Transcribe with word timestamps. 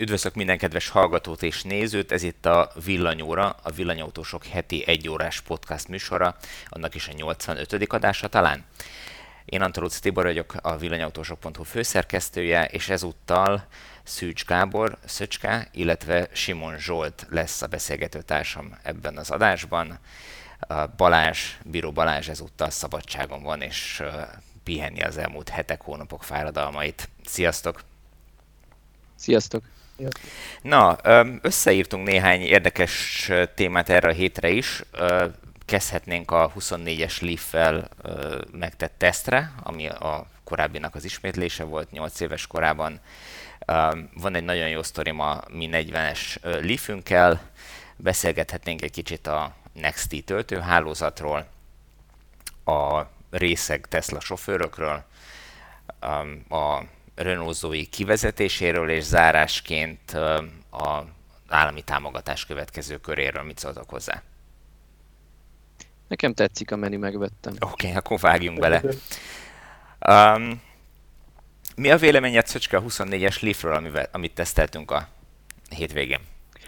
Üdvözlök 0.00 0.34
minden 0.34 0.58
kedves 0.58 0.88
hallgatót 0.88 1.42
és 1.42 1.62
nézőt, 1.62 2.12
ez 2.12 2.22
itt 2.22 2.46
a 2.46 2.70
Villanyóra, 2.84 3.56
a 3.62 3.70
Villanyautósok 3.70 4.44
heti 4.44 4.84
egyórás 4.86 5.40
podcast 5.40 5.88
műsora, 5.88 6.36
annak 6.68 6.94
is 6.94 7.08
a 7.08 7.12
85. 7.12 7.92
adása 7.92 8.28
talán. 8.28 8.64
Én 9.44 9.62
Antaluc 9.62 9.98
Tibor 9.98 10.24
vagyok, 10.24 10.54
a 10.62 10.76
villanyautósok.hu 10.76 11.62
főszerkesztője, 11.62 12.64
és 12.64 12.88
ezúttal 12.88 13.66
Szűcs 14.02 14.44
Gábor, 14.44 14.98
Szöcske, 15.04 15.68
illetve 15.72 16.28
Simon 16.32 16.78
Zsolt 16.78 17.26
lesz 17.30 17.62
a 17.62 17.66
beszélgető 17.66 18.22
társam 18.22 18.78
ebben 18.82 19.16
az 19.16 19.30
adásban. 19.30 19.98
Balázs, 20.96 21.40
Bíró 21.64 21.92
Balázs 21.92 22.28
ezúttal 22.28 22.70
szabadságon 22.70 23.42
van, 23.42 23.62
és 23.62 24.02
pihenni 24.64 25.02
az 25.02 25.16
elmúlt 25.16 25.48
hetek, 25.48 25.80
hónapok 25.80 26.24
fáradalmait. 26.24 27.08
Sziasztok! 27.24 27.82
Sziasztok! 29.14 29.62
Na, 30.62 30.96
összeírtunk 31.42 32.06
néhány 32.06 32.40
érdekes 32.40 33.30
témát 33.54 33.88
erre 33.88 34.08
a 34.08 34.12
hétre 34.12 34.48
is. 34.48 34.82
Kezdhetnénk 35.64 36.30
a 36.30 36.52
24-es 36.58 37.22
Leaf-fel 37.22 37.88
megtett 38.52 38.94
tesztre, 38.98 39.52
ami 39.62 39.88
a 39.88 40.26
korábbinak 40.44 40.94
az 40.94 41.04
ismétlése 41.04 41.64
volt 41.64 41.90
8 41.90 42.20
éves 42.20 42.46
korában. 42.46 43.00
Van 44.14 44.34
egy 44.34 44.44
nagyon 44.44 44.68
jó 44.68 44.82
sztorim 44.82 45.20
a 45.20 45.40
Mi 45.48 45.68
40-es 45.72 46.40
Leafünkkel, 46.42 47.40
beszélgethetnénk 47.96 48.82
egy 48.82 48.90
kicsit 48.90 49.26
a 49.26 49.54
Nexti 49.72 50.22
töltőhálózatról, 50.22 51.46
a 52.64 53.02
részeg 53.30 53.86
Tesla 53.88 54.20
sofőrökről, 54.20 55.04
a 56.48 56.82
Renault 57.22 57.56
Zoe 57.56 57.84
kivezetéséről, 57.90 58.90
és 58.90 59.02
zárásként 59.02 60.12
a 60.70 61.04
állami 61.48 61.82
támogatás 61.82 62.46
következő 62.46 62.96
köréről 62.96 63.42
mit 63.42 63.58
szóltok 63.58 63.90
hozzá? 63.90 64.22
Nekem 66.08 66.34
tetszik 66.34 66.70
a 66.70 66.76
menü, 66.76 66.96
megvettem. 66.96 67.54
Oké, 67.60 67.86
okay, 67.86 67.96
akkor 67.96 68.18
vágjunk 68.18 68.58
bele. 68.58 68.82
Um, 70.08 70.62
mi 71.76 71.90
a 71.90 71.96
véleményed, 71.96 72.46
Szöcske, 72.46 72.76
a 72.76 72.82
24-es 72.82 73.42
Leafről, 73.42 74.08
amit 74.12 74.34
teszteltünk 74.34 74.90
a 74.90 75.08
hétvégén? 75.68 76.20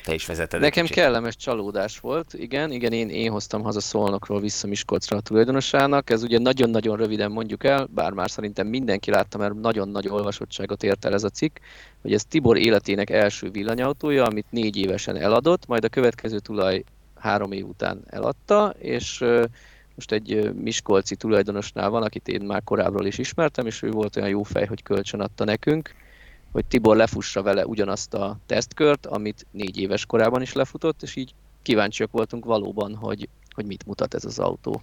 Te 0.05 0.15
is 0.15 0.27
vezeted 0.27 0.61
Nekem 0.61 0.85
kicsit. 0.85 0.97
kellemes 0.97 1.37
csalódás 1.37 1.99
volt, 1.99 2.35
igen, 2.35 2.73
igen, 2.73 2.93
én, 2.93 3.09
én 3.09 3.31
hoztam 3.31 3.63
haza 3.63 3.81
Szolnokról 3.81 4.41
vissza 4.41 4.67
Miskolcra 4.67 5.17
a 5.17 5.21
tulajdonosának, 5.21 6.11
ez 6.11 6.23
ugye 6.23 6.39
nagyon-nagyon 6.39 6.97
röviden 6.97 7.31
mondjuk 7.31 7.65
el, 7.65 7.89
bár 7.95 8.13
már 8.13 8.31
szerintem 8.31 8.67
mindenki 8.67 9.11
látta, 9.11 9.39
mert 9.39 9.61
nagyon 9.61 9.89
nagy 9.89 10.09
olvasottságot 10.09 10.83
ért 10.83 11.05
el 11.05 11.13
ez 11.13 11.25
a 11.25 11.29
cikk, 11.29 11.57
hogy 12.03 12.13
ez 12.13 12.25
Tibor 12.25 12.59
életének 12.59 13.11
első 13.11 13.51
villanyautója, 13.51 14.25
amit 14.25 14.47
négy 14.51 14.77
évesen 14.77 15.17
eladott, 15.17 15.67
majd 15.67 15.85
a 15.85 15.89
következő 15.89 16.39
tulaj 16.39 16.85
három 17.15 17.53
év 17.53 17.67
után 17.67 18.03
eladta, 18.07 18.75
és 18.79 19.25
most 19.95 20.13
egy 20.13 20.55
miskolci 20.55 21.17
tulajdonosnál 21.17 21.91
van, 21.91 22.03
akit 22.03 22.29
én 22.29 22.41
már 22.41 22.65
korábbról 22.65 23.07
is 23.07 23.19
ismertem, 23.19 23.67
és 23.67 23.83
ő 23.83 23.91
volt 23.91 24.17
olyan 24.17 24.29
jó 24.29 24.43
fej, 24.43 24.67
hogy 24.67 24.83
kölcsön 24.83 25.21
adta 25.21 25.45
nekünk, 25.45 25.95
hogy 26.53 26.65
Tibor 26.65 26.97
lefussa 26.97 27.43
vele 27.43 27.67
ugyanazt 27.67 28.15
a 28.15 28.37
tesztkört, 28.47 29.07
amit 29.07 29.47
négy 29.51 29.79
éves 29.79 30.07
korában 30.07 30.43
is 30.43 30.53
lefutott, 30.53 31.03
és 31.03 31.17
így 31.17 31.35
kíváncsiak 31.63 32.11
voltunk 32.11 32.45
valóban, 32.45 32.95
hogy, 32.95 33.29
hogy 33.55 33.67
mit 33.67 33.87
mutat 33.87 34.15
ez 34.15 34.25
az 34.25 34.39
autó. 34.39 34.83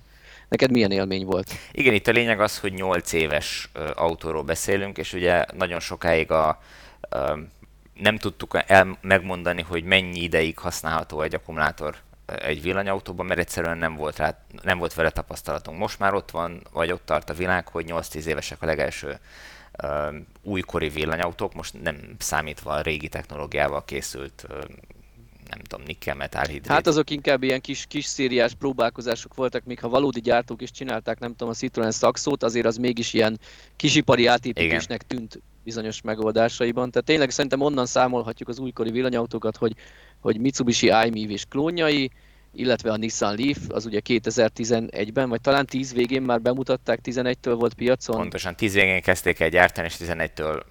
Neked 0.50 0.72
milyen 0.72 0.92
élmény 0.92 1.26
volt? 1.26 1.52
Igen, 1.72 1.94
itt 1.94 2.08
a 2.08 2.12
lényeg 2.12 2.40
az, 2.40 2.60
hogy 2.60 2.74
8 2.74 3.14
éves 3.14 3.72
autóról 3.96 4.44
beszélünk, 4.44 4.98
és 4.98 5.14
ugye 5.14 5.46
nagyon 5.58 5.80
sokáig 5.80 6.32
a, 6.32 6.48
a 6.48 6.60
nem 7.94 8.18
tudtuk 8.18 8.58
el 8.68 8.98
megmondani, 9.02 9.62
hogy 9.62 9.84
mennyi 9.84 10.20
ideig 10.20 10.58
használható 10.58 11.22
egy 11.22 11.34
akkumulátor 11.34 11.96
egy 12.26 12.62
villanyautóban, 12.62 13.26
mert 13.26 13.40
egyszerűen 13.40 13.78
nem 13.78 13.96
volt, 13.96 14.18
rá, 14.18 14.38
nem 14.64 14.78
volt 14.78 14.94
vele 14.94 15.10
tapasztalatunk. 15.10 15.78
Most 15.78 16.00
már 16.00 16.14
ott 16.14 16.32
van, 16.32 16.62
vagy 16.72 16.92
ott 16.92 17.06
tart 17.06 17.30
a 17.30 17.34
világ, 17.34 17.68
hogy 17.68 17.86
8-10 17.88 18.24
évesek 18.24 18.62
a 18.62 18.66
legelső 18.66 19.20
újkori 20.44 20.90
villanyautók, 20.90 21.54
most 21.54 21.82
nem 21.82 22.16
számítva 22.18 22.72
a 22.72 22.82
régi 22.82 23.08
technológiával 23.08 23.86
készült 23.86 24.48
nem 25.50 25.60
tudom, 25.60 25.86
nikkel, 25.86 26.16
metálhidrid. 26.16 26.68
Hát 26.68 26.88
azok 26.88 27.10
inkább 27.10 27.44
ilyen 27.44 27.62
kis, 27.62 27.86
kis 27.88 28.06
szériás 28.06 28.54
próbálkozások 28.54 29.36
voltak, 29.36 29.64
még 29.66 29.80
ha 29.80 29.90
valódi 29.90 30.22
gyártók 30.22 30.62
is 30.62 30.72
csinálták, 30.72 31.20
nem 31.20 31.30
tudom, 31.30 31.50
a 31.50 31.54
Citroen 31.54 31.92
szakszót, 31.92 32.44
azért 32.44 32.66
az 32.66 32.78
mégis 32.78 33.14
ilyen 33.14 33.40
kisipari 33.76 34.26
átépítésnek 34.26 35.02
tűnt 35.02 35.42
bizonyos 35.64 36.02
megoldásaiban. 36.02 36.92
Tehát 36.92 37.08
tényleg 37.08 37.30
szerintem 37.30 37.62
onnan 37.62 37.86
számolhatjuk 37.86 38.50
az 38.50 38.60
újkori 38.60 38.92
villanyautókat, 38.92 39.58
hogy, 39.58 39.76
hogy 40.20 40.40
Mitsubishi 40.40 40.92
iMIV 41.06 41.30
és 41.30 41.46
klónjai, 41.50 42.12
illetve 42.54 42.92
a 42.92 42.98
Nissan 42.98 43.36
Leaf, 43.38 43.58
az 43.70 43.86
ugye 43.86 44.02
2011-ben, 44.06 45.30
vagy 45.30 45.42
talán 45.42 45.66
10 45.66 45.94
végén 45.94 46.22
már 46.22 46.42
bemutatták, 46.42 47.00
11-től 47.04 47.56
volt 47.60 47.74
piacon. 47.74 48.16
Pontosan, 48.16 48.56
10 48.56 48.74
végén 48.74 49.02
kezdték 49.02 49.40
el 49.40 49.50
gyártani, 49.50 49.88
és 49.88 49.96
11-től 50.00 50.62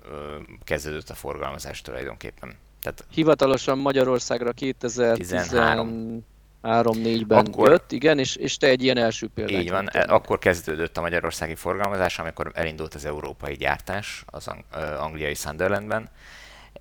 kezdődött 0.64 1.10
a 1.10 1.14
forgalmazás 1.14 1.80
tulajdonképpen. 1.80 2.54
Tehát 2.82 3.04
Hivatalosan 3.10 3.78
Magyarországra 3.78 4.52
2013 4.52 6.24
3-4-ben 6.62 7.46
akkor, 7.46 7.70
jött, 7.70 7.92
igen, 7.92 8.18
és, 8.18 8.36
és 8.36 8.56
te 8.56 8.66
egy 8.66 8.82
ilyen 8.82 8.96
első 8.96 9.28
példát. 9.34 9.62
Így 9.62 9.70
van, 9.70 9.88
e, 9.92 10.04
akkor 10.08 10.38
kezdődött 10.38 10.96
a 10.96 11.00
magyarországi 11.00 11.54
forgalmazás, 11.54 12.18
amikor 12.18 12.50
elindult 12.54 12.94
az 12.94 13.04
európai 13.04 13.54
gyártás 13.54 14.24
az 14.26 14.50
angliai 14.98 15.34
Sunderlandben, 15.34 16.08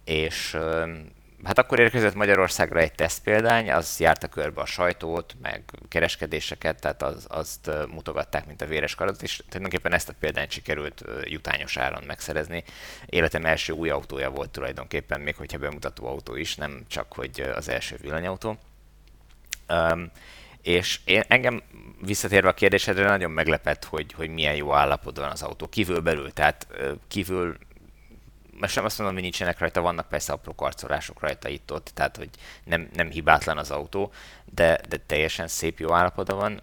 és 0.03 0.58
hát 1.44 1.58
akkor 1.58 1.80
érkezett 1.80 2.14
Magyarországra 2.14 2.80
egy 2.80 2.94
tesztpéldány, 2.94 3.72
az 3.72 4.00
járta 4.00 4.28
körbe 4.28 4.62
a 4.62 4.66
sajtót, 4.66 5.36
meg 5.42 5.64
kereskedéseket, 5.88 6.80
tehát 6.80 7.03
az, 7.03 7.25
azt 7.30 7.72
mutogatták, 7.90 8.46
mint 8.46 8.62
a 8.62 8.66
véres 8.66 8.96
karatot, 8.96 9.22
és 9.22 9.38
tulajdonképpen 9.38 9.94
ezt 9.94 10.09
a 10.09 10.14
példányt 10.20 10.52
sikerült 10.52 11.03
jutányos 11.24 11.78
áron 11.78 12.03
megszerezni. 12.08 12.64
Életem 13.06 13.46
első 13.46 13.74
új 13.74 13.90
autója 13.90 14.30
volt 14.30 14.50
tulajdonképpen, 14.50 15.22
még 15.22 15.36
hogyha 15.36 15.58
bemutató 15.58 16.08
autó 16.08 16.36
is, 16.36 16.56
nem 16.56 16.86
csak 16.88 17.14
hogy 17.14 17.42
az 17.56 17.70
első 17.70 17.96
villanyautó. 18.02 18.58
Um, 19.70 20.12
és 20.62 21.00
én, 21.06 21.24
engem 21.28 21.62
visszatérve 22.02 22.50
a 22.50 22.53
kérdésedre 22.53 23.08
nagyon 23.08 23.31
meglepett, 23.31 23.84
hogy, 23.84 24.14
hogy 24.14 24.30
milyen 24.30 24.56
jó 24.56 24.74
állapotban 24.74 25.31
az 25.31 25.42
autó. 25.42 25.68
Kívül 25.68 26.00
belül, 26.00 26.34
tehát 26.34 26.68
kívül 27.08 27.58
most 28.59 28.73
sem 28.73 28.85
azt 28.85 28.97
mondom, 28.97 29.16
hogy 29.16 29.23
nincsenek 29.23 29.59
rajta, 29.59 29.81
vannak 29.81 30.07
persze 30.07 30.34
apró 30.34 30.56
karcolások 30.56 31.19
rajta 31.19 31.50
itt-ott, 31.50 31.91
tehát 31.94 32.18
hogy 32.18 32.29
nem, 32.63 32.90
nem 32.94 33.09
hibátlan 33.09 33.57
az 33.57 33.72
autó, 33.72 34.12
de, 34.56 34.79
de 34.90 34.97
teljesen 35.06 35.47
szép 35.47 35.79
jó 35.79 35.94
állapotban 35.94 36.38
van. 36.38 36.62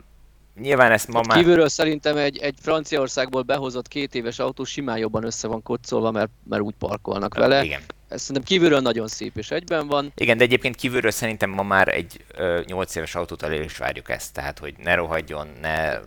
Nyilván 0.60 0.92
ezt 0.92 1.08
ma 1.08 1.20
már... 1.26 1.38
Kívülről 1.38 1.68
szerintem 1.68 2.16
egy, 2.16 2.38
egy 2.38 2.54
Franciaországból 2.60 3.42
behozott 3.42 3.88
két 3.88 4.14
éves 4.14 4.38
autó 4.38 4.64
simán 4.64 4.98
jobban 4.98 5.24
össze 5.24 5.48
van 5.48 5.62
koccolva, 5.62 6.10
mert, 6.10 6.30
mert 6.48 6.62
úgy 6.62 6.74
parkolnak 6.78 7.34
vele. 7.34 7.64
Igen. 7.64 7.82
Ez 8.08 8.20
szerintem 8.20 8.44
kívülről 8.44 8.80
nagyon 8.80 9.08
szép 9.08 9.36
és 9.36 9.50
egyben 9.50 9.86
van. 9.86 10.12
Igen, 10.16 10.36
de 10.36 10.44
egyébként 10.44 10.76
kívülről 10.76 11.10
szerintem 11.10 11.50
ma 11.50 11.62
már 11.62 11.88
egy 11.88 12.24
ö, 12.34 12.60
8 12.66 12.94
éves 12.94 13.14
autót 13.14 13.42
elég 13.42 13.64
is 13.64 13.76
várjuk 13.76 14.10
ezt, 14.10 14.32
tehát 14.32 14.58
hogy 14.58 14.74
ne 14.78 14.94
rohadjon, 14.94 15.48
ne 15.60 15.98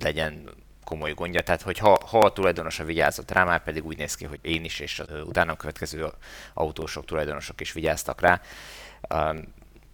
legyen 0.00 0.48
komoly 0.86 1.14
gondja, 1.14 1.42
tehát 1.42 1.62
hogy 1.62 1.78
ha, 1.78 1.98
ha 2.06 2.18
a 2.18 2.32
tulajdonosa 2.32 2.84
vigyázott 2.84 3.30
rá, 3.30 3.44
már 3.44 3.62
pedig 3.62 3.84
úgy 3.86 3.96
néz 3.96 4.14
ki, 4.14 4.24
hogy 4.24 4.38
én 4.42 4.64
is, 4.64 4.80
és 4.80 5.02
utána 5.24 5.56
következő 5.56 6.12
autósok, 6.54 7.04
tulajdonosok 7.04 7.60
is 7.60 7.72
vigyáztak 7.72 8.20
rá, 8.20 8.40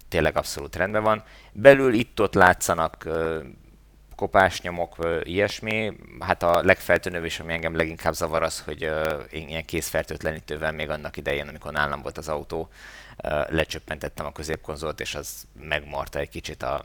tényleg 0.08 0.36
abszolút 0.36 0.76
rendben 0.76 1.02
van. 1.02 1.24
Belül 1.52 1.92
itt-ott 1.94 2.34
látszanak 2.34 3.08
kopásnyomok, 4.16 4.96
ilyesmi. 5.22 5.92
Hát 6.20 6.42
a 6.42 6.62
legfeltűnőbb 6.62 7.24
és 7.24 7.40
ami 7.40 7.52
engem 7.52 7.76
leginkább 7.76 8.12
zavar 8.12 8.42
az, 8.42 8.60
hogy 8.60 8.82
én 9.30 9.48
ilyen 9.48 9.64
készfertőtlenítővel 9.64 10.72
még 10.72 10.90
annak 10.90 11.16
idején, 11.16 11.48
amikor 11.48 11.72
nálam 11.72 12.02
volt 12.02 12.18
az 12.18 12.28
autó, 12.28 12.68
lecsöppentettem 13.48 14.26
a 14.26 14.32
középkonzolt, 14.32 15.00
és 15.00 15.14
az 15.14 15.46
megmarta 15.60 16.18
egy 16.18 16.28
kicsit 16.28 16.62
a, 16.62 16.82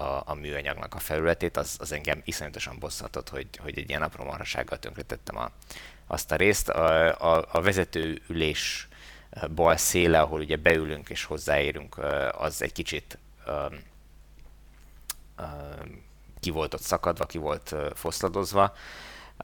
a, 0.00 0.22
a 0.26 0.34
műanyagnak 0.34 0.94
a 0.94 0.98
felületét, 0.98 1.56
az, 1.56 1.76
az 1.78 1.92
engem 1.92 2.20
iszonyatosan 2.24 2.78
bosszatott, 2.78 3.28
hogy, 3.28 3.48
hogy 3.58 3.78
egy 3.78 3.88
ilyen 3.88 4.02
apró 4.02 4.24
marhasággal 4.24 4.78
tönkretettem 4.78 5.36
a, 5.36 5.50
azt 6.06 6.32
a 6.32 6.36
részt. 6.36 6.68
A, 6.68 7.36
a, 7.36 7.46
a 7.52 7.60
vezetőülés 7.60 8.88
bal 9.54 9.76
széle, 9.76 10.20
ahol 10.20 10.40
ugye 10.40 10.56
beülünk 10.56 11.08
és 11.08 11.24
hozzáérünk, 11.24 11.98
az 12.32 12.62
egy 12.62 12.72
kicsit 12.72 13.18
um, 13.46 13.78
um, 15.38 16.04
ki 16.40 16.50
volt 16.50 16.74
ott 16.74 16.82
szakadva, 16.82 17.26
ki 17.26 17.38
volt 17.38 17.74
foszladozva. 17.94 18.74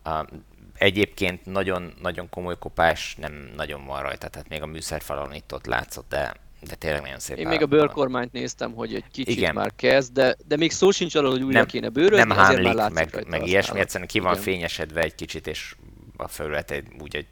Um, 0.04 0.26
egyébként 0.74 1.46
nagyon, 1.46 1.94
nagyon 2.00 2.28
komoly 2.28 2.58
kopás 2.58 3.14
nem 3.14 3.52
nagyon 3.56 3.86
van 3.86 4.02
rajta, 4.02 4.28
tehát 4.28 4.48
még 4.48 4.62
a 4.62 4.66
műszerfalon 4.66 5.34
itt 5.34 5.54
ott 5.54 5.66
látszott, 5.66 6.08
de 6.08 6.34
de 6.60 6.74
tényleg 6.74 7.02
nagyon 7.02 7.18
szép. 7.18 7.36
Én 7.36 7.48
még 7.48 7.62
a 7.62 7.66
bőrkormányt 7.66 8.32
néztem, 8.32 8.72
hogy 8.72 8.94
egy 8.94 9.04
kicsit 9.12 9.36
Igen. 9.36 9.54
már 9.54 9.72
kezd, 9.76 10.12
de, 10.12 10.36
de 10.46 10.56
még 10.56 10.72
szó 10.72 10.90
sincs 10.90 11.14
arról, 11.14 11.30
hogy 11.30 11.42
újra 11.42 11.58
nem, 11.58 11.66
kéne 11.66 11.88
bőrözni, 11.88 12.26
nem 12.26 12.36
hámlik, 12.36 12.74
már 12.74 12.90
meg, 12.90 13.26
meg 13.28 13.46
ilyesmi, 13.46 13.80
egyszerűen 13.80 14.08
ki 14.08 14.18
van 14.18 14.32
Igen. 14.32 14.44
fényesedve 14.44 15.00
egy 15.00 15.14
kicsit, 15.14 15.46
és 15.46 15.74
a 16.16 16.28
felület 16.28 16.82
úgy 17.00 17.16
egy 17.16 17.26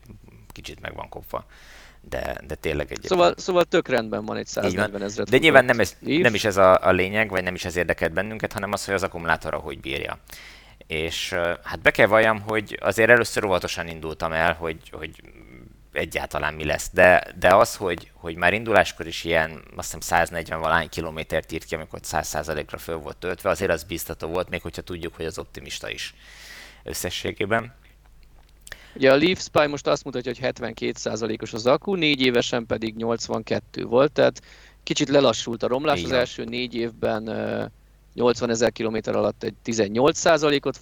kicsit 0.52 0.80
meg 0.80 0.94
van 0.94 1.08
kopva. 1.08 1.46
de, 2.00 2.36
de 2.46 2.54
tényleg 2.54 2.92
egy. 2.92 3.02
Szóval, 3.02 3.34
szóval 3.36 3.64
tök 3.64 3.88
rendben 3.88 4.24
van 4.24 4.36
egy 4.36 4.46
140 4.46 5.02
ezeret. 5.02 5.30
De 5.30 5.38
nyilván 5.38 5.64
nem, 5.64 5.80
ez, 5.80 5.96
nem 6.00 6.34
is 6.34 6.44
ez 6.44 6.56
a, 6.56 6.86
a 6.86 6.90
lényeg, 6.90 7.30
vagy 7.30 7.42
nem 7.42 7.54
is 7.54 7.64
ez 7.64 7.76
érdekelt 7.76 8.12
bennünket, 8.12 8.52
hanem 8.52 8.72
az, 8.72 8.84
hogy 8.84 8.94
az 8.94 9.02
akkumulátora 9.02 9.58
hogy 9.58 9.80
bírja. 9.80 10.18
És 10.86 11.34
hát 11.62 11.80
be 11.82 11.90
kell 11.90 12.06
valljam, 12.06 12.40
hogy 12.40 12.78
azért 12.80 13.10
először 13.10 13.44
óvatosan 13.44 13.88
indultam 13.88 14.32
el, 14.32 14.52
hogy, 14.52 14.90
hogy 14.92 15.10
egyáltalán 15.94 16.54
mi 16.54 16.64
lesz. 16.64 16.90
De, 16.92 17.34
de 17.38 17.54
az, 17.54 17.76
hogy, 17.76 18.10
hogy 18.14 18.36
már 18.36 18.52
induláskor 18.52 19.06
is 19.06 19.24
ilyen, 19.24 19.50
azt 19.50 19.86
hiszem 19.86 20.00
140 20.00 20.60
valány 20.60 20.88
kilométert 20.88 21.52
írt 21.52 21.64
ki, 21.64 21.74
amikor 21.74 21.98
100%-ra 22.02 22.78
föl 22.78 22.96
volt 22.96 23.16
töltve, 23.16 23.50
azért 23.50 23.70
az 23.70 23.84
biztató 23.84 24.28
volt, 24.28 24.48
még 24.48 24.62
hogyha 24.62 24.82
tudjuk, 24.82 25.14
hogy 25.14 25.24
az 25.24 25.38
optimista 25.38 25.90
is 25.90 26.14
összességében. 26.82 27.74
Ugye 28.94 29.12
a 29.12 29.16
Leaf 29.16 29.40
Spy 29.40 29.66
most 29.66 29.86
azt 29.86 30.04
mutatja, 30.04 30.32
hogy 30.38 30.52
72%-os 30.58 31.52
az 31.52 31.66
akku, 31.66 31.94
négy 31.94 32.20
évesen 32.20 32.66
pedig 32.66 32.96
82 32.96 33.84
volt, 33.84 34.12
tehát 34.12 34.42
kicsit 34.82 35.08
lelassult 35.08 35.62
a 35.62 35.66
romlás, 35.66 35.98
Igen. 35.98 36.10
az 36.10 36.16
első 36.16 36.44
négy 36.44 36.74
évben 36.74 37.28
80 38.14 38.50
ezer 38.50 38.72
kilométer 38.72 39.16
alatt 39.16 39.42
egy 39.42 39.54
18%-ot 39.64 40.80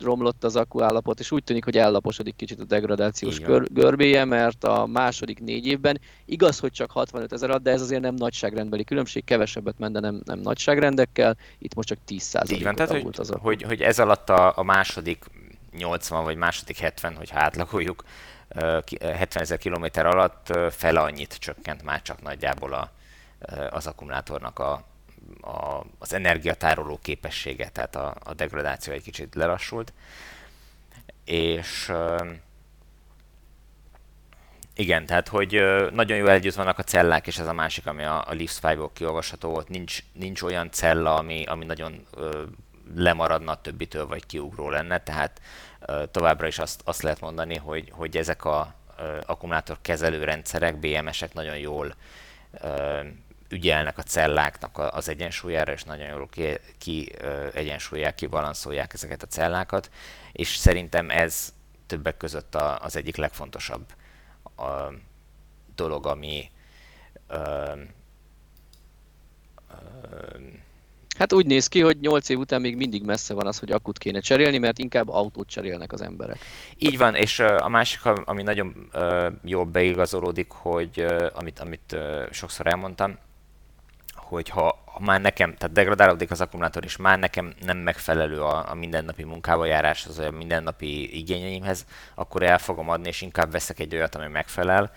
romlott 0.00 0.44
az 0.44 0.56
akku 0.56 0.82
állapot, 0.82 1.20
és 1.20 1.30
úgy 1.30 1.44
tűnik, 1.44 1.64
hogy 1.64 1.76
ellaposodik 1.76 2.36
kicsit 2.36 2.60
a 2.60 2.64
degradációs 2.64 3.40
gör- 3.40 3.72
görbéje, 3.72 4.24
mert 4.24 4.64
a 4.64 4.86
második 4.86 5.40
négy 5.40 5.66
évben 5.66 6.00
igaz, 6.24 6.58
hogy 6.58 6.72
csak 6.72 6.90
65 6.90 7.32
ezer 7.32 7.50
alatt, 7.50 7.62
de 7.62 7.70
ez 7.70 7.80
azért 7.80 8.00
nem 8.00 8.14
nagyságrendbeli 8.14 8.84
különbség, 8.84 9.24
kevesebbet 9.24 9.78
ment, 9.78 9.92
de 9.92 10.00
nem, 10.00 10.20
nem 10.24 10.38
nagyságrendekkel, 10.38 11.36
itt 11.58 11.74
most 11.74 11.88
csak 11.88 11.98
10%-ot 12.08 12.50
Így 12.50 12.62
van, 12.62 12.74
tehát, 12.74 12.92
hogy, 12.92 13.06
az 13.18 13.30
akku. 13.30 13.44
Hogy, 13.44 13.62
hogy 13.62 13.80
ez 13.80 13.98
alatt 13.98 14.30
a, 14.30 14.52
a 14.56 14.62
második 14.62 15.24
80 15.76 16.24
vagy 16.24 16.36
második 16.36 16.78
70, 16.78 17.14
hogyha 17.14 17.38
átlagoljuk, 17.38 18.04
70 19.00 19.42
ezer 19.42 19.58
kilométer 19.58 20.06
alatt 20.06 20.58
fele 20.70 21.00
annyit 21.00 21.36
csökkent 21.38 21.82
már 21.82 22.02
csak 22.02 22.22
nagyjából 22.22 22.72
a, 22.72 22.90
az 23.70 23.86
akkumulátornak 23.86 24.58
a, 24.58 24.84
a, 25.40 25.80
az 25.98 26.12
energiatároló 26.12 26.98
képessége, 27.02 27.68
tehát 27.68 27.96
a, 27.96 28.14
a 28.24 28.34
degradáció 28.34 28.92
egy 28.92 29.02
kicsit 29.02 29.34
lelassult. 29.34 29.92
És 31.24 31.92
igen, 34.74 35.06
tehát 35.06 35.28
hogy 35.28 35.62
nagyon 35.92 36.16
jó 36.16 36.26
együtt 36.26 36.54
vannak 36.54 36.78
a 36.78 36.82
cellák, 36.82 37.26
és 37.26 37.38
ez 37.38 37.46
a 37.46 37.52
másik, 37.52 37.86
ami 37.86 38.02
a, 38.02 38.28
a 38.28 38.34
Leafs 38.34 38.58
5 38.62 38.92
kiolvasható 38.92 39.50
volt. 39.50 39.68
Nincs, 39.68 39.98
nincs 40.12 40.42
olyan 40.42 40.70
cella, 40.70 41.14
ami, 41.14 41.44
ami 41.44 41.64
nagyon 41.64 42.06
lemaradna 42.94 43.50
a 43.52 43.60
többitől, 43.60 44.06
vagy 44.06 44.26
kiugró 44.26 44.70
lenne, 44.70 45.02
tehát 45.02 45.40
továbbra 46.10 46.46
is 46.46 46.58
azt, 46.58 46.80
azt 46.84 47.02
lehet 47.02 47.20
mondani, 47.20 47.56
hogy, 47.56 47.90
hogy 47.92 48.16
ezek 48.16 48.44
a 48.44 48.74
akkumulátor 49.26 49.78
kezelő 49.82 50.24
rendszerek, 50.24 50.76
BMS-ek 50.76 51.34
nagyon 51.34 51.58
jól 51.58 51.94
ügyelnek 53.48 53.98
a 53.98 54.02
celláknak 54.02 54.78
az 54.78 55.08
egyensúlyára, 55.08 55.72
és 55.72 55.82
nagyon 55.82 56.08
jól 56.08 56.28
ki, 56.28 56.58
ki 56.78 57.12
egyensúlyák, 57.54 58.14
kibalanszolják 58.14 58.92
ezeket 58.92 59.22
a 59.22 59.26
cellákat, 59.26 59.90
és 60.32 60.48
szerintem 60.48 61.10
ez 61.10 61.54
többek 61.86 62.16
között 62.16 62.54
a, 62.54 62.78
az 62.82 62.96
egyik 62.96 63.16
legfontosabb 63.16 63.84
a 64.56 64.92
dolog, 65.74 66.06
ami 66.06 66.50
ö, 67.28 67.72
ö, 69.70 70.36
Hát 71.18 71.32
úgy 71.32 71.46
néz 71.46 71.66
ki, 71.66 71.80
hogy 71.80 72.00
8 72.00 72.28
év 72.28 72.38
után 72.38 72.60
még 72.60 72.76
mindig 72.76 73.04
messze 73.04 73.34
van 73.34 73.46
az, 73.46 73.58
hogy 73.58 73.70
akut 73.70 73.98
kéne 73.98 74.20
cserélni, 74.20 74.58
mert 74.58 74.78
inkább 74.78 75.08
autót 75.08 75.48
cserélnek 75.48 75.92
az 75.92 76.00
emberek. 76.00 76.38
Így 76.78 76.98
van, 76.98 77.14
és 77.14 77.38
a 77.38 77.68
másik, 77.68 78.04
ami 78.04 78.42
nagyon 78.42 78.90
jól 79.44 79.64
beigazolódik, 79.64 80.50
hogy 80.50 81.06
amit, 81.32 81.58
amit 81.58 81.96
sokszor 82.30 82.66
elmondtam, 82.66 83.18
hogy 84.28 84.48
ha, 84.48 84.82
ha 84.84 85.00
már 85.00 85.20
nekem, 85.20 85.54
tehát 85.54 85.74
degradálódik 85.74 86.30
az 86.30 86.40
akkumulátor, 86.40 86.84
és 86.84 86.96
már 86.96 87.18
nekem 87.18 87.54
nem 87.60 87.76
megfelelő 87.78 88.42
a, 88.42 88.70
a 88.70 88.74
mindennapi 88.74 89.24
munkába 89.24 89.64
járás, 89.64 90.06
az 90.06 90.18
a 90.18 90.30
mindennapi 90.30 91.16
igényeimhez, 91.16 91.86
akkor 92.14 92.42
el 92.42 92.58
fogom 92.58 92.88
adni, 92.88 93.08
és 93.08 93.22
inkább 93.22 93.50
veszek 93.50 93.78
egy 93.78 93.94
olyat, 93.94 94.14
ami 94.14 94.26
megfelel, 94.26 94.92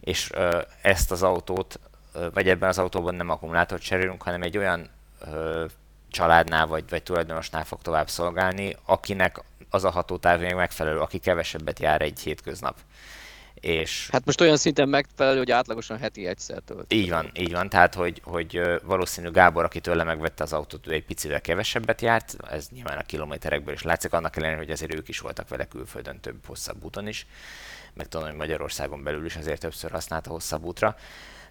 és 0.00 0.30
ö, 0.32 0.60
ezt 0.82 1.10
az 1.10 1.22
autót, 1.22 1.80
ö, 2.12 2.26
vagy 2.32 2.48
ebben 2.48 2.68
az 2.68 2.78
autóban 2.78 3.14
nem 3.14 3.30
akkumulátort 3.30 3.82
cserélünk, 3.82 4.22
hanem 4.22 4.42
egy 4.42 4.58
olyan 4.58 4.88
ö, 5.20 5.64
családnál 6.10 6.66
vagy, 6.66 6.84
vagy 6.88 7.02
tulajdonosnál 7.02 7.64
fog 7.64 7.82
tovább 7.82 8.08
szolgálni, 8.08 8.76
akinek 8.84 9.42
az 9.70 9.84
a 9.84 9.90
hatótáv 9.90 10.40
még 10.40 10.54
megfelelő, 10.54 10.98
aki 10.98 11.18
kevesebbet 11.18 11.78
jár 11.78 12.02
egy 12.02 12.20
hétköznap. 12.20 12.76
És 13.60 14.08
hát 14.12 14.24
most 14.24 14.40
olyan 14.40 14.56
szinten 14.56 14.88
megfelelő, 14.88 15.38
hogy 15.38 15.50
átlagosan 15.50 15.98
heti 15.98 16.26
egyszer 16.26 16.58
tölt. 16.64 16.92
Így 16.92 17.10
van, 17.10 17.30
így 17.34 17.52
van. 17.52 17.68
Tehát, 17.68 17.94
hogy, 17.94 18.20
hogy 18.24 18.60
valószínű 18.82 19.30
Gábor, 19.30 19.64
aki 19.64 19.80
tőle 19.80 20.04
megvette 20.04 20.42
az 20.42 20.52
autót, 20.52 20.86
ő 20.86 20.92
egy 20.92 21.04
picivel 21.04 21.40
kevesebbet 21.40 22.00
járt, 22.00 22.36
ez 22.50 22.68
nyilván 22.70 22.98
a 22.98 23.02
kilométerekből 23.02 23.74
is 23.74 23.82
látszik, 23.82 24.12
annak 24.12 24.36
ellenére, 24.36 24.58
hogy 24.58 24.70
azért 24.70 24.94
ők 24.94 25.08
is 25.08 25.18
voltak 25.18 25.48
vele 25.48 25.64
külföldön 25.64 26.20
több 26.20 26.46
hosszabb 26.46 26.84
úton 26.84 27.08
is, 27.08 27.26
meg 27.94 28.08
tudom, 28.08 28.26
hogy 28.26 28.36
Magyarországon 28.36 29.02
belül 29.02 29.24
is 29.24 29.36
azért 29.36 29.60
többször 29.60 29.90
használta 29.90 30.30
hosszabb 30.30 30.64
útra, 30.64 30.96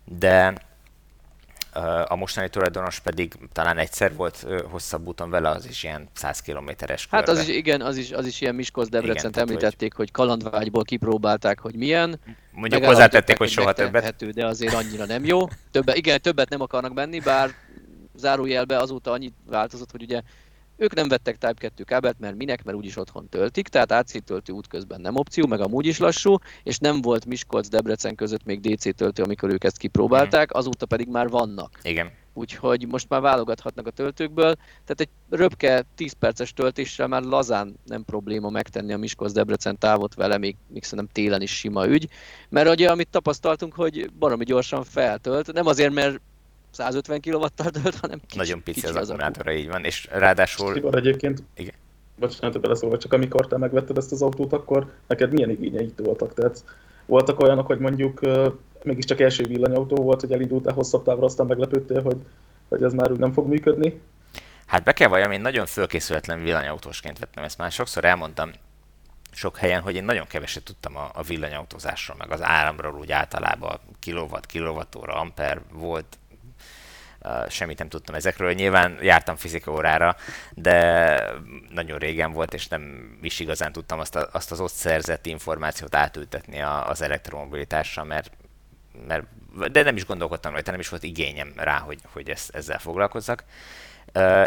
de 0.05 0.53
a 2.07 2.15
mostani 2.15 2.49
tulajdonos 2.49 2.99
pedig 2.99 3.33
talán 3.51 3.77
egyszer 3.77 4.15
volt 4.15 4.45
hosszabb 4.69 5.07
úton 5.07 5.29
vele, 5.29 5.49
az 5.49 5.65
is 5.65 5.83
ilyen 5.83 6.09
100 6.13 6.41
kilométeres 6.41 7.07
Hát 7.11 7.29
az 7.29 7.39
is, 7.39 7.55
igen, 7.55 7.81
az 7.81 7.97
is, 7.97 8.11
az 8.11 8.25
is 8.25 8.41
ilyen 8.41 8.55
Miskolc 8.55 8.89
Debrecen 8.89 9.31
említették, 9.35 9.93
hogy... 9.93 10.09
hogy 10.11 10.11
kalandvágyból 10.11 10.83
kipróbálták, 10.83 11.59
hogy 11.59 11.75
milyen. 11.75 12.19
Mondjuk 12.51 12.85
hozzátették, 12.85 13.37
hogy 13.37 13.49
soha 13.49 13.73
többet. 13.73 14.33
De 14.33 14.45
azért 14.45 14.73
annyira 14.73 15.05
nem 15.05 15.25
jó. 15.25 15.47
Többet, 15.71 15.97
igen, 15.97 16.21
többet 16.21 16.49
nem 16.49 16.61
akarnak 16.61 16.93
menni, 16.93 17.19
bár 17.19 17.49
zárójelbe 18.15 18.77
azóta 18.77 19.11
annyit 19.11 19.33
változott, 19.45 19.91
hogy 19.91 20.01
ugye 20.01 20.21
ők 20.79 20.93
nem 20.93 21.07
vettek 21.07 21.37
Type 21.37 21.53
2 21.53 21.83
kábelt, 21.83 22.19
mert 22.19 22.35
minek, 22.35 22.63
mert 22.63 22.77
úgyis 22.77 22.97
otthon 22.97 23.29
töltik, 23.29 23.67
tehát 23.67 23.91
AC 23.91 24.23
töltő 24.23 24.53
útközben 24.53 25.01
nem 25.01 25.15
opció, 25.15 25.45
meg 25.47 25.59
amúgy 25.59 25.85
is 25.85 25.97
lassú, 25.97 26.37
és 26.63 26.77
nem 26.77 27.01
volt 27.01 27.25
Miskolc-Debrecen 27.25 28.15
között 28.15 28.45
még 28.45 28.59
DC 28.59 28.95
töltő, 28.95 29.23
amikor 29.23 29.49
ők 29.49 29.63
ezt 29.63 29.77
kipróbálták, 29.77 30.53
azóta 30.53 30.85
pedig 30.85 31.07
már 31.07 31.29
vannak. 31.29 31.79
Igen. 31.83 32.11
Úgyhogy 32.33 32.87
most 32.87 33.09
már 33.09 33.21
válogathatnak 33.21 33.87
a 33.87 33.91
töltőkből, 33.91 34.55
tehát 34.55 34.99
egy 34.99 35.09
röpke 35.29 35.85
10 35.95 36.11
perces 36.13 36.53
töltéssel 36.53 37.07
már 37.07 37.23
lazán 37.23 37.79
nem 37.85 38.03
probléma 38.03 38.49
megtenni 38.49 38.93
a 38.93 38.97
Miskolc-Debrecen 38.97 39.77
távot 39.77 40.13
vele, 40.13 40.37
még, 40.37 40.55
még 40.67 40.83
szerintem 40.83 41.13
télen 41.13 41.41
is 41.41 41.57
sima 41.57 41.87
ügy, 41.87 42.07
mert 42.49 42.69
ugye 42.69 42.91
amit 42.91 43.09
tapasztaltunk, 43.09 43.73
hogy 43.73 44.11
baromi 44.19 44.43
gyorsan 44.43 44.83
feltölt, 44.83 45.53
nem 45.53 45.65
azért, 45.65 45.93
mert 45.93 46.21
150 46.71 47.21
kW-tal 47.21 47.69
tölt, 47.69 47.95
hanem 47.95 48.19
kicsi, 48.19 48.37
Nagyon 48.37 48.63
pici 48.63 48.79
kicsi 48.79 48.91
az, 48.91 48.95
az 48.95 49.09
akkumulátora, 49.09 49.51
így 49.51 49.67
van, 49.67 49.83
és 49.83 50.07
ráadásul... 50.11 50.73
Tibor, 50.73 50.95
egyébként, 50.95 51.43
igen. 51.55 51.73
bocsánat, 52.19 52.61
beleszólva, 52.61 52.97
csak 52.97 53.13
amikor 53.13 53.47
te 53.47 53.57
megvetted 53.57 53.97
ezt 53.97 54.11
az 54.11 54.21
autót, 54.21 54.53
akkor 54.53 54.91
neked 55.07 55.31
milyen 55.31 55.49
igényeid 55.49 56.03
voltak? 56.03 56.33
Tehát 56.33 56.63
voltak 57.05 57.39
olyanok, 57.39 57.65
hogy 57.67 57.79
mondjuk 57.79 58.19
mégiscsak 58.83 59.19
első 59.19 59.43
villanyautó 59.43 59.95
volt, 59.95 60.21
hogy 60.21 60.31
elindultál 60.31 60.73
hosszabb 60.73 61.03
távra, 61.03 61.25
aztán 61.25 61.45
meglepődtél, 61.45 62.01
hogy, 62.01 62.17
hogy 62.69 62.83
ez 62.83 62.93
már 62.93 63.11
úgy 63.11 63.19
nem 63.19 63.33
fog 63.33 63.47
működni? 63.47 64.01
Hát 64.65 64.83
be 64.83 64.93
kell 64.93 65.07
valljam, 65.07 65.31
én 65.31 65.41
nagyon 65.41 65.65
fölkészületlen 65.65 66.43
villanyautósként 66.43 67.19
vettem 67.19 67.43
ezt 67.43 67.57
már 67.57 67.71
sokszor 67.71 68.05
elmondtam 68.05 68.51
sok 69.31 69.57
helyen, 69.57 69.81
hogy 69.81 69.95
én 69.95 70.03
nagyon 70.03 70.27
keveset 70.27 70.63
tudtam 70.63 70.97
a, 70.97 71.09
a 71.13 71.21
villanyautózásról, 71.21 72.17
meg 72.17 72.31
az 72.31 72.41
áramról 72.41 72.99
úgy 72.99 73.11
általában 73.11 73.79
kilowatt, 73.99 74.45
kilovattóra, 74.45 75.13
amper 75.13 75.61
volt, 75.71 76.18
semmit 77.49 77.77
nem 77.77 77.89
tudtam 77.89 78.15
ezekről. 78.15 78.53
Nyilván 78.53 78.97
jártam 79.01 79.35
fizika 79.35 79.71
órára, 79.71 80.15
de 80.53 81.21
nagyon 81.69 81.97
régen 81.97 82.31
volt, 82.31 82.53
és 82.53 82.67
nem 82.67 83.11
is 83.21 83.39
igazán 83.39 83.71
tudtam 83.71 83.99
azt, 83.99 84.15
a, 84.15 84.29
azt 84.31 84.51
az 84.51 84.59
ott 84.59 84.71
szerzett 84.71 85.25
információt 85.25 85.95
átültetni 85.95 86.61
az 86.61 87.01
elektromobilitásra, 87.01 88.03
mert, 88.03 88.31
mert 89.07 89.25
de 89.71 89.83
nem 89.83 89.95
is 89.95 90.05
gondolkodtam 90.05 90.51
rajta, 90.51 90.71
nem 90.71 90.79
is 90.79 90.89
volt 90.89 91.03
igényem 91.03 91.53
rá, 91.55 91.77
hogy, 91.77 91.99
hogy 92.11 92.29
ezt, 92.29 92.55
ezzel 92.55 92.79
foglalkozzak. 92.79 93.43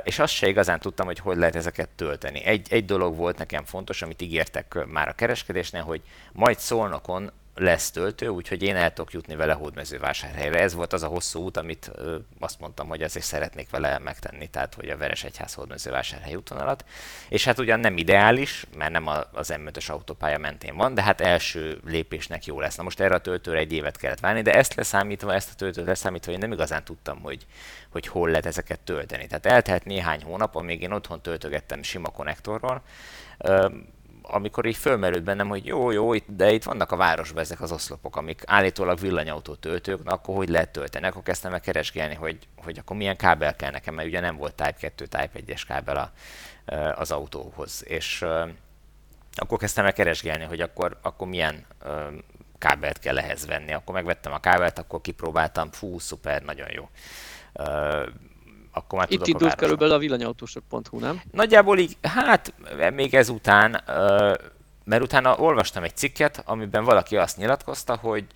És 0.03 0.19
azt 0.19 0.33
se 0.33 0.49
igazán 0.49 0.81
tudtam, 0.81 1.07
hogy 1.07 1.19
hogy 1.19 1.37
lehet 1.37 1.57
ezeket 1.57 1.89
tölteni. 1.89 2.45
Egy, 2.45 2.67
egy 2.71 2.85
dolog 2.85 3.17
volt 3.17 3.39
nekem 3.39 3.65
fontos, 3.65 4.03
amit 4.03 4.23
ígértek 4.23 4.79
már 4.87 5.09
a 5.09 5.13
kereskedésnél, 5.13 5.83
hogy 5.83 6.03
majd 6.33 6.59
szolnokon 6.59 7.33
lesz 7.55 7.91
töltő, 7.91 8.29
úgyhogy 8.29 8.63
én 8.63 8.77
el 8.77 8.93
tudok 8.93 9.13
jutni 9.13 9.35
vele 9.35 9.53
hódmezővásárhelyre. 9.53 10.59
Ez 10.59 10.75
volt 10.75 10.93
az 10.93 11.03
a 11.03 11.07
hosszú 11.07 11.41
út, 11.41 11.57
amit 11.57 11.91
ö, 11.95 12.17
azt 12.39 12.61
mondtam, 12.61 12.89
hogy 12.89 13.03
ezért 13.03 13.25
szeretnék 13.25 13.71
vele 13.71 13.99
megtenni, 13.99 14.47
tehát 14.47 14.75
hogy 14.75 14.89
a 14.89 14.97
Veresegyház 14.97 15.55
hódmezővásárhely 15.55 16.35
útvonalat. 16.35 16.85
És 17.29 17.45
hát 17.45 17.59
ugyan 17.59 17.81
nem 17.81 17.97
ideális, 17.97 18.67
mert 18.77 18.93
nem 18.93 19.07
az 19.33 19.55
M5-ös 19.57 19.91
autópálya 19.91 20.39
mentén 20.39 20.77
van, 20.77 20.95
de 20.95 21.03
hát 21.03 21.21
első 21.21 21.81
lépésnek 21.85 22.47
jó 22.47 22.61
lesz. 22.61 22.77
Na 22.77 22.83
most 22.83 23.01
erre 23.01 23.15
a 23.15 23.21
töltőre 23.21 23.59
egy 23.59 23.73
évet 23.73 23.97
kellett 23.97 24.21
várni, 24.21 24.43
de 24.43 24.55
ezt 24.55 24.75
leszámítva, 24.75 25.35
ezt 25.35 25.51
a 25.51 25.55
töltőt 25.55 25.87
leszámítva, 25.87 26.33
én 26.33 26.39
nem 26.39 26.53
igazán 26.53 26.85
tudtam, 26.85 27.21
hogy, 27.21 27.47
hogy 27.91 28.07
hol 28.07 28.29
lehet 28.29 28.47
ezeket 28.47 28.81
tölteni. 28.81 29.27
Tehát 29.27 29.47
eltelt 29.47 29.85
néhány 29.85 30.23
hónap, 30.23 30.55
amíg 30.55 30.83
én 30.83 30.93
otthon 30.93 31.21
töltögettem 31.21 31.83
sima 31.83 32.09
konnektorral, 32.09 32.83
amikor 34.23 34.67
így 34.67 34.77
fölmerült 34.77 35.23
bennem, 35.23 35.49
hogy 35.49 35.67
jó, 35.67 35.91
jó, 35.91 36.15
de 36.15 36.53
itt 36.53 36.63
vannak 36.63 36.93
a 36.93 36.97
városban 36.97 37.43
ezek 37.43 37.61
az 37.61 37.73
oszlopok, 37.73 38.17
amik 38.17 38.43
állítólag 38.47 38.99
villanyautó 38.99 39.55
töltők, 39.55 40.05
na 40.05 40.13
akkor 40.13 40.37
hogy 40.37 40.49
lehet 40.49 40.73
tölteni? 40.73 41.07
Akkor 41.07 41.23
kezdtem 41.23 41.53
el 41.53 41.61
keresgélni, 41.61 42.15
hogy, 42.15 42.39
hogy 42.57 42.79
akkor 42.79 42.97
milyen 42.97 43.17
kábel 43.17 43.57
kell 43.57 43.71
nekem, 43.71 43.95
mert 43.95 44.09
ugye 44.09 44.21
nem 44.21 44.37
volt 44.37 44.55
Type 44.55 44.77
2, 44.81 45.07
Type 45.07 45.31
1-es 45.47 45.63
kábel 45.67 45.97
a, 45.97 46.13
az 46.97 47.11
autóhoz. 47.11 47.85
És 47.87 48.25
akkor 49.35 49.59
kezdtem 49.59 49.85
el 49.85 49.93
keresgélni, 49.93 50.45
hogy 50.45 50.61
akkor, 50.61 50.99
akkor 51.03 51.29
milyen 51.29 51.67
kábelt 52.59 52.99
kell 52.99 53.19
ehhez 53.19 53.47
venni. 53.47 53.73
Akkor 53.73 53.95
megvettem 53.95 54.33
a 54.33 54.41
kábelt, 54.41 54.79
akkor 54.79 55.01
kipróbáltam, 55.01 55.71
fú, 55.71 55.99
szuper, 55.99 56.43
nagyon 56.43 56.69
jó 56.71 56.89
akkor 58.73 58.99
már 58.99 59.11
Itt 59.11 59.27
indult 59.27 59.55
körülbelül 59.55 59.95
a 59.95 59.99
villanyautósok.hu, 59.99 60.99
nem? 60.99 61.23
Nagyjából 61.31 61.79
így, 61.79 61.97
hát 62.03 62.55
még 62.93 63.15
ezután, 63.15 63.83
mert 64.85 65.03
utána 65.03 65.37
olvastam 65.37 65.83
egy 65.83 65.97
cikket, 65.97 66.43
amiben 66.45 66.85
valaki 66.85 67.17
azt 67.17 67.37
nyilatkozta, 67.37 67.97
hogy 67.97 68.27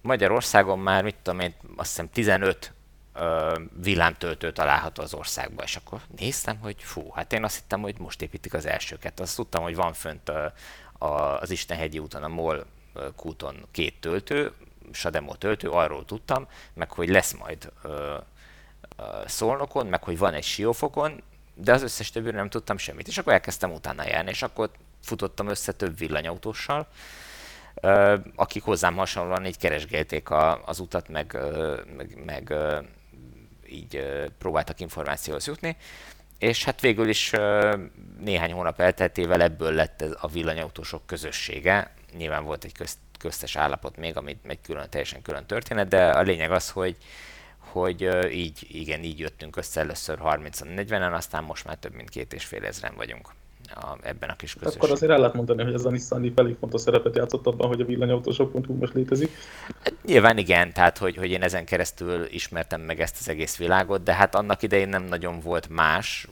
Magyarországon 0.00 0.78
már, 0.78 1.02
mit 1.02 1.16
tudom 1.22 1.40
én, 1.40 1.54
azt 1.76 1.88
hiszem 1.88 2.10
15 2.10 2.72
villámtöltő 3.82 4.52
található 4.52 5.02
az 5.02 5.14
országban, 5.14 5.64
és 5.64 5.76
akkor 5.76 6.00
néztem, 6.18 6.58
hogy 6.58 6.76
fú, 6.78 7.10
hát 7.14 7.32
én 7.32 7.44
azt 7.44 7.56
hittem, 7.56 7.80
hogy 7.80 7.94
most 7.98 8.22
építik 8.22 8.54
az 8.54 8.66
elsőket. 8.66 9.20
Azt 9.20 9.36
tudtam, 9.36 9.62
hogy 9.62 9.74
van 9.74 9.92
fönt 9.92 10.32
az 10.98 11.50
Istenhegyi 11.50 11.98
úton, 11.98 12.22
a 12.22 12.28
MOL 12.28 12.66
kúton 13.16 13.66
két 13.70 14.00
töltő, 14.00 14.52
Sademo 14.92 15.34
töltő, 15.34 15.68
arról 15.68 16.04
tudtam, 16.04 16.46
meg 16.74 16.90
hogy 16.90 17.08
lesz 17.08 17.32
majd 17.32 17.72
Szolnokon, 19.26 19.86
meg 19.86 20.04
hogy 20.04 20.18
van 20.18 20.34
egy 20.34 20.44
Siófokon, 20.44 21.22
de 21.54 21.72
az 21.72 21.82
összes 21.82 22.10
többiről 22.10 22.38
nem 22.38 22.48
tudtam 22.48 22.78
semmit. 22.78 23.08
És 23.08 23.18
akkor 23.18 23.32
elkezdtem 23.32 23.72
utána 23.72 24.06
járni, 24.06 24.30
és 24.30 24.42
akkor 24.42 24.70
futottam 25.02 25.48
össze 25.48 25.72
több 25.72 25.98
villanyautóssal, 25.98 26.86
akik 28.34 28.62
hozzám 28.62 28.96
hasonlóan 28.96 29.46
így 29.46 29.58
keresgélték 29.58 30.28
az 30.64 30.78
utat, 30.78 31.08
meg, 31.08 31.36
meg, 31.96 32.24
meg 32.24 32.54
így 33.66 34.02
próbáltak 34.38 34.80
információhoz 34.80 35.46
jutni. 35.46 35.76
És 36.38 36.64
hát 36.64 36.80
végül 36.80 37.08
is 37.08 37.32
néhány 38.20 38.52
hónap 38.52 38.80
elteltével 38.80 39.42
ebből 39.42 39.72
lett 39.72 40.02
a 40.20 40.28
villanyautósok 40.28 41.06
közössége. 41.06 41.94
Nyilván 42.16 42.44
volt 42.44 42.64
egy 42.64 42.72
közt, 42.72 42.98
köztes 43.18 43.56
állapot 43.56 43.96
még, 43.96 44.16
amit 44.16 44.38
egy 44.46 44.60
külön, 44.60 44.90
teljesen 44.90 45.22
külön 45.22 45.46
történet, 45.46 45.88
de 45.88 46.10
a 46.10 46.20
lényeg 46.20 46.50
az, 46.50 46.70
hogy 46.70 46.96
hogy 47.80 48.08
így, 48.32 48.66
igen, 48.70 49.02
így 49.02 49.18
jöttünk 49.18 49.56
össze 49.56 49.80
először 49.80 50.18
30-40-en, 50.24 51.12
aztán 51.12 51.44
most 51.44 51.64
már 51.64 51.76
több 51.76 51.94
mint 51.94 52.08
két 52.08 52.32
és 52.32 52.44
fél 52.44 52.64
ezeren 52.64 52.96
vagyunk 52.96 53.28
a, 53.74 53.96
ebben 54.02 54.28
a 54.28 54.36
kis 54.36 54.52
közösségben. 54.52 54.82
Akkor 54.82 54.96
azért 54.96 55.12
el 55.12 55.18
lehet 55.18 55.34
mondani, 55.34 55.62
hogy 55.62 55.74
ez 55.74 55.84
a 55.84 55.90
Nissan 55.90 56.20
Leaf 56.20 56.36
elég 56.36 56.56
fontos 56.60 56.80
szerepet 56.80 57.16
játszott 57.16 57.46
abban, 57.46 57.68
hogy 57.68 57.80
a 57.80 57.84
villanyautósok.hu 57.84 58.74
most 58.74 58.94
létezik. 58.94 59.30
Hát, 59.82 59.94
nyilván 60.04 60.38
igen, 60.38 60.72
tehát 60.72 60.98
hogy, 60.98 61.16
hogy 61.16 61.30
én 61.30 61.42
ezen 61.42 61.64
keresztül 61.64 62.26
ismertem 62.30 62.80
meg 62.80 63.00
ezt 63.00 63.16
az 63.18 63.28
egész 63.28 63.56
világot, 63.56 64.02
de 64.02 64.14
hát 64.14 64.34
annak 64.34 64.62
idején 64.62 64.88
nem 64.88 65.02
nagyon 65.02 65.40
volt 65.40 65.68
más, 65.68 66.28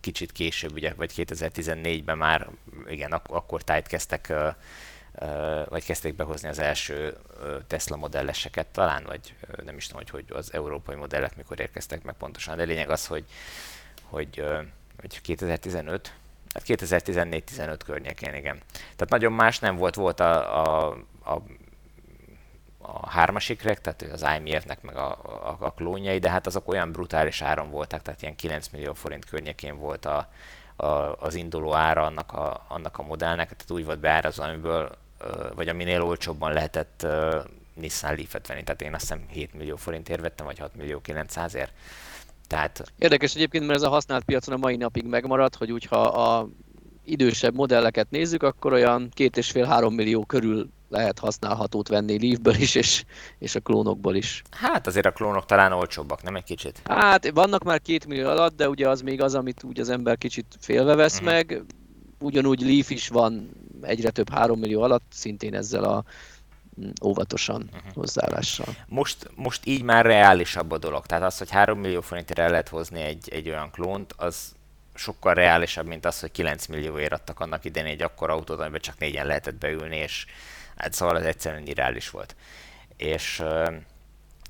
kicsit 0.00 0.32
később, 0.32 0.72
ugye, 0.72 0.92
vagy 0.96 1.12
2014-ben 1.16 2.18
már, 2.18 2.48
igen, 2.88 3.12
ak- 3.12 3.30
akkor 3.30 3.62
tájt 3.62 3.86
kezdtek 3.86 4.26
uh, 4.30 4.54
vagy 5.68 5.84
kezdték 5.84 6.16
behozni 6.16 6.48
az 6.48 6.58
első 6.58 7.16
Tesla 7.66 7.96
modelleseket 7.96 8.66
talán, 8.66 9.04
vagy 9.06 9.34
nem 9.64 9.76
is 9.76 9.86
tudom, 9.86 10.02
hogy, 10.02 10.10
hogy 10.28 10.36
az 10.38 10.52
európai 10.52 10.94
modellek 10.94 11.36
mikor 11.36 11.60
érkeztek 11.60 12.02
meg 12.02 12.14
pontosan, 12.14 12.56
de 12.56 12.62
lényeg 12.62 12.90
az, 12.90 13.06
hogy, 13.06 13.24
hogy, 14.02 14.44
hogy 15.00 15.20
2015, 15.20 16.14
hát 16.54 16.62
2014-15 16.66 17.78
környékén, 17.84 18.34
igen. 18.34 18.60
Tehát 18.78 19.08
nagyon 19.08 19.32
más 19.32 19.58
nem 19.58 19.76
volt, 19.76 19.94
volt 19.94 20.20
a, 20.20 20.62
a, 20.62 20.96
a 21.24 21.42
a 22.84 23.10
hármasikrek, 23.10 23.80
tehát 23.80 24.02
az 24.02 24.26
IMF-nek 24.36 24.82
meg 24.82 24.96
a, 24.96 25.10
a, 25.10 25.56
a 25.58 25.72
klónjai, 25.72 26.18
de 26.18 26.30
hát 26.30 26.46
azok 26.46 26.68
olyan 26.68 26.92
brutális 26.92 27.42
áron 27.42 27.70
voltak, 27.70 28.02
tehát 28.02 28.22
ilyen 28.22 28.36
9 28.36 28.68
millió 28.68 28.92
forint 28.92 29.24
környékén 29.24 29.76
volt 29.76 30.04
a, 30.04 30.28
a, 30.76 30.86
az 31.18 31.34
induló 31.34 31.74
ára 31.74 32.02
annak 32.02 32.32
a, 32.32 32.64
annak 32.68 32.98
a 32.98 33.02
modellnek, 33.02 33.46
tehát 33.46 33.70
úgy 33.70 33.84
volt 33.84 34.00
beárazva, 34.00 34.44
amiből 34.44 34.90
vagy 35.54 35.68
aminél 35.68 36.02
olcsóbban 36.02 36.52
lehetett 36.52 37.06
Nissan 37.74 38.14
Leaf-et 38.14 38.46
venni. 38.46 38.62
Tehát 38.62 38.82
én 38.82 38.94
azt 38.94 39.00
hiszem 39.00 39.24
7 39.28 39.54
millió 39.54 39.76
forintért 39.76 40.20
vettem, 40.20 40.46
vagy 40.46 40.58
6 40.58 40.76
millió 40.76 41.00
900-ért. 41.04 41.72
Tehát... 42.46 42.92
Érdekes 42.98 43.34
egyébként, 43.34 43.66
mert 43.66 43.78
ez 43.78 43.84
a 43.84 43.88
használt 43.88 44.24
piacon 44.24 44.54
a 44.54 44.58
mai 44.58 44.76
napig 44.76 45.04
megmaradt, 45.04 45.54
hogy 45.54 45.72
úgy, 45.72 45.84
ha 45.84 46.00
a 46.00 46.48
idősebb 47.04 47.54
modelleket 47.54 48.10
nézzük, 48.10 48.42
akkor 48.42 48.72
olyan 48.72 49.08
két 49.14 49.36
és 49.36 49.50
fél 49.50 49.64
három 49.64 49.94
millió 49.94 50.24
körül 50.24 50.70
lehet 50.92 51.18
használhatót 51.18 51.88
venni 51.88 52.18
Leafből 52.26 52.54
is, 52.54 52.74
és, 52.74 53.04
és 53.38 53.54
a 53.54 53.60
klónokból 53.60 54.14
is. 54.14 54.42
Hát 54.50 54.86
azért 54.86 55.06
a 55.06 55.10
klónok 55.10 55.46
talán 55.46 55.72
olcsóbbak, 55.72 56.22
nem 56.22 56.36
egy 56.36 56.44
kicsit? 56.44 56.80
Hát 56.84 57.30
vannak 57.30 57.64
már 57.64 57.80
két 57.80 58.06
millió 58.06 58.28
alatt, 58.28 58.56
de 58.56 58.68
ugye 58.68 58.88
az 58.88 59.00
még 59.00 59.20
az, 59.20 59.34
amit 59.34 59.62
úgy 59.62 59.80
az 59.80 59.88
ember 59.88 60.18
kicsit 60.18 60.46
félve 60.60 60.94
vesz 60.94 61.14
uh-huh. 61.14 61.32
meg. 61.32 61.62
Ugyanúgy 62.18 62.60
Leaf 62.60 62.90
is 62.90 63.08
van 63.08 63.50
egyre 63.82 64.10
több 64.10 64.30
3 64.30 64.58
millió 64.58 64.82
alatt, 64.82 65.04
szintén 65.10 65.54
ezzel 65.54 65.84
a 65.84 66.04
mm, 66.80 66.90
óvatosan 67.04 67.70
uh-huh. 67.72 67.92
hozzáállással. 67.94 68.66
Most, 68.86 69.30
most 69.34 69.66
így 69.66 69.82
már 69.82 70.04
reálisabb 70.04 70.70
a 70.70 70.78
dolog. 70.78 71.06
Tehát 71.06 71.24
az, 71.24 71.38
hogy 71.38 71.50
3 71.50 71.78
millió 71.78 72.00
forintért 72.00 72.38
el 72.38 72.50
lehet 72.50 72.68
hozni 72.68 73.00
egy, 73.00 73.28
egy 73.30 73.48
olyan 73.48 73.70
klónt, 73.70 74.14
az 74.16 74.54
sokkal 74.94 75.34
reálisabb, 75.34 75.86
mint 75.86 76.06
az, 76.06 76.20
hogy 76.20 76.30
9 76.30 76.66
millióért 76.66 77.12
adtak 77.12 77.40
annak 77.40 77.64
idején 77.64 77.88
egy 77.88 78.02
akkor 78.02 78.30
autót, 78.30 78.60
amiben 78.60 78.80
csak 78.80 78.98
négyen 78.98 79.26
lehetett 79.26 79.54
beülni, 79.54 79.96
és 79.96 80.26
hát 80.82 80.92
szóval 80.92 81.18
ez 81.18 81.24
egyszerűen 81.24 81.66
irreális 81.66 82.10
volt. 82.10 82.36
És 82.96 83.38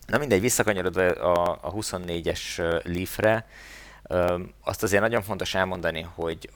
na 0.06 0.18
mindegy, 0.18 0.40
visszakanyarodva 0.40 1.02
a, 1.02 1.58
a 1.62 1.72
24-es 1.72 2.56
Leafre, 2.84 3.46
azt 4.60 4.82
azért 4.82 5.02
nagyon 5.02 5.22
fontos 5.22 5.54
elmondani, 5.54 6.06
hogy 6.14 6.50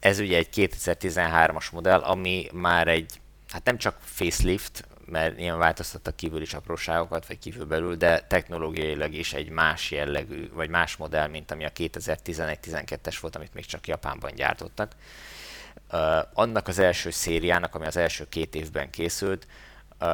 ez 0.00 0.18
ugye 0.18 0.36
egy 0.36 0.48
2013-as 0.54 1.72
modell, 1.72 2.00
ami 2.00 2.48
már 2.52 2.88
egy, 2.88 3.20
hát 3.48 3.64
nem 3.64 3.78
csak 3.78 3.98
facelift, 4.00 4.88
mert 5.06 5.38
ilyen 5.38 5.58
változtattak 5.58 6.16
kívül 6.16 6.42
is 6.42 6.54
apróságokat, 6.54 7.26
vagy 7.26 7.38
kívül 7.38 7.64
belül, 7.64 7.96
de 7.96 8.20
technológiailag 8.20 9.12
is 9.12 9.32
egy 9.32 9.48
más 9.48 9.90
jellegű, 9.90 10.50
vagy 10.52 10.68
más 10.68 10.96
modell, 10.96 11.28
mint 11.28 11.50
ami 11.50 11.64
a 11.64 11.70
2011-12-es 11.70 13.16
volt, 13.20 13.36
amit 13.36 13.54
még 13.54 13.66
csak 13.66 13.86
Japánban 13.86 14.34
gyártottak. 14.34 14.92
Annak 16.32 16.68
az 16.68 16.78
első 16.78 17.10
szériának, 17.10 17.74
ami 17.74 17.86
az 17.86 17.96
első 17.96 18.28
két 18.28 18.54
évben 18.54 18.90
készült, 18.90 19.46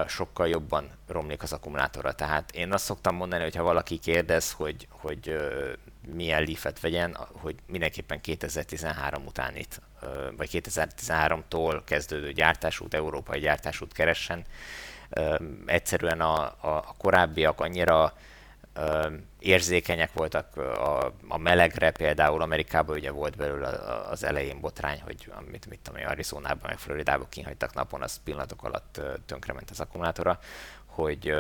sokkal 0.07 0.49
jobban 0.49 0.91
romlik 1.09 1.43
az 1.43 1.53
akkumulátora. 1.53 2.13
Tehát 2.13 2.51
én 2.51 2.73
azt 2.73 2.85
szoktam 2.85 3.17
mondani, 3.17 3.43
hogy 3.43 3.57
ha 3.57 3.63
valaki 3.63 3.99
kérdez, 3.99 4.53
hogy, 4.53 4.89
hogy 4.91 5.37
milyen 6.15 6.43
Leaf-et 6.43 6.81
vegyen, 6.81 7.17
hogy 7.33 7.55
mindenképpen 7.67 8.21
2013 8.21 9.27
után 9.27 9.57
itt, 9.57 9.81
vagy 10.37 10.49
2013-tól 10.53 11.81
kezdődő 11.85 12.33
gyártásút, 12.33 12.95
európai 12.95 13.41
gyártásút 13.41 13.93
keressen. 13.93 14.45
Egyszerűen 15.67 16.21
a, 16.21 16.41
a, 16.41 16.57
a 16.61 16.95
korábbiak 16.99 17.61
annyira 17.61 18.13
érzékenyek 19.39 20.13
voltak 20.13 20.57
a, 20.57 21.15
a 21.29 21.39
melegre, 21.39 21.91
például 21.91 22.43
Amerikában 22.43 22.97
ugye 22.97 23.11
volt 23.11 23.37
belőle 23.37 23.69
az 24.11 24.25
elején 24.25 24.61
botrány, 24.61 25.01
hogy 25.01 25.33
amit 25.37 25.67
mit 25.67 25.81
tudom, 25.83 26.03
Arizonában, 26.07 26.69
meg 26.69 26.79
Floridában 26.79 27.27
kihagytak 27.29 27.75
napon, 27.75 28.03
az 28.03 28.21
pillanatok 28.25 28.65
alatt 28.65 29.01
tönkrement 29.27 29.71
az 29.71 29.81
akkumulátora, 29.81 30.39
hogy 30.87 31.35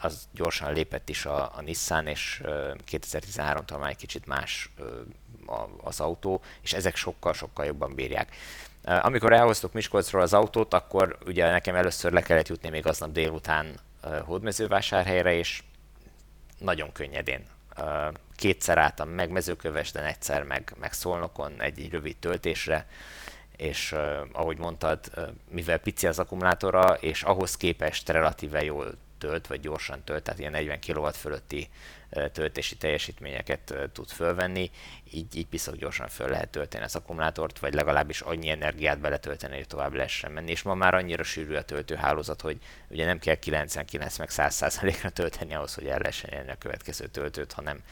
az 0.00 0.28
gyorsan 0.34 0.72
lépett 0.72 1.08
is 1.08 1.26
a, 1.26 1.56
a 1.56 1.60
Nissan, 1.60 2.06
és 2.06 2.42
2013-tól 2.90 3.78
már 3.78 3.90
egy 3.90 3.96
kicsit 3.96 4.26
más 4.26 4.70
az 5.82 6.00
autó, 6.00 6.42
és 6.62 6.72
ezek 6.72 6.96
sokkal-sokkal 6.96 7.64
jobban 7.64 7.94
bírják. 7.94 8.36
Amikor 8.84 9.32
elhoztuk 9.32 9.72
Miskolcról 9.72 10.22
az 10.22 10.34
autót, 10.34 10.74
akkor 10.74 11.18
ugye 11.26 11.50
nekem 11.50 11.74
először 11.74 12.12
le 12.12 12.22
kellett 12.22 12.48
jutni 12.48 12.68
még 12.68 12.86
aznap 12.86 13.12
délután 13.12 13.80
hódmezővásárhelyre, 14.24 15.34
és 15.34 15.62
nagyon 16.60 16.92
könnyedén. 16.92 17.44
Kétszer 18.36 18.78
álltam 18.78 19.08
meg 19.08 19.30
mezőkövesden, 19.30 20.04
egyszer 20.04 20.42
meg, 20.42 20.72
meg 20.80 20.92
szolnokon 20.92 21.60
egy, 21.62 21.90
rövid 21.90 22.16
töltésre, 22.16 22.86
és 23.56 23.94
ahogy 24.32 24.58
mondtad, 24.58 25.10
mivel 25.48 25.78
pici 25.78 26.06
az 26.06 26.18
akkumulátora, 26.18 26.94
és 27.00 27.22
ahhoz 27.22 27.56
képest 27.56 28.08
relatíve 28.08 28.64
jól 28.64 28.94
tölt, 29.18 29.46
vagy 29.46 29.60
gyorsan 29.60 30.04
tölt, 30.04 30.22
tehát 30.22 30.40
ilyen 30.40 30.52
40 30.52 30.78
kW 30.80 31.06
fölötti 31.06 31.68
töltési 32.32 32.76
teljesítményeket 32.76 33.74
tud 33.92 34.08
fölvenni, 34.08 34.70
így, 35.12 35.36
így 35.36 35.46
piszok 35.46 35.76
gyorsan 35.76 36.08
föl 36.08 36.28
lehet 36.28 36.48
tölteni 36.48 36.84
az 36.84 36.96
akkumulátort, 36.96 37.58
vagy 37.58 37.74
legalábbis 37.74 38.20
annyi 38.20 38.48
energiát 38.48 39.00
beletölteni, 39.00 39.56
hogy 39.56 39.66
tovább 39.66 39.94
lehessen 39.94 40.32
menni. 40.32 40.50
És 40.50 40.62
ma 40.62 40.74
már 40.74 40.94
annyira 40.94 41.22
sűrű 41.22 41.54
a 41.54 41.62
töltőhálózat, 41.62 42.40
hogy 42.40 42.58
ugye 42.88 43.04
nem 43.04 43.18
kell 43.18 43.34
99 43.34 44.18
meg 44.18 44.30
100 44.30 44.80
ra 45.02 45.10
tölteni 45.10 45.54
ahhoz, 45.54 45.74
hogy 45.74 45.86
el 45.86 45.98
lehessen 45.98 46.48
a 46.48 46.58
következő 46.58 47.06
töltőt, 47.06 47.52
hanem 47.52 47.82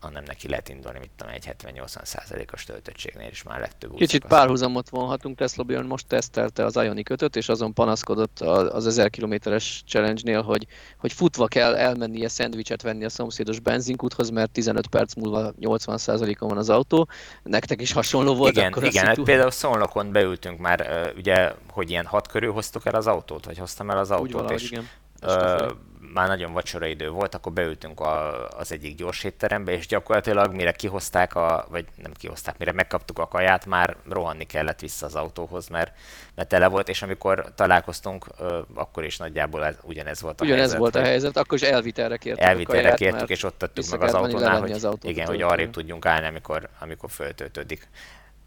hanem 0.00 0.22
neki 0.26 0.48
lehet 0.48 0.68
indulni, 0.68 0.98
mit 0.98 1.10
tudom, 1.16 1.32
egy 1.32 1.54
70-80 1.64 2.04
százalékos 2.04 2.64
töltöttségnél 2.64 3.28
is 3.28 3.42
már 3.42 3.60
legtöbb 3.60 3.94
Kicsit 3.94 4.24
párhuzamot 4.24 4.88
vonhatunk, 4.88 5.36
Tesla 5.36 5.62
Björn 5.62 5.86
most 5.86 6.06
tesztelte 6.06 6.64
az 6.64 6.76
Ioniq 6.76 7.14
5 7.18 7.36
és 7.36 7.48
azon 7.48 7.72
panaszkodott 7.72 8.40
az 8.40 8.86
1000 8.86 9.10
kilométeres 9.10 9.82
challenge-nél, 9.86 10.42
hogy, 10.42 10.66
hogy 10.98 11.12
futva 11.12 11.46
kell 11.46 11.74
elmennie 11.74 12.28
szendvicset 12.28 12.82
venni 12.82 13.04
a 13.04 13.08
szomszédos 13.08 13.60
benzinkúthoz, 13.60 14.30
mert 14.30 14.50
15 14.50 14.86
perc 14.86 15.14
múlva 15.14 15.52
80 15.58 15.98
százalékon 15.98 16.48
van 16.48 16.58
az 16.58 16.70
autó. 16.70 17.08
Nektek 17.42 17.80
is 17.80 17.92
hasonló 17.92 18.34
volt 18.34 18.52
igen, 18.52 18.70
akkor 18.70 18.84
Igen, 18.84 19.06
hát 19.06 19.20
például 19.22 19.50
Szolnokon 19.50 20.12
beültünk 20.12 20.58
már, 20.58 21.12
ugye, 21.16 21.52
hogy 21.70 21.90
ilyen 21.90 22.06
hat 22.06 22.26
körül 22.26 22.52
hoztuk 22.52 22.86
el 22.86 22.94
az 22.94 23.06
autót, 23.06 23.44
vagy 23.44 23.58
hoztam 23.58 23.90
el 23.90 23.98
az 23.98 24.10
autót, 24.10 24.26
Úgy 24.26 24.32
valahogy, 24.32 24.62
és 24.62 24.70
igen 24.70 24.88
már 26.12 26.28
nagyon 26.28 26.52
vacsora 26.52 26.86
idő 26.86 27.10
volt, 27.10 27.34
akkor 27.34 27.52
beültünk 27.52 28.00
a, 28.00 28.48
az 28.48 28.72
egyik 28.72 28.96
gyors 28.96 29.24
étterembe, 29.24 29.72
és 29.72 29.86
gyakorlatilag 29.86 30.54
mire 30.54 30.72
kihozták, 30.72 31.34
a, 31.34 31.66
vagy 31.70 31.84
nem 32.02 32.12
kihozták, 32.12 32.58
mire 32.58 32.72
megkaptuk 32.72 33.18
a 33.18 33.28
kaját, 33.28 33.66
már 33.66 33.96
rohanni 34.08 34.44
kellett 34.44 34.80
vissza 34.80 35.06
az 35.06 35.14
autóhoz, 35.14 35.68
mert, 35.68 35.92
mert 36.34 36.48
tele 36.48 36.66
volt, 36.66 36.88
és 36.88 37.02
amikor 37.02 37.52
találkoztunk, 37.54 38.26
akkor 38.74 39.04
is 39.04 39.16
nagyjából 39.16 39.64
ez, 39.64 39.76
ugyanez 39.82 40.20
volt 40.20 40.40
a 40.40 40.44
ugyanez 40.44 40.60
helyzet. 40.60 40.78
volt 40.78 40.94
a 40.94 41.02
helyzet, 41.02 41.36
akkor 41.36 41.58
is 41.58 41.68
elvitelre 41.68 42.16
kértük 42.16 42.44
Elvitelre 42.44 42.82
kaját, 42.82 42.98
kértük, 42.98 43.28
és 43.28 43.42
ott 43.42 43.58
tettük 43.58 43.90
meg 43.90 44.02
az 44.02 44.14
autónál, 44.14 44.60
hogy, 44.60 44.70
az 44.70 44.84
autót 44.84 45.10
igen, 45.10 45.26
hogy 45.26 45.42
arrébb 45.42 45.70
tudjunk 45.70 46.06
állni, 46.06 46.26
amikor, 46.26 46.68
amikor 46.78 47.10
föltöltődik. 47.10 47.88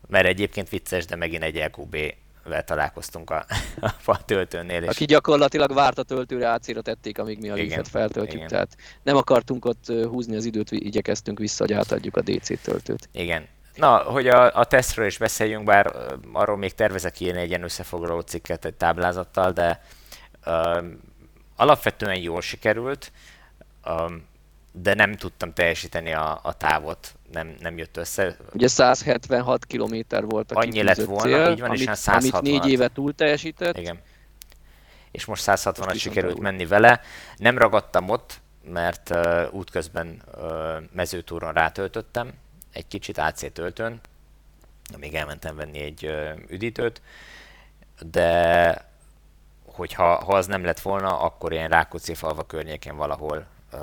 Mert 0.07 0.25
egyébként 0.25 0.69
vicces, 0.69 1.05
de 1.05 1.15
megint 1.15 1.43
egy 1.43 1.55
LQB 1.55 1.97
vel 2.43 2.63
találkoztunk 2.63 3.29
a, 3.29 3.45
a 4.05 4.25
töltőnél. 4.25 4.83
És... 4.83 4.89
Aki 4.89 5.05
gyakorlatilag 5.05 5.73
várt 5.73 5.97
a 5.97 6.03
töltőre, 6.03 6.47
átszíra 6.47 6.81
tették, 6.81 7.17
amíg 7.17 7.39
mi 7.39 7.49
a 7.49 7.55
leaf 7.55 7.89
feltöltjük. 7.89 8.35
Igen. 8.35 8.47
Tehát 8.47 8.75
nem 9.03 9.15
akartunk 9.15 9.65
ott 9.65 9.85
húzni 9.85 10.35
az 10.35 10.45
időt, 10.45 10.71
igyekeztünk 10.71 11.39
vissza, 11.39 11.63
hogy 11.63 11.73
átadjuk 11.73 12.17
a 12.17 12.21
DC 12.21 12.61
töltőt. 12.61 13.09
Igen. 13.11 13.47
Na, 13.75 13.97
hogy 13.97 14.27
a, 14.27 14.55
a 14.55 14.63
tesztről 14.65 15.05
is 15.05 15.17
beszéljünk, 15.17 15.63
bár 15.63 15.95
arról 16.33 16.57
még 16.57 16.73
tervezek 16.73 17.19
írni 17.19 17.39
egy 17.39 17.49
ilyen 17.49 17.63
összefoglaló 17.63 18.19
cikket 18.19 18.65
egy 18.65 18.73
táblázattal, 18.73 19.51
de 19.51 19.83
uh, 20.45 20.85
alapvetően 21.55 22.19
jól 22.19 22.41
sikerült. 22.41 23.11
Um, 23.85 24.29
de 24.71 24.93
nem 24.93 25.15
tudtam 25.15 25.53
teljesíteni 25.53 26.13
a, 26.13 26.39
a 26.43 26.53
távot, 26.53 27.15
nem, 27.31 27.55
nem 27.59 27.77
jött 27.77 27.97
össze. 27.97 28.37
Ugye 28.53 28.67
176 28.67 29.65
km 29.65 29.95
volt 30.21 30.51
a 30.51 30.59
Annyi 30.59 30.83
lett 30.83 31.03
volna, 31.03 31.21
cél, 31.21 31.51
így 31.51 31.59
van, 31.59 31.69
amit, 31.69 31.89
és 31.89 31.97
160 31.97 32.39
amit 32.39 32.51
négy 32.51 32.71
éve 32.71 32.87
túl 32.87 33.15
teljesített. 33.15 33.77
Igen. 33.77 33.99
És 35.11 35.25
most 35.25 35.43
160-at 35.45 35.99
sikerült 35.99 36.33
túl. 36.33 36.43
menni 36.43 36.65
vele. 36.65 37.01
Nem 37.37 37.57
ragadtam 37.57 38.09
ott, 38.09 38.41
mert 38.63 39.09
uh, 39.09 39.53
útközben 39.53 40.21
uh, 40.35 40.43
mezőtúron 40.93 41.53
rátöltöttem, 41.53 42.33
egy 42.73 42.87
kicsit 42.87 43.17
AC 43.17 43.53
töltőn, 43.53 43.99
amíg 44.93 45.15
elmentem 45.15 45.55
venni 45.55 45.79
egy 45.79 46.05
uh, 46.05 46.29
üdítőt, 46.47 47.01
de 48.11 48.89
hogyha 49.65 50.23
ha 50.23 50.33
az 50.33 50.45
nem 50.45 50.63
lett 50.63 50.79
volna, 50.79 51.19
akkor 51.19 51.51
ilyen 51.51 51.69
Rákóczi 51.69 52.13
falva 52.13 52.43
környéken 52.43 52.97
valahol 52.97 53.45
uh, 53.73 53.79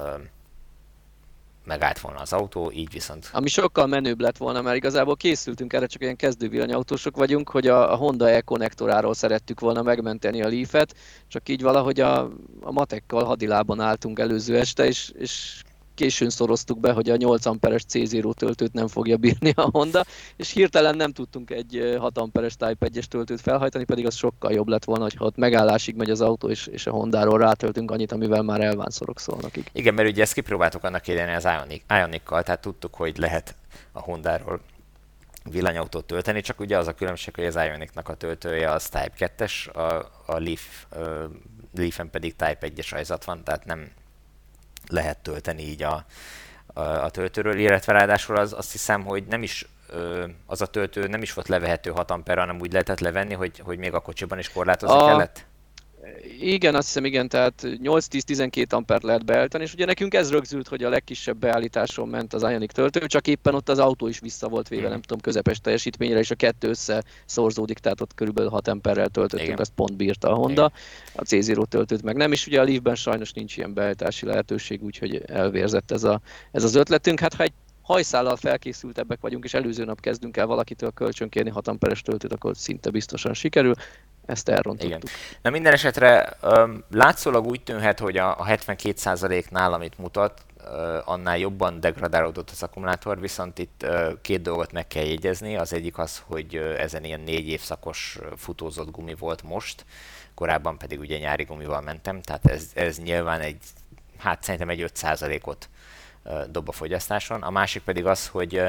megállt 1.69 2.01
volna 2.01 2.19
az 2.19 2.33
autó, 2.33 2.71
így 2.75 2.93
viszont... 2.93 3.29
Ami 3.33 3.49
sokkal 3.49 3.87
menőbb 3.87 4.21
lett 4.21 4.37
volna, 4.37 4.63
mert 4.63 4.77
igazából 4.77 5.17
készültünk 5.17 5.73
erre, 5.73 5.87
csak 5.87 6.03
ilyen 6.03 6.17
kezdő 6.17 6.49
villanyautósok 6.49 7.17
vagyunk, 7.17 7.49
hogy 7.49 7.67
a, 7.67 7.97
Honda 7.97 8.29
e-konnektoráról 8.29 9.15
szerettük 9.15 9.61
volna 9.61 9.83
megmenteni 9.83 10.43
a 10.43 10.49
Leaf-et, 10.49 10.95
csak 11.29 11.49
így 11.49 11.63
valahogy 11.63 12.01
a, 12.01 12.21
a 12.61 12.73
matekkal 12.73 13.25
hadilában 13.25 13.81
álltunk 13.81 14.19
előző 14.19 14.59
este, 14.59 14.87
és, 14.87 15.13
és 15.19 15.63
későn 15.99 16.31
szoroztuk 16.31 16.81
be, 16.81 16.93
hogy 16.93 17.11
a 17.11 17.17
8 17.17 17.47
amperes 17.47 17.83
C0 17.89 18.35
töltőt 18.35 18.73
nem 18.73 18.89
fogja 18.89 19.17
bírni 19.17 19.53
a 19.55 19.69
Honda, 19.73 20.05
és 20.37 20.51
hirtelen 20.51 20.97
nem 20.97 21.13
tudtunk 21.13 21.51
egy 21.51 21.97
6 21.99 22.19
amperes 22.19 22.57
Type 22.57 22.89
1-es 22.89 23.05
töltőt 23.05 23.41
felhajtani, 23.41 23.85
pedig 23.85 24.07
az 24.07 24.15
sokkal 24.15 24.53
jobb 24.53 24.69
lett 24.69 24.85
volna, 24.85 25.07
ha 25.17 25.25
ott 25.25 25.37
megállásig 25.37 25.97
megy 25.97 26.11
az 26.11 26.21
autó, 26.21 26.49
és, 26.49 26.67
és 26.67 26.87
a 26.87 26.91
Hondáról 26.91 27.39
rátöltünk 27.39 27.91
annyit, 27.91 28.13
amivel 28.13 28.43
már 28.43 28.61
elvánszorok 28.61 29.21
szólnak. 29.21 29.51
Igen, 29.73 29.95
mert 29.95 30.09
ugye 30.09 30.23
ezt 30.23 30.33
kipróbáltuk 30.33 30.85
annak 30.85 31.09
idején 31.09 31.35
az 31.35 31.45
Ionic, 31.45 31.83
Ionic-kal, 31.89 32.43
tehát 32.43 32.61
tudtuk, 32.61 32.95
hogy 32.95 33.19
lehet 33.19 33.55
a 33.93 34.01
Hondáról 34.01 34.61
villanyautót 35.51 36.05
tölteni, 36.05 36.41
csak 36.41 36.61
ugye 36.61 36.79
az 36.79 36.87
a 36.87 36.95
különbség, 36.95 37.35
hogy 37.35 37.45
az 37.45 37.57
Ionic-nak 37.57 38.09
a 38.09 38.15
töltője 38.15 38.71
az 38.71 38.89
Type 38.89 39.33
2-es, 39.37 39.73
a, 39.73 39.83
a 40.33 40.39
Leaf, 40.39 40.85
uh, 40.97 41.25
Leaf-en 41.75 42.11
pedig 42.11 42.37
Type 42.37 42.59
1-es 42.61 42.87
rajzat 42.91 43.25
van, 43.25 43.45
tehát 43.45 43.65
nem 43.65 43.91
lehet 44.89 45.19
tölteni 45.19 45.63
így 45.63 45.83
a, 45.83 46.05
a, 46.67 46.81
a 46.81 47.11
töltőről, 47.11 47.59
illetve 47.59 47.93
ráadásul 47.93 48.37
az, 48.37 48.53
azt 48.53 48.73
hiszem, 48.73 49.05
hogy 49.05 49.25
nem 49.27 49.43
is 49.43 49.67
az 50.47 50.61
a 50.61 50.67
töltő 50.67 51.07
nem 51.07 51.23
is 51.23 51.33
volt 51.33 51.49
levehető 51.49 51.91
6 51.91 52.11
ampere, 52.11 52.41
hanem 52.41 52.61
úgy 52.61 52.73
lehetett 52.73 53.01
levenni, 53.01 53.35
hogy, 53.35 53.59
hogy 53.59 53.79
még 53.79 53.95
a 53.95 54.01
kocsiban 54.01 54.39
is 54.39 54.53
korlátozni 54.53 54.97
a, 54.97 55.07
kellett? 55.07 55.47
Igen, 56.41 56.75
azt 56.75 56.87
hiszem 56.87 57.05
igen, 57.05 57.29
tehát 57.29 57.63
8-10-12 57.65 58.73
ampert 58.73 59.03
lehet 59.03 59.25
beállítani, 59.25 59.65
és 59.65 59.73
ugye 59.73 59.85
nekünk 59.85 60.15
ez 60.15 60.31
rögzült, 60.31 60.69
hogy 60.69 60.85
a 60.85 60.89
legkisebb 60.89 61.37
beállításon 61.37 62.09
ment 62.09 62.35
az 62.35 62.43
Ionic 62.43 62.73
töltő, 62.73 63.07
csak 63.07 63.27
éppen 63.27 63.55
ott 63.55 63.69
az 63.69 63.79
autó 63.79 64.07
is 64.07 64.19
vissza 64.19 64.49
volt 64.49 64.69
véve, 64.69 64.87
mm. 64.87 64.91
nem 64.91 65.01
tudom, 65.01 65.21
közepes 65.21 65.61
teljesítményre, 65.61 66.19
és 66.19 66.31
a 66.31 66.35
kettő 66.35 66.69
össze 66.69 67.05
szorzódik, 67.25 67.79
tehát 67.79 68.01
ott 68.01 68.15
körülbelül 68.15 68.51
6 68.51 68.69
amperrel 68.69 69.09
töltöttünk, 69.09 69.49
igen. 69.49 69.61
azt 69.61 69.73
pont 69.75 69.97
bírta 69.97 70.31
a 70.31 70.35
Honda, 70.35 70.73
igen. 70.73 71.15
a 71.15 71.23
C0 71.23 71.65
töltőt 71.65 72.03
meg 72.03 72.17
nem, 72.17 72.33
és 72.33 72.47
ugye 72.47 72.61
a 72.61 72.65
Leafben 72.65 72.95
sajnos 72.95 73.33
nincs 73.33 73.57
ilyen 73.57 73.75
beállítási 73.75 74.27
lehetőség, 74.27 74.83
úgyhogy 74.83 75.23
elvérzett 75.27 75.91
ez, 75.91 76.05
a, 76.05 76.21
ez 76.53 76.65
az 76.65 76.75
ötletünk. 76.75 77.21
Hát 77.21 77.35
ha 77.35 77.43
egy 77.43 77.53
hajszállal 77.83 78.37
felkészültebbek 78.37 79.21
vagyunk, 79.21 79.45
és 79.45 79.55
előző 79.55 79.85
nap 79.85 80.01
kezdünk 80.01 80.37
el 80.37 80.47
valakitől 80.47 80.91
kölcsönkérni 80.91 81.51
6 81.51 81.69
amperes 81.69 82.03
töltőt, 82.03 82.33
akkor 82.33 82.57
szinte 82.57 82.91
biztosan 82.91 83.35
sikerül 83.35 83.75
ezt 84.29 84.49
elrontottuk. 84.49 84.87
Igen. 84.87 85.03
Na 85.43 85.51
minden 85.51 85.73
esetre 85.73 86.37
um, 86.43 86.85
látszólag 86.91 87.47
úgy 87.47 87.63
tűnhet, 87.63 87.99
hogy 87.99 88.17
a, 88.17 88.41
a 88.41 88.45
72%-nál, 88.45 89.73
amit 89.73 89.99
mutat, 89.99 90.41
uh, 90.65 91.09
annál 91.09 91.39
jobban 91.39 91.81
degradálódott 91.81 92.51
az 92.51 92.63
akkumulátor, 92.63 93.21
viszont 93.21 93.59
itt 93.59 93.83
uh, 93.85 94.13
két 94.23 94.43
dolgot 94.43 94.73
meg 94.73 94.87
kell 94.87 95.05
jegyezni. 95.05 95.57
Az 95.57 95.73
egyik 95.73 95.99
az, 95.99 96.23
hogy 96.27 96.57
uh, 96.57 96.81
ezen 96.81 97.05
ilyen 97.05 97.21
négy 97.21 97.49
évszakos 97.49 98.19
futózott 98.37 98.91
gumi 98.91 99.15
volt 99.15 99.43
most, 99.43 99.85
korábban 100.35 100.79
pedig 100.79 100.99
ugye 100.99 101.19
nyári 101.19 101.45
gumival 101.45 101.81
mentem, 101.81 102.23
tehát 102.23 102.47
ez, 102.47 102.71
ez 102.75 102.99
nyilván 102.99 103.41
egy, 103.41 103.59
hát 104.19 104.43
szerintem 104.43 104.69
egy 104.69 104.91
5%-ot 104.95 105.69
dob 106.51 106.69
a 106.69 106.73
fogyasztáson. 106.73 107.43
A 107.43 107.51
másik 107.51 107.83
pedig 107.83 108.07
az, 108.07 108.27
hogy 108.27 108.63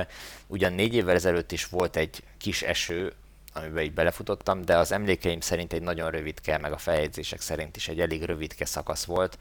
ugyan 0.48 0.74
négy 0.74 0.96
évvel 0.96 1.16
ezelőtt 1.16 1.52
is 1.52 1.66
volt 1.66 1.96
egy 1.96 2.24
kis 2.38 2.62
eső, 2.62 3.14
amiben 3.54 3.84
így 3.84 3.94
belefutottam, 3.94 4.62
de 4.66 4.78
az 4.78 4.92
emlékeim 4.92 5.40
szerint 5.40 5.74
egy 5.74 5.82
nagyon 5.82 6.12
rövidke, 6.12 6.58
meg 6.58 6.72
a 6.72 6.78
feljegyzések 6.78 7.42
szerint 7.42 7.76
is 7.76 7.88
egy 7.88 8.00
elég 8.00 8.24
rövidke 8.24 8.66
szakasz 8.66 9.06
volt, 9.06 9.38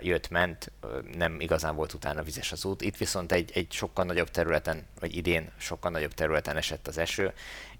jött-ment, 0.00 0.72
nem 1.16 1.40
igazán 1.40 1.76
volt 1.76 1.92
utána 1.92 2.22
vizes 2.22 2.52
az 2.52 2.64
út. 2.64 2.82
Itt 2.82 2.96
viszont 2.96 3.32
egy, 3.32 3.50
egy 3.54 3.72
sokkal 3.72 4.04
nagyobb 4.04 4.30
területen, 4.30 4.86
vagy 5.00 5.16
idén 5.16 5.50
sokkal 5.56 5.90
nagyobb 5.90 6.14
területen 6.14 6.56
esett 6.56 6.86
az 6.86 6.98
eső, 6.98 7.32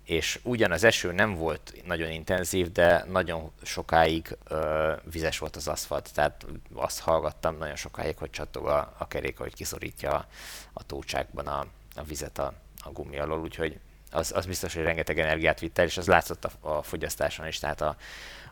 és 0.05 0.40
ugyan 0.42 0.73
az 0.73 0.85
eső 0.85 1.12
nem 1.12 1.35
volt 1.35 1.75
nagyon 1.85 2.11
intenzív, 2.11 2.73
de 2.73 3.05
nagyon 3.09 3.51
sokáig 3.62 4.37
ö, 4.49 4.92
vizes 5.11 5.38
volt 5.38 5.57
az 5.57 5.68
aszfalt, 5.68 6.11
tehát 6.14 6.47
azt 6.75 7.01
hallgattam 7.01 7.57
nagyon 7.59 7.77
sokáig, 7.77 8.16
hogy 8.16 8.31
csattog 8.31 8.66
a, 8.66 8.94
a 8.99 9.09
kerék, 9.09 9.38
hogy 9.38 9.55
kiszorítja 9.55 10.11
a, 10.11 10.27
a 10.73 10.83
tócsákban 10.83 11.47
a, 11.47 11.66
a 11.94 12.03
vizet 12.03 12.38
a, 12.38 12.53
a 12.85 12.90
gumi 12.90 13.18
alól, 13.18 13.40
úgyhogy 13.40 13.81
az, 14.11 14.33
az 14.35 14.47
biztos, 14.47 14.75
hogy 14.75 14.83
rengeteg 14.83 15.18
energiát 15.18 15.61
vitt 15.61 15.79
el, 15.79 15.85
és 15.85 15.97
az 15.97 16.07
látszott 16.07 16.44
a, 16.44 16.51
a 16.61 16.83
fogyasztáson 16.83 17.47
is, 17.47 17.59
tehát 17.59 17.81
a, 17.81 17.97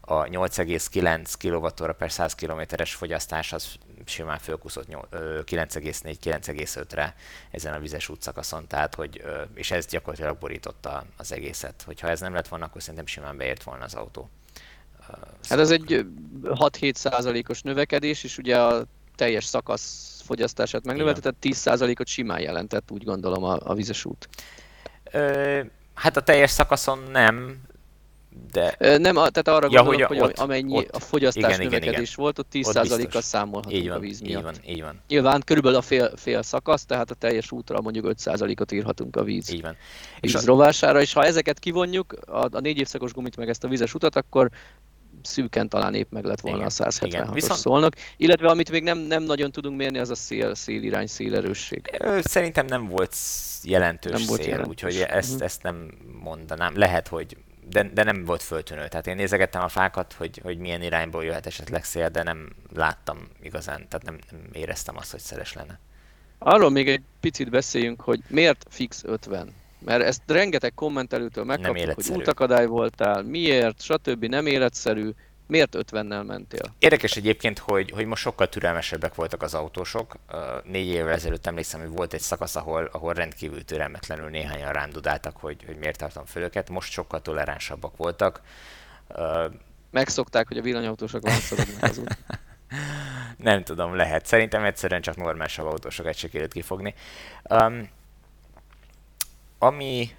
a 0.00 0.24
8,9 0.24 1.32
kWh 1.38 1.90
per 1.96 2.12
100 2.12 2.34
km-es 2.34 2.94
fogyasztás 2.94 3.52
az 3.52 3.74
simán 4.04 4.38
fölkuszott 4.38 4.86
9,4-9,5-re 4.88 7.14
ezen 7.50 7.74
a 7.74 7.78
vizes 7.78 8.08
útszakaszon, 8.08 8.66
tehát 8.66 8.94
hogy, 8.94 9.22
és 9.54 9.70
ez 9.70 9.86
gyakorlatilag 9.86 10.38
borította 10.38 11.04
az 11.16 11.32
egészet. 11.32 11.82
Hogyha 11.86 12.08
ez 12.08 12.20
nem 12.20 12.34
lett 12.34 12.48
volna, 12.48 12.64
akkor 12.64 12.80
szerintem 12.80 13.06
simán 13.06 13.36
beért 13.36 13.62
volna 13.62 13.84
az 13.84 13.94
autó. 13.94 14.30
Hát 15.48 15.58
ez 15.58 15.70
egy 15.70 16.06
6-7 16.42 16.94
százalékos 16.94 17.62
növekedés, 17.62 18.24
és 18.24 18.38
ugye 18.38 18.60
a 18.60 18.84
teljes 19.14 19.44
szakasz 19.44 20.20
fogyasztását 20.24 20.84
megnövelte, 20.84 21.20
tehát 21.20 21.36
10 21.36 21.56
százalékot 21.56 22.06
simán 22.06 22.40
jelentett, 22.40 22.90
úgy 22.90 23.04
gondolom 23.04 23.44
a, 23.44 23.58
a 23.60 23.74
vizes 23.74 24.04
út. 24.04 24.28
Ö, 25.16 25.60
hát 25.94 26.16
a 26.16 26.20
teljes 26.20 26.50
szakaszon 26.50 26.98
nem, 27.12 27.64
de... 28.52 28.76
Nem, 28.78 29.14
tehát 29.14 29.48
arra 29.48 29.68
ja, 29.70 29.82
gondolok, 29.82 30.08
hogy, 30.08 30.20
ott, 30.20 30.38
amennyi 30.38 30.76
ott, 30.76 30.88
a 30.88 30.98
fogyasztás 30.98 31.54
igen, 31.54 31.58
növekedés 31.58 31.88
igen, 31.88 32.02
igen. 32.02 32.14
volt, 32.16 32.38
ott 32.38 32.46
10%-kal 32.52 33.20
számolhatunk 33.20 33.76
így 33.76 33.88
van, 33.88 33.96
a 33.96 34.00
víz 34.00 34.20
miatt. 34.20 34.36
Így 34.36 34.42
van, 34.42 34.54
így 34.66 34.82
van. 34.82 35.00
Nyilván 35.08 35.42
körülbelül 35.44 35.78
a 35.78 35.82
fél, 35.82 36.16
fél 36.16 36.42
szakasz, 36.42 36.84
tehát 36.84 37.10
a 37.10 37.14
teljes 37.14 37.50
útra 37.50 37.80
mondjuk 37.80 38.14
5%-ot 38.18 38.72
írhatunk 38.72 39.16
a 39.16 39.22
víz, 39.22 39.50
így 39.52 39.62
van. 39.62 39.76
víz 40.20 40.34
és 40.34 40.44
rovására, 40.44 41.00
és 41.00 41.12
ha 41.12 41.24
ezeket 41.24 41.58
kivonjuk, 41.58 42.12
a, 42.26 42.48
a 42.50 42.60
négy 42.60 42.78
évszakos 42.78 43.12
gumit 43.12 43.36
meg 43.36 43.48
ezt 43.48 43.64
a 43.64 43.68
vízes 43.68 43.94
utat, 43.94 44.16
akkor 44.16 44.50
szűken 45.26 45.68
talán 45.68 45.94
épp 45.94 46.12
meg 46.12 46.24
lett 46.24 46.40
volna 46.40 46.56
igen, 46.56 46.68
a 46.68 46.90
176-os 46.90 47.30
Viszont... 47.32 47.58
szólnak, 47.58 47.94
illetve 48.16 48.48
amit 48.48 48.70
még 48.70 48.82
nem, 48.82 48.98
nem 48.98 49.22
nagyon 49.22 49.52
tudunk 49.52 49.76
mérni, 49.76 49.98
az 49.98 50.10
a 50.10 50.14
szél, 50.14 50.54
szélirány, 50.54 51.06
szélerősség. 51.06 51.90
Szerintem 52.20 52.66
nem 52.66 52.88
volt 52.88 53.16
jelentős 53.62 54.12
nem 54.12 54.26
volt 54.26 54.40
szél, 54.40 54.48
jelentős. 54.48 54.72
úgyhogy 54.72 55.06
ezt, 55.08 55.28
uh-huh. 55.28 55.44
ezt 55.44 55.62
nem 55.62 55.90
mondanám. 56.22 56.78
Lehet, 56.78 57.08
hogy 57.08 57.36
de, 57.70 57.82
de 57.94 58.02
nem 58.02 58.24
volt 58.24 58.42
föltűnő. 58.42 58.88
Tehát 58.88 59.06
én 59.06 59.16
nézegettem 59.16 59.62
a 59.62 59.68
fákat, 59.68 60.12
hogy, 60.12 60.40
hogy 60.42 60.58
milyen 60.58 60.82
irányból 60.82 61.24
jöhet 61.24 61.46
esetleg 61.46 61.84
szél, 61.84 62.08
de 62.08 62.22
nem 62.22 62.52
láttam 62.74 63.28
igazán, 63.42 63.88
tehát 63.88 64.04
nem, 64.04 64.18
nem 64.30 64.40
éreztem 64.52 64.96
azt, 64.96 65.10
hogy 65.10 65.20
szeles 65.20 65.52
lenne. 65.52 65.78
Arról 66.38 66.70
még 66.70 66.88
egy 66.88 67.02
picit 67.20 67.50
beszéljünk, 67.50 68.00
hogy 68.00 68.20
miért 68.28 68.66
fix 68.70 69.04
50? 69.04 69.54
Mert 69.86 70.02
ezt 70.02 70.22
rengeteg 70.26 70.74
kommentelőtől 70.74 71.44
megkaptuk, 71.44 71.94
hogy 71.94 72.10
útakadály 72.10 72.66
voltál, 72.66 73.22
miért, 73.22 73.82
stb. 73.82 74.24
nem 74.24 74.46
életszerű, 74.46 75.10
miért 75.46 75.76
50-nel 75.78 76.26
mentél? 76.26 76.74
Érdekes 76.78 77.16
egyébként, 77.16 77.58
hogy, 77.58 77.90
hogy 77.90 78.06
most 78.06 78.22
sokkal 78.22 78.48
türelmesebbek 78.48 79.14
voltak 79.14 79.42
az 79.42 79.54
autósok. 79.54 80.16
Négy 80.64 80.86
évvel 80.86 81.12
ezelőtt 81.12 81.46
emlékszem, 81.46 81.80
hogy 81.80 81.88
volt 81.88 82.12
egy 82.12 82.20
szakasz, 82.20 82.56
ahol, 82.56 82.88
ahol 82.92 83.12
rendkívül 83.12 83.64
türelmetlenül 83.64 84.28
néhányan 84.28 84.72
rám 84.72 84.90
dudáltak, 84.90 85.36
hogy, 85.36 85.64
hogy 85.66 85.76
miért 85.76 85.98
tartom 85.98 86.24
föl 86.24 86.42
őket. 86.42 86.70
Most 86.70 86.92
sokkal 86.92 87.22
toleránsabbak 87.22 87.96
voltak. 87.96 88.40
Megszokták, 89.90 90.48
hogy 90.48 90.58
a 90.58 90.62
villanyautósok 90.62 91.22
látszanak 91.22 91.66
az 91.80 91.98
út. 91.98 92.18
Nem 93.36 93.62
tudom, 93.62 93.94
lehet. 93.94 94.26
Szerintem 94.26 94.64
egyszerűen 94.64 95.00
csak 95.00 95.16
normálisabb 95.16 95.66
autósokat 95.66 96.14
sikerült 96.14 96.52
kifogni. 96.52 96.94
Um, 97.50 97.88
ami, 99.58 100.10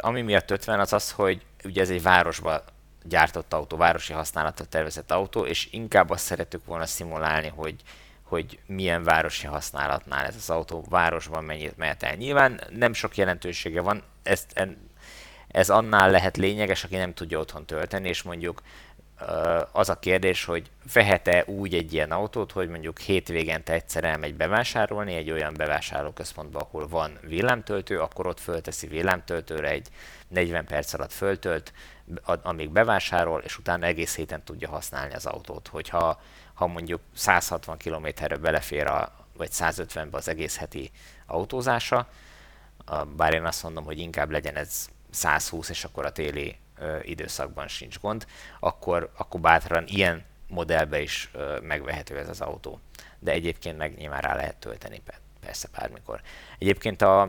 ami 0.00 0.22
miatt 0.22 0.50
50 0.50 0.80
az 0.80 0.92
az, 0.92 1.10
hogy 1.10 1.42
ugye 1.64 1.80
ez 1.80 1.90
egy 1.90 2.02
városba 2.02 2.64
gyártott 3.04 3.52
autó, 3.52 3.76
városi 3.76 4.12
használatra 4.12 4.64
tervezett 4.64 5.10
autó, 5.10 5.46
és 5.46 5.68
inkább 5.70 6.10
azt 6.10 6.24
szeretük 6.24 6.64
volna 6.64 6.86
szimulálni, 6.86 7.52
hogy, 7.54 7.82
hogy 8.22 8.58
milyen 8.66 9.02
városi 9.02 9.46
használatnál 9.46 10.26
ez 10.26 10.36
az 10.36 10.50
autó 10.50 10.84
városban 10.88 11.44
mennyit 11.44 11.76
mehet 11.76 12.02
el. 12.02 12.14
Nyilván 12.14 12.60
nem 12.70 12.92
sok 12.92 13.16
jelentősége 13.16 13.80
van, 13.80 14.02
ezt, 14.22 14.68
ez 15.48 15.70
annál 15.70 16.10
lehet 16.10 16.36
lényeges, 16.36 16.84
aki 16.84 16.96
nem 16.96 17.14
tudja 17.14 17.38
otthon 17.38 17.66
tölteni, 17.66 18.08
és 18.08 18.22
mondjuk 18.22 18.62
az 19.72 19.88
a 19.88 19.98
kérdés, 19.98 20.44
hogy 20.44 20.70
vehet-e 20.92 21.44
úgy 21.46 21.74
egy 21.74 21.92
ilyen 21.92 22.10
autót, 22.10 22.52
hogy 22.52 22.68
mondjuk 22.68 22.98
hétvégente 22.98 23.72
egyszer 23.72 24.04
elmegy 24.04 24.34
bevásárolni 24.34 25.14
egy 25.14 25.30
olyan 25.30 25.54
bevásárlóközpontba, 25.56 26.58
ahol 26.58 26.88
van 26.88 27.18
villámtöltő, 27.22 28.00
akkor 28.00 28.26
ott 28.26 28.40
fölteszi 28.40 28.86
villámtöltőre 28.86 29.68
egy 29.68 29.88
40 30.28 30.64
perc 30.64 30.92
alatt 30.92 31.12
föltölt, 31.12 31.72
amíg 32.24 32.70
bevásárol, 32.70 33.40
és 33.40 33.58
utána 33.58 33.86
egész 33.86 34.16
héten 34.16 34.44
tudja 34.44 34.68
használni 34.68 35.14
az 35.14 35.26
autót. 35.26 35.68
Hogyha 35.68 36.20
ha 36.54 36.66
mondjuk 36.66 37.00
160 37.14 37.76
km-re 37.76 38.36
belefér, 38.36 38.86
a, 38.86 39.12
vagy 39.36 39.50
150-be 39.52 40.16
az 40.16 40.28
egész 40.28 40.56
heti 40.56 40.90
autózása, 41.26 42.08
bár 43.16 43.34
én 43.34 43.44
azt 43.44 43.62
mondom, 43.62 43.84
hogy 43.84 43.98
inkább 43.98 44.30
legyen 44.30 44.56
ez 44.56 44.88
120, 45.12 45.68
és 45.68 45.84
akkor 45.84 46.06
a 46.06 46.12
téli 46.12 46.56
időszakban 47.02 47.68
sincs 47.68 48.00
gond, 48.00 48.26
akkor, 48.60 49.10
akkor 49.16 49.40
bátran 49.40 49.84
ilyen 49.86 50.24
modellbe 50.48 51.00
is 51.00 51.30
megvehető 51.62 52.18
ez 52.18 52.28
az 52.28 52.40
autó. 52.40 52.80
De 53.18 53.32
egyébként 53.32 53.76
meg 53.76 53.96
nyilván 53.96 54.20
rá 54.20 54.34
lehet 54.34 54.56
tölteni 54.56 55.02
persze 55.40 55.68
bármikor. 55.72 56.20
Egyébként 56.58 57.02
a, 57.02 57.20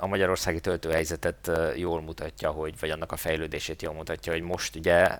a 0.00 0.06
magyarországi 0.06 0.60
töltőhelyzetet 0.60 1.50
jól 1.76 2.00
mutatja, 2.00 2.50
hogy, 2.50 2.78
vagy 2.80 2.90
annak 2.90 3.12
a 3.12 3.16
fejlődését 3.16 3.82
jól 3.82 3.94
mutatja, 3.94 4.32
hogy 4.32 4.42
most 4.42 4.76
ugye 4.76 5.18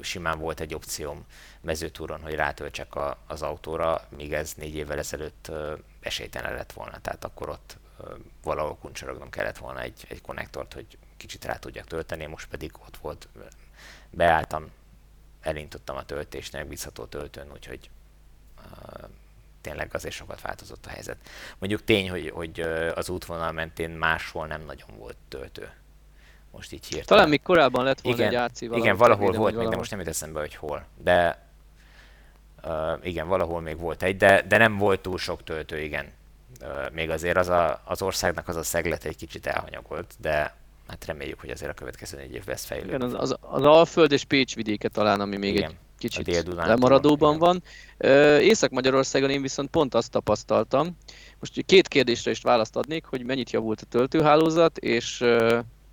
simán 0.00 0.38
volt 0.38 0.60
egy 0.60 0.74
opcióm 0.74 1.24
mezőtúron, 1.60 2.20
hogy 2.22 2.34
rátöltsek 2.34 2.94
a, 2.94 3.18
az 3.26 3.42
autóra, 3.42 4.00
míg 4.16 4.32
ez 4.32 4.52
négy 4.56 4.74
évvel 4.74 4.98
ezelőtt 4.98 5.50
esélytelen 6.00 6.54
lett 6.54 6.72
volna. 6.72 6.98
Tehát 6.98 7.24
akkor 7.24 7.48
ott 7.48 7.76
valahol 8.42 8.76
kuncsorognom 8.76 9.30
kellett 9.30 9.58
volna 9.58 9.80
egy, 9.80 10.04
egy 10.08 10.20
konnektort, 10.20 10.72
hogy 10.72 10.98
kicsit 11.16 11.44
rá 11.44 11.56
tudjak 11.56 11.86
tölteni, 11.86 12.26
most 12.26 12.48
pedig 12.48 12.72
ott 12.86 12.96
volt, 12.96 13.28
beálltam, 14.10 14.70
elintottam 15.40 15.96
a 15.96 16.04
töltést, 16.04 16.52
megbízható 16.52 17.04
töltőn, 17.04 17.52
úgyhogy 17.52 17.90
uh, 18.58 19.08
tényleg 19.60 19.94
azért 19.94 20.14
sokat 20.14 20.40
változott 20.40 20.86
a 20.86 20.88
helyzet. 20.88 21.16
Mondjuk 21.58 21.84
tény, 21.84 22.10
hogy, 22.10 22.30
hogy 22.30 22.60
az 22.94 23.08
útvonal 23.08 23.52
mentén 23.52 23.90
máshol 23.90 24.46
nem 24.46 24.64
nagyon 24.64 24.88
volt 24.98 25.16
töltő. 25.28 25.70
Most 26.50 26.72
így 26.72 26.84
hirtelen. 26.84 27.06
Talán 27.06 27.28
még 27.28 27.42
korábban 27.42 27.84
lett 27.84 28.00
volna 28.00 28.18
igen, 28.18 28.28
egy 28.28 28.34
AC 28.34 28.60
valahol. 28.60 28.82
Igen, 28.82 28.96
valahol 28.96 29.26
volt 29.26 29.36
még, 29.36 29.44
valahol. 29.44 29.70
de 29.70 29.76
most 29.76 29.90
nem 29.90 29.98
jut 29.98 30.08
eszembe, 30.08 30.40
hogy 30.40 30.54
hol. 30.54 30.86
De 30.96 31.46
uh, 32.64 32.98
igen, 33.02 33.28
valahol 33.28 33.60
még 33.60 33.78
volt 33.78 34.02
egy, 34.02 34.16
de, 34.16 34.42
de 34.42 34.56
nem 34.56 34.76
volt 34.76 35.00
túl 35.00 35.18
sok 35.18 35.44
töltő, 35.44 35.80
igen. 35.80 36.12
Még 36.92 37.10
azért 37.10 37.36
az, 37.36 37.48
a, 37.48 37.82
az 37.84 38.02
országnak 38.02 38.48
az 38.48 38.56
a 38.56 38.62
szeglet 38.62 39.04
egy 39.04 39.16
kicsit 39.16 39.46
elhanyagolt, 39.46 40.14
de 40.20 40.56
hát 40.88 41.04
reméljük, 41.06 41.40
hogy 41.40 41.50
azért 41.50 41.70
a 41.70 41.74
következő 41.74 42.16
négy 42.16 42.34
évben 42.34 42.54
ez 42.54 42.64
fejlődik. 42.64 42.94
Igen, 42.94 43.02
az, 43.02 43.14
az, 43.14 43.36
az 43.40 43.62
Alföld 43.62 44.12
és 44.12 44.24
Pécs 44.24 44.54
vidéke 44.54 44.88
talán, 44.88 45.20
ami 45.20 45.36
még 45.36 45.54
Igen, 45.54 45.70
egy 45.70 45.76
kicsit 45.98 46.46
lemaradóban 46.54 47.38
van. 47.38 47.62
Észak-Magyarországon 48.40 49.30
én 49.30 49.42
viszont 49.42 49.70
pont 49.70 49.94
azt 49.94 50.10
tapasztaltam, 50.10 50.96
most 51.38 51.64
két 51.66 51.88
kérdésre 51.88 52.30
is 52.30 52.40
választ 52.40 52.76
adnék, 52.76 53.04
hogy 53.04 53.24
mennyit 53.24 53.50
javult 53.50 53.80
a 53.80 53.86
töltőhálózat, 53.86 54.78
és, 54.78 55.24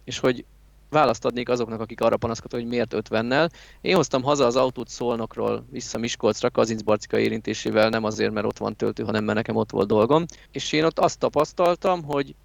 és 0.03 0.19
hogy 0.19 0.45
választ 0.91 1.25
adnék 1.25 1.49
azoknak, 1.49 1.79
akik 1.79 2.01
arra 2.01 2.17
panaszkodtak, 2.17 2.59
hogy 2.59 2.69
miért 2.69 2.93
50-nel. 2.95 3.49
Én 3.81 3.95
hoztam 3.95 4.23
haza 4.23 4.45
az 4.45 4.55
autót 4.55 4.87
Szolnokról 4.87 5.65
vissza 5.69 5.97
Miskolcra, 5.97 6.49
Kazincbarcika 6.49 7.19
érintésével, 7.19 7.89
nem 7.89 8.03
azért, 8.03 8.31
mert 8.31 8.45
ott 8.45 8.57
van 8.57 8.75
töltő, 8.75 9.03
hanem 9.03 9.23
mert 9.23 9.37
nekem 9.37 9.55
ott 9.55 9.71
volt 9.71 9.87
dolgom. 9.87 10.25
És 10.51 10.71
én 10.71 10.83
ott 10.83 10.99
azt 10.99 11.19
tapasztaltam, 11.19 12.03
hogy 12.03 12.35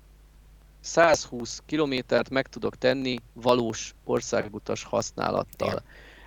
120 0.80 1.62
kilométert 1.66 2.30
meg 2.30 2.46
tudok 2.46 2.76
tenni 2.76 3.18
valós 3.32 3.94
országutas 4.04 4.84
használattal. 4.84 5.68
Igen. 5.68 5.82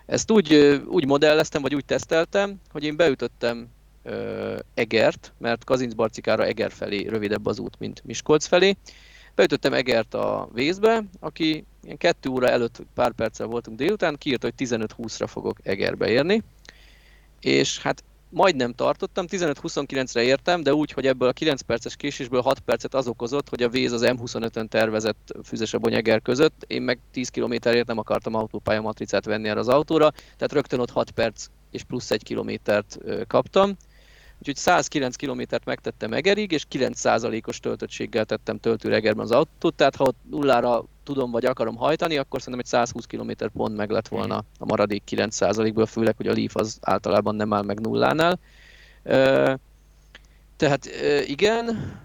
Ezt 0.05 0.31
úgy, 0.31 0.81
úgy 0.87 1.05
modelleztem, 1.05 1.61
vagy 1.61 1.75
úgy 1.75 1.85
teszteltem, 1.85 2.55
hogy 2.71 2.83
én 2.83 2.95
beütöttem 2.95 3.67
ö, 4.03 4.57
Egert, 4.73 5.33
mert 5.37 5.63
Kazincbarcikára 5.63 6.45
Eger 6.45 6.71
felé 6.71 7.07
rövidebb 7.07 7.45
az 7.45 7.59
út, 7.59 7.79
mint 7.79 8.03
Miskolc 8.05 8.45
felé. 8.45 8.77
Beütöttem 9.35 9.73
Egert 9.73 10.13
a 10.13 10.49
vészbe, 10.53 11.03
aki 11.19 11.65
ilyen 11.83 11.97
kettő 11.97 12.29
óra 12.29 12.47
előtt 12.47 12.81
pár 12.93 13.11
perccel 13.11 13.47
voltunk 13.47 13.77
délután, 13.77 14.15
kiírta, 14.17 14.47
hogy 14.55 14.67
15-20-ra 14.67 15.25
fogok 15.27 15.57
Egerbe 15.63 16.09
érni. 16.09 16.43
És 17.39 17.81
hát 17.81 18.03
majdnem 18.29 18.73
tartottam, 18.73 19.25
15-29-re 19.29 20.23
értem, 20.23 20.63
de 20.63 20.73
úgy, 20.73 20.91
hogy 20.91 21.07
ebből 21.07 21.27
a 21.27 21.33
9 21.33 21.61
perces 21.61 21.95
késésből 21.95 22.41
6 22.41 22.59
percet 22.59 22.93
az 22.93 23.07
okozott, 23.07 23.49
hogy 23.49 23.63
a 23.63 23.69
Véz 23.69 23.91
az 23.91 24.03
M25-ön 24.05 24.67
tervezett 24.67 25.35
füzes 25.43 25.73
a 25.73 25.79
Bonyeger 25.79 26.21
között, 26.21 26.63
én 26.67 26.81
meg 26.81 26.99
10 27.11 27.29
kilométerért 27.29 27.87
nem 27.87 27.97
akartam 27.97 28.33
autópálya 28.33 28.81
matricát 28.81 29.25
venni 29.25 29.47
erre 29.47 29.59
az 29.59 29.67
autóra, 29.67 30.09
tehát 30.11 30.51
rögtön 30.51 30.79
ott 30.79 30.91
6 30.91 31.11
perc 31.11 31.45
és 31.71 31.83
plusz 31.83 32.11
1 32.11 32.23
kilométert 32.23 32.97
kaptam. 33.27 33.77
Úgyhogy 34.39 34.55
109 34.55 35.15
kilométert 35.15 35.65
megtettem 35.65 36.13
Egerig, 36.13 36.51
és 36.51 36.65
9%-os 36.71 37.59
töltöttséggel 37.59 38.25
tettem 38.25 38.59
töltőre 38.59 38.95
Egerben 38.95 39.23
az 39.23 39.31
autót, 39.31 39.75
tehát 39.75 39.95
ha 39.95 40.13
nullára 40.29 40.85
tudom 41.13 41.31
vagy 41.31 41.45
akarom 41.45 41.75
hajtani, 41.75 42.17
akkor 42.17 42.41
szerintem 42.41 42.63
egy 42.63 42.71
120 42.71 43.05
km 43.05 43.31
pont 43.53 43.75
meg 43.75 43.89
lett 43.89 44.07
volna 44.07 44.43
a 44.57 44.65
maradék 44.65 45.03
9%-ból, 45.11 45.85
főleg, 45.85 46.15
hogy 46.17 46.27
a 46.27 46.33
Leaf 46.33 46.55
az 46.55 46.77
általában 46.81 47.35
nem 47.35 47.53
áll 47.53 47.61
meg 47.61 47.79
nullánál. 47.79 48.39
Tehát 50.57 50.85
igen, 51.25 51.97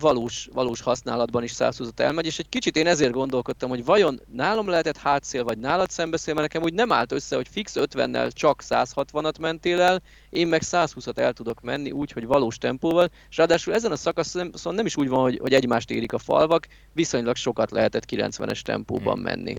valós, 0.00 0.48
valós 0.52 0.80
használatban 0.80 1.42
is 1.42 1.50
120 1.50 1.88
elmegy, 1.96 2.26
és 2.26 2.38
egy 2.38 2.48
kicsit 2.48 2.76
én 2.76 2.86
ezért 2.86 3.12
gondolkodtam, 3.12 3.68
hogy 3.68 3.84
vajon 3.84 4.20
nálam 4.32 4.68
lehetett 4.68 4.96
hátszél, 4.96 5.44
vagy 5.44 5.58
nálad 5.58 5.90
szembeszél, 5.90 6.34
mert 6.34 6.52
nekem 6.52 6.62
úgy 6.62 6.74
nem 6.74 6.92
állt 6.92 7.12
össze, 7.12 7.36
hogy 7.36 7.48
fix 7.50 7.72
50-nel 7.76 8.32
csak 8.32 8.62
160-at 8.68 9.40
mentél 9.40 9.80
el, 9.80 10.02
én 10.30 10.46
meg 10.46 10.62
120-at 10.64 11.18
el 11.18 11.32
tudok 11.32 11.60
menni 11.60 11.90
úgy, 11.90 12.12
hogy 12.12 12.26
valós 12.26 12.58
tempóval, 12.58 13.10
és 13.30 13.36
ráadásul 13.36 13.74
ezen 13.74 13.92
a 13.92 13.96
szakaszon 13.96 14.50
szóval 14.54 14.74
nem 14.74 14.86
is 14.86 14.96
úgy 14.96 15.08
van, 15.08 15.20
hogy, 15.20 15.38
hogy 15.40 15.54
egymást 15.54 15.90
érik 15.90 16.12
a 16.12 16.18
falvak, 16.18 16.66
viszonylag 16.92 17.36
sokat 17.36 17.70
lehetett 17.70 18.04
90-es 18.10 18.60
tempóban 18.60 19.14
hmm. 19.14 19.22
menni. 19.22 19.54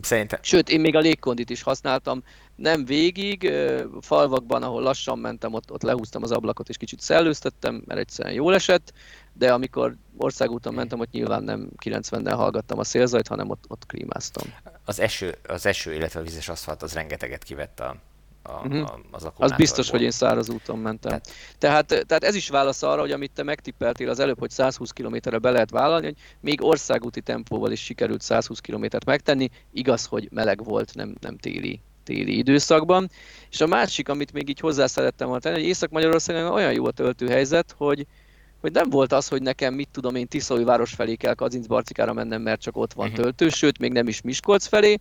Szerintem. 0.00 0.38
Sőt, 0.42 0.68
én 0.68 0.80
még 0.80 0.96
a 0.96 0.98
légkondit 0.98 1.50
is 1.50 1.62
használtam, 1.62 2.22
nem 2.56 2.84
végig, 2.84 3.52
falvakban, 4.00 4.62
ahol 4.62 4.82
lassan 4.82 5.18
mentem, 5.18 5.54
ott, 5.54 5.72
ott 5.72 5.82
lehúztam 5.82 6.22
az 6.22 6.30
ablakot 6.30 6.68
és 6.68 6.76
kicsit 6.76 7.00
szellőztettem, 7.00 7.82
mert 7.86 8.00
egyszerűen 8.00 8.34
jól 8.34 8.54
esett, 8.54 8.92
de 9.32 9.52
amikor 9.52 9.96
országúton 10.16 10.74
mentem, 10.74 11.00
ott 11.00 11.10
nyilván 11.10 11.42
nem 11.42 11.68
90-nel 11.84 12.34
hallgattam 12.36 12.78
a 12.78 12.84
szélzajt, 12.84 13.28
hanem 13.28 13.50
ott, 13.50 13.64
ott 13.68 13.86
klímáztam. 13.86 14.52
Az 14.84 15.00
eső, 15.00 15.36
az 15.48 15.66
eső, 15.66 15.94
illetve 15.94 16.20
a 16.20 16.22
vízes 16.22 16.48
aszfalt 16.48 16.82
az 16.82 16.92
rengeteget 16.92 17.42
kivett 17.42 17.80
a, 17.80 17.96
a, 18.42 18.52
uh-huh. 18.52 18.80
a, 18.80 19.00
az 19.10 19.28
Az 19.36 19.52
biztos, 19.52 19.90
hogy 19.90 20.02
én 20.02 20.10
száraz 20.10 20.48
úton 20.48 20.78
mentem. 20.78 21.10
Tehát, 21.10 21.28
tehát, 21.58 22.06
tehát 22.06 22.24
ez 22.24 22.34
is 22.34 22.48
válasz 22.48 22.82
arra, 22.82 23.00
hogy 23.00 23.12
amit 23.12 23.32
te 23.32 23.42
megtippeltél 23.42 24.08
az 24.08 24.18
előbb, 24.18 24.38
hogy 24.38 24.50
120 24.50 24.90
km-re 24.90 25.38
be 25.38 25.50
lehet 25.50 25.70
vállalni, 25.70 26.04
hogy 26.04 26.16
még 26.40 26.64
országúti 26.64 27.20
tempóval 27.20 27.72
is 27.72 27.84
sikerült 27.84 28.20
120 28.20 28.58
km-t 28.58 29.04
megtenni, 29.04 29.48
igaz, 29.72 30.04
hogy 30.06 30.28
meleg 30.30 30.64
volt, 30.64 30.94
nem, 30.94 31.14
nem 31.20 31.36
téli 31.36 31.80
téli 32.04 32.36
időszakban. 32.36 33.10
És 33.50 33.60
a 33.60 33.66
másik, 33.66 34.08
amit 34.08 34.32
még 34.32 34.48
így 34.48 34.60
hozzá 34.60 34.86
szerettem 34.86 35.26
volna 35.26 35.42
tenni, 35.42 35.58
hogy 35.58 35.68
Észak-Magyarországon 35.68 36.52
olyan 36.52 36.72
jó 36.72 36.86
a 36.86 36.90
töltőhelyzet, 36.90 37.74
hogy, 37.76 38.06
hogy 38.60 38.72
nem 38.72 38.90
volt 38.90 39.12
az, 39.12 39.28
hogy 39.28 39.42
nekem 39.42 39.74
mit 39.74 39.88
tudom 39.92 40.14
én 40.14 40.26
Tiszói 40.26 40.64
város 40.64 40.92
felé 40.92 41.14
kell 41.14 41.34
Kazincbarcikára 41.34 42.12
mennem, 42.12 42.42
mert 42.42 42.60
csak 42.60 42.76
ott 42.76 42.92
van 42.92 43.08
uh-huh. 43.08 43.22
töltő, 43.22 43.48
sőt 43.48 43.78
még 43.78 43.92
nem 43.92 44.08
is 44.08 44.20
Miskolc 44.20 44.66
felé. 44.66 44.98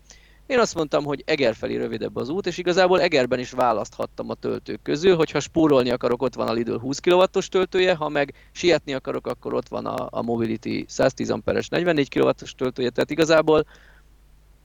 Én 0.50 0.60
azt 0.60 0.76
mondtam, 0.76 1.04
hogy 1.04 1.24
Eger 1.26 1.56
felé 1.56 1.76
rövidebb 1.76 2.15
az 2.15 2.30
út, 2.30 2.48
és 2.48 2.58
igazából 2.58 3.02
Egerben 3.02 3.39
is 3.39 3.52
választhattam 3.52 4.30
a 4.30 4.34
töltők 4.34 4.82
közül, 4.82 5.15
hogyha 5.15 5.39
spórolni 5.39 5.89
akarok, 5.89 6.22
ott 6.22 6.36
van 6.36 6.48
a 6.48 6.54
Lidl 6.54 6.76
20 6.76 7.00
kW-os 7.00 7.48
töltője, 7.48 7.95
ha 7.95 8.10
meg 8.10 8.34
sietni 8.52 8.93
akarok, 8.93 9.28
akkor 9.28 9.54
ott 9.54 9.67
van 9.67 9.86
a, 9.86 10.08
a 10.10 10.22
Mobility 10.22 10.86
110 10.88 11.30
amperes 11.30 11.67
44 11.67 12.10
kW-os 12.10 12.56
töltője, 12.56 12.89
tehát 12.89 13.12
igazából 13.12 13.65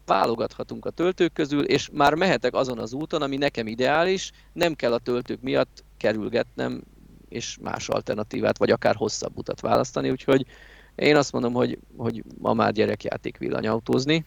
válogathatunk 0.07 0.85
a 0.85 0.91
töltők 0.91 1.33
közül, 1.33 1.65
és 1.65 1.89
már 1.93 2.15
mehetek 2.15 2.55
azon 2.55 2.79
az 2.79 2.93
úton, 2.93 3.23
ami 3.23 3.37
nekem 3.37 3.67
ideális, 3.67 4.31
nem 4.53 4.75
kell 4.75 4.93
a 4.93 4.99
töltők 4.99 5.41
miatt 5.41 5.85
kerülgetnem, 5.97 6.83
és 7.29 7.57
más 7.63 7.89
alternatívát, 7.89 8.59
vagy 8.59 8.71
akár 8.71 8.95
hosszabb 8.95 9.37
utat 9.37 9.61
választani, 9.61 10.11
úgyhogy 10.11 10.47
én 10.95 11.17
azt 11.17 11.33
mondom, 11.33 11.53
hogy, 11.53 11.79
hogy 11.97 12.23
ma 12.39 12.53
már 12.53 12.73
gyerekjáték 12.73 13.39
villanyautózni, 13.39 14.25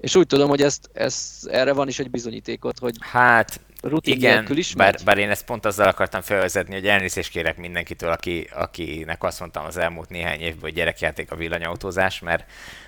és 0.00 0.14
úgy 0.14 0.26
tudom, 0.26 0.48
hogy 0.48 0.62
ezt, 0.62 0.90
ezt, 0.92 1.46
erre 1.46 1.72
van 1.72 1.88
is 1.88 1.98
egy 1.98 2.10
bizonyítékot, 2.10 2.78
hogy 2.78 2.96
hát 3.00 3.60
rutin 3.82 4.14
igen, 4.14 4.46
is 4.50 4.74
bár, 4.74 4.96
bár, 5.04 5.18
én 5.18 5.30
ezt 5.30 5.44
pont 5.44 5.66
azzal 5.66 5.88
akartam 5.88 6.20
felvezetni, 6.20 6.74
hogy 6.74 6.86
elnézést 6.86 7.30
kérek 7.30 7.56
mindenkitől, 7.56 8.10
aki, 8.10 8.48
akinek 8.54 9.22
azt 9.22 9.40
mondtam 9.40 9.64
az 9.64 9.76
elmúlt 9.76 10.08
néhány 10.08 10.40
évben, 10.40 10.60
hogy 10.60 10.74
gyerekjáték 10.74 11.30
a 11.30 11.36
villanyautózás, 11.36 12.20
mert 12.20 12.44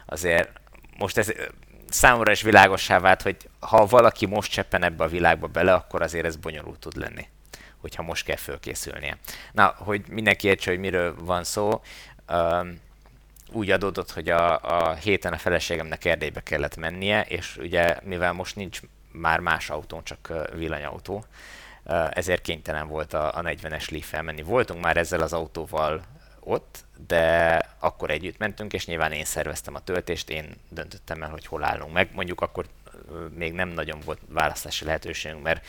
azért 0.07 0.51
most 0.98 1.18
ez 1.18 1.33
számomra 1.88 2.33
is 2.33 2.42
világossá 2.42 2.98
vált, 2.98 3.22
hogy 3.22 3.37
ha 3.61 3.87
valaki 3.87 4.27
most 4.27 4.53
cseppen 4.53 4.83
ebbe 4.83 5.05
a 5.05 5.09
világba 5.09 5.46
bele, 5.46 5.72
akkor 5.72 6.03
azért 6.03 6.24
ez 6.24 6.37
bonyolult 6.37 6.79
tud 6.79 6.96
lenni, 6.96 7.27
hogyha 7.80 8.02
most 8.02 8.24
kell 8.24 8.36
fölkészülnie. 8.36 9.18
Na, 9.52 9.74
hogy 9.76 10.04
mindenki 10.08 10.48
értse, 10.48 10.70
hogy 10.70 10.80
miről 10.80 11.14
van 11.24 11.44
szó, 11.44 11.82
um, 12.28 12.80
úgy 13.52 13.70
adódott, 13.70 14.10
hogy 14.10 14.28
a, 14.28 14.60
a 14.60 14.94
héten 14.94 15.32
a 15.32 15.38
feleségemnek 15.38 16.04
Erdélybe 16.04 16.42
kellett 16.42 16.76
mennie, 16.76 17.22
és 17.22 17.56
ugye 17.56 17.96
mivel 18.02 18.32
most 18.32 18.56
nincs 18.56 18.80
már 19.12 19.40
más 19.40 19.70
autón, 19.70 20.04
csak 20.04 20.32
villanyautó, 20.54 21.24
ezért 22.10 22.42
kénytelen 22.42 22.88
volt 22.88 23.12
a, 23.12 23.36
a 23.36 23.42
40-es 23.42 23.90
Leaf 23.90 24.14
elmenni. 24.14 24.42
Voltunk 24.42 24.82
már 24.82 24.96
ezzel 24.96 25.20
az 25.20 25.32
autóval 25.32 26.02
ott, 26.40 26.84
de 27.06 27.62
akkor 27.78 28.10
együtt 28.10 28.38
mentünk, 28.38 28.72
és 28.72 28.86
nyilván 28.86 29.12
én 29.12 29.24
szerveztem 29.24 29.74
a 29.74 29.80
töltést, 29.80 30.30
én 30.30 30.56
döntöttem 30.68 31.22
el, 31.22 31.30
hogy 31.30 31.46
hol 31.46 31.64
állunk 31.64 31.92
meg. 31.92 32.08
Mondjuk 32.12 32.40
akkor 32.40 32.66
még 33.34 33.52
nem 33.52 33.68
nagyon 33.68 34.00
volt 34.04 34.20
választási 34.28 34.84
lehetőségünk, 34.84 35.42
mert 35.42 35.66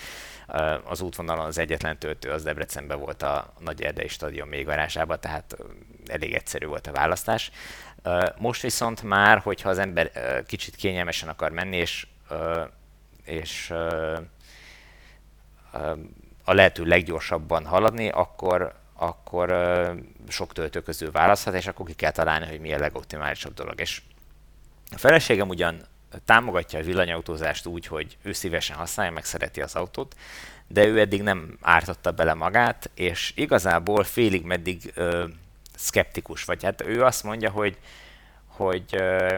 az 0.84 1.02
útvonalon 1.02 1.46
az 1.46 1.58
egyetlen 1.58 1.98
töltő 1.98 2.30
az 2.30 2.44
Debrecenben 2.44 3.00
volt 3.00 3.22
a 3.22 3.54
Nagy 3.60 3.82
Erdei 3.82 4.08
Stadion 4.08 4.48
még 4.48 4.66
garázsában, 4.66 5.20
tehát 5.20 5.58
elég 6.08 6.34
egyszerű 6.34 6.66
volt 6.66 6.88
a 6.88 6.92
választás. 6.92 7.52
Most 8.38 8.62
viszont 8.62 9.04
már, 9.04 9.40
hogyha 9.40 9.70
az 9.70 9.78
ember 9.78 10.12
kicsit 10.46 10.76
kényelmesen 10.76 11.30
akar 11.30 11.52
menni, 11.52 11.78
és, 11.78 12.08
és 13.24 13.74
a 16.44 16.54
lehető 16.54 16.84
leggyorsabban 16.84 17.66
haladni, 17.66 18.10
akkor, 18.10 18.74
akkor 18.94 19.50
sok 20.28 20.54
töltő 20.54 20.82
közül 20.82 21.12
választhat, 21.12 21.54
és 21.54 21.68
akkor 21.68 21.86
ki 21.86 21.94
kell 21.94 22.12
találni, 22.12 22.48
hogy 22.48 22.60
mi 22.60 22.74
a 22.74 22.80
legoptimálisabb 22.80 23.54
dolog. 23.54 23.80
És 23.80 24.02
a 24.92 24.98
feleségem 24.98 25.50
ugyan 25.50 25.82
támogatja 26.26 26.80
a 26.80 26.84
villanyautózást 26.84 27.66
úgy, 27.66 27.86
hogy 27.86 28.18
ő 28.22 28.34
szívesen 28.34 28.76
használja, 28.76 29.12
meg 29.12 29.26
szereti 29.26 29.62
az 29.62 29.76
autót, 29.76 30.16
de 30.68 30.86
ő 30.86 31.00
eddig 31.00 31.22
nem 31.22 31.58
ártotta 31.62 32.12
bele 32.12 32.34
magát, 32.34 32.90
és 32.94 33.34
igazából 33.36 34.04
félig 34.04 34.44
meddig 34.44 34.92
ö, 34.96 35.26
szkeptikus, 35.76 36.44
vagy 36.44 36.64
hát 36.64 36.82
ő 36.82 37.04
azt 37.04 37.24
mondja, 37.24 37.50
hogy, 37.50 37.78
hogy 38.48 38.84
ö, 38.92 39.38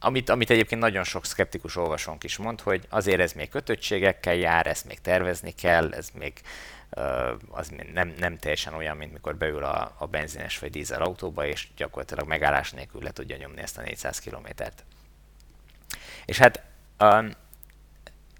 amit, 0.00 0.28
amit 0.28 0.50
egyébként 0.50 0.80
nagyon 0.80 1.04
sok 1.04 1.26
szkeptikus 1.26 1.76
olvasónk 1.76 2.24
is 2.24 2.36
mond, 2.36 2.60
hogy 2.60 2.86
azért 2.88 3.20
ez 3.20 3.32
még 3.32 3.48
kötöttségekkel 3.48 4.34
jár, 4.34 4.66
ezt 4.66 4.84
még 4.84 5.00
tervezni 5.00 5.50
kell, 5.50 5.92
ez 5.92 6.08
még 6.18 6.32
az 7.50 7.72
nem, 7.92 8.14
nem 8.18 8.38
teljesen 8.38 8.74
olyan, 8.74 8.96
mint 8.96 9.12
mikor 9.12 9.36
beül 9.36 9.64
a, 9.64 9.94
a 9.98 10.06
benzines 10.06 10.58
vagy 10.58 10.70
dízel 10.70 11.02
autóba, 11.02 11.46
és 11.46 11.68
gyakorlatilag 11.76 12.26
megállás 12.26 12.70
nélkül 12.70 13.02
le 13.02 13.10
tudja 13.10 13.36
nyomni 13.36 13.60
ezt 13.60 13.78
a 13.78 13.82
400 13.82 14.18
kilométert. 14.18 14.84
És 16.24 16.38
hát 16.38 16.62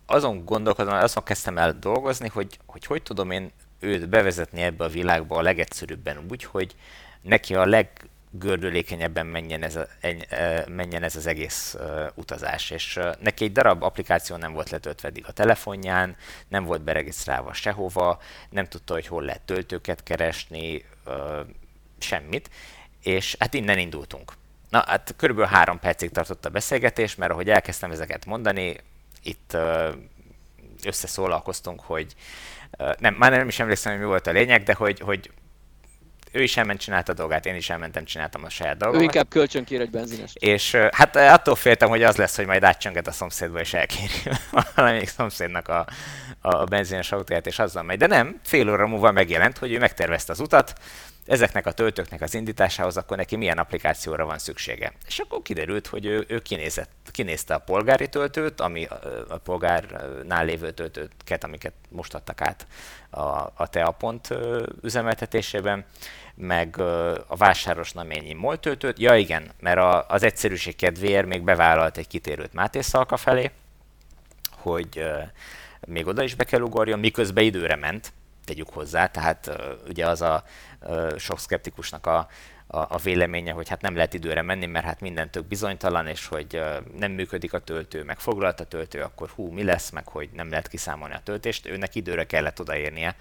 azon 0.07 0.45
gondolkodom, 0.45 0.95
azon 0.95 1.25
kezdtem 1.25 1.59
el 1.59 1.79
dolgozni, 1.79 2.29
hogy, 2.29 2.59
hogy 2.67 2.87
hogy 2.87 3.03
tudom 3.03 3.31
én 3.31 3.53
őt 3.81 4.09
bevezetni 4.09 4.63
ebbe 4.63 4.85
a 4.85 4.89
világba 4.89 5.37
a 5.37 5.43
legegyszerűbben 5.43 6.27
úgy, 6.31 6.45
hogy 6.45 6.75
neki 7.23 7.55
a 7.55 7.67
leg 7.67 7.89
gördülékenyebben 8.31 9.27
menjen 9.27 9.63
ez, 9.63 9.77
a, 9.77 9.87
menjen 10.69 11.03
ez 11.03 11.17
az 11.17 11.27
egész 11.27 11.77
utazás. 12.15 12.71
És 12.71 13.01
neki 13.21 13.45
egy 13.45 13.53
darab 13.53 13.83
applikáció 13.83 14.37
nem 14.37 14.53
volt 14.53 14.71
letöltve 14.71 15.09
eddig 15.09 15.25
a 15.27 15.33
telefonján, 15.33 16.17
nem 16.49 16.65
volt 16.65 16.83
beregisztrálva 16.83 17.53
sehova, 17.53 18.21
nem 18.51 18.67
tudta, 18.67 18.95
hogy 18.95 19.07
hol 19.07 19.23
lehet 19.23 19.41
töltőket 19.41 20.03
keresni, 20.03 20.85
semmit, 21.99 22.51
és 23.03 23.37
hát 23.39 23.55
innen 23.55 23.79
indultunk. 23.79 24.33
Na, 24.73 24.85
hát 24.87 25.15
körülbelül 25.17 25.51
három 25.51 25.79
percig 25.79 26.11
tartott 26.11 26.45
a 26.45 26.49
beszélgetés, 26.49 27.15
mert 27.15 27.33
ahogy 27.33 27.51
elkezdtem 27.51 27.91
ezeket 27.91 28.27
mondani, 28.27 28.77
itt 29.23 29.57
összeszólalkoztunk, 30.85 31.81
hogy 31.81 32.15
nem, 32.99 33.15
már 33.15 33.31
nem 33.31 33.49
is 33.49 33.59
emlékszem, 33.59 33.93
hogy 33.93 34.01
mi 34.01 34.07
volt 34.07 34.27
a 34.27 34.31
lényeg, 34.31 34.63
de 34.63 34.75
hogy, 34.75 35.01
hogy 35.01 35.31
ő 36.31 36.43
is 36.43 36.57
elment, 36.57 36.81
csinálta 36.81 37.13
a 37.13 37.15
dolgát, 37.15 37.47
én 37.47 37.55
is 37.55 37.71
elmentem, 37.71 38.05
csináltam 38.05 38.45
a 38.45 38.49
saját 38.49 38.77
dolgomat. 38.77 39.01
Ő 39.01 39.05
inkább 39.05 39.29
kölcsön 39.29 39.65
kér 39.65 39.81
egy 39.81 39.91
benzinest. 39.91 40.37
És 40.37 40.75
hát 40.75 41.17
attól 41.17 41.55
féltem, 41.55 41.89
hogy 41.89 42.03
az 42.03 42.17
lesz, 42.17 42.37
hogy 42.37 42.47
majd 42.47 42.65
átcsönget 42.65 43.07
a 43.07 43.13
szomszédba, 43.13 43.61
és 43.61 43.75
elkéri 43.75 44.23
valamelyik 44.75 45.09
szomszédnak 45.09 45.69
a, 45.69 45.87
a 46.41 46.65
benzines 46.65 47.13
autóját, 47.13 47.47
és 47.47 47.59
azzal 47.59 47.83
megy. 47.83 47.99
De 47.99 48.07
nem, 48.07 48.41
fél 48.45 48.71
óra 48.71 48.87
múlva 48.87 49.13
megjelent, 49.13 49.59
hogy 49.59 49.73
ő 49.73 49.79
megtervezte 49.79 50.33
az 50.33 50.41
utat, 50.41 50.73
ezeknek 51.27 51.67
a 51.67 51.73
töltőknek 51.73 52.21
az 52.21 52.35
indításához 52.35 52.97
akkor 52.97 53.17
neki 53.17 53.37
milyen 53.37 53.59
applikációra 53.59 54.25
van 54.25 54.39
szüksége. 54.39 54.93
És 55.07 55.19
akkor 55.19 55.43
kiderült, 55.43 55.87
hogy 55.87 56.07
ő, 56.07 56.25
ő 56.29 56.39
kinézett, 56.39 56.91
kinézte 57.11 57.55
a 57.55 57.59
polgári 57.59 58.09
töltőt, 58.09 58.61
ami 58.61 58.87
a 59.29 59.39
polgárnál 59.39 60.45
lévő 60.45 60.71
töltőket, 60.71 61.45
amiket 61.45 61.73
most 61.89 62.15
adtak 62.15 62.41
át 62.41 62.67
a, 63.11 63.21
a 63.55 63.69
TEA-pont 63.71 64.29
üzemeltetésében, 64.83 65.85
meg 66.35 66.79
a 67.27 67.37
vásáros 67.37 67.93
naményi 67.93 68.33
MOL 68.33 68.61
töltőt. 68.61 68.99
Ja 68.99 69.17
igen, 69.17 69.51
mert 69.61 69.79
a, 69.79 70.07
az 70.09 70.23
egyszerűség 70.23 70.77
kedvéért 70.77 71.27
még 71.27 71.43
bevállalt 71.43 71.97
egy 71.97 72.07
kitérőt 72.07 72.53
Máté 72.53 72.81
Szalka 72.81 73.17
felé, 73.17 73.51
hogy 74.51 75.05
még 75.87 76.07
oda 76.07 76.23
is 76.23 76.35
be 76.35 76.45
kell 76.45 76.61
ugorjon, 76.61 76.99
miközben 76.99 77.45
időre 77.45 77.77
ment, 77.77 78.13
tegyük 78.45 78.69
hozzá, 78.69 79.07
tehát 79.07 79.51
ugye 79.89 80.07
az 80.07 80.21
a 80.21 80.45
sok 81.17 81.39
szkeptikusnak 81.39 82.07
a, 82.07 82.29
a, 82.67 82.79
a 82.79 82.99
véleménye, 83.03 83.53
hogy 83.53 83.69
hát 83.69 83.81
nem 83.81 83.95
lehet 83.95 84.15
időre 84.15 84.43
menni, 84.43 84.67
mert 84.67 84.85
hát 84.85 85.01
minden 85.01 85.31
tök 85.31 85.47
bizonytalan, 85.47 86.07
és 86.07 86.27
hogy 86.27 86.63
nem 86.99 87.13
működik 87.13 87.53
a 87.53 87.59
töltő, 87.59 88.05
meg 88.05 88.19
foglalt 88.19 88.61
a 88.61 88.65
töltő, 88.65 89.01
akkor 89.01 89.29
hú, 89.29 89.51
mi 89.51 89.63
lesz, 89.63 89.91
meg 89.91 90.09
hogy 90.09 90.29
nem 90.33 90.51
lehet 90.51 90.69
kiszámolni 90.69 91.15
a 91.15 91.21
töltést. 91.25 91.67
Őnek 91.67 91.95
időre 91.95 92.27
kellett 92.27 92.61
odaérnie 92.61 93.17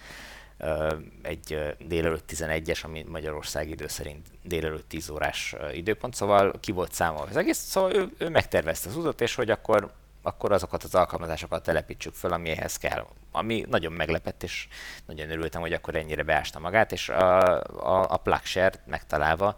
egy 1.21 1.75
délelőtt 1.79 2.31
11-es, 2.33 2.83
ami 2.83 3.05
Magyarország 3.07 3.69
idő 3.69 3.87
szerint 3.87 4.27
délelőtt 4.43 4.89
10 4.89 5.09
órás 5.09 5.55
időpont, 5.73 6.15
szóval 6.15 6.53
ki 6.59 6.71
volt 6.71 6.93
számolva 6.93 7.29
az 7.29 7.37
egész, 7.37 7.57
szóval 7.57 7.95
ő, 7.95 8.09
ő 8.17 8.29
megtervezte 8.29 8.89
az 8.89 8.95
utat, 8.95 9.21
és 9.21 9.35
hogy 9.35 9.49
akkor 9.49 9.91
akkor 10.21 10.51
azokat 10.51 10.83
az 10.83 10.95
alkalmazásokat 10.95 11.63
telepítsük 11.63 12.13
föl, 12.13 12.33
ami 12.33 12.57
kell. 12.79 13.05
Ami 13.31 13.65
nagyon 13.69 13.91
meglepett, 13.91 14.43
és 14.43 14.67
nagyon 15.05 15.29
örültem, 15.29 15.61
hogy 15.61 15.73
akkor 15.73 15.95
ennyire 15.95 16.23
beásta 16.23 16.59
magát, 16.59 16.91
és 16.91 17.09
a, 17.09 17.59
a, 17.61 18.11
a 18.11 18.17
plugshare 18.17 18.83
megtalálva 18.85 19.55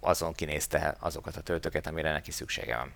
azon 0.00 0.32
kinézte 0.32 0.96
azokat 1.00 1.36
a 1.36 1.40
töltőket, 1.40 1.86
amire 1.86 2.12
neki 2.12 2.30
szüksége 2.30 2.76
van. 2.76 2.92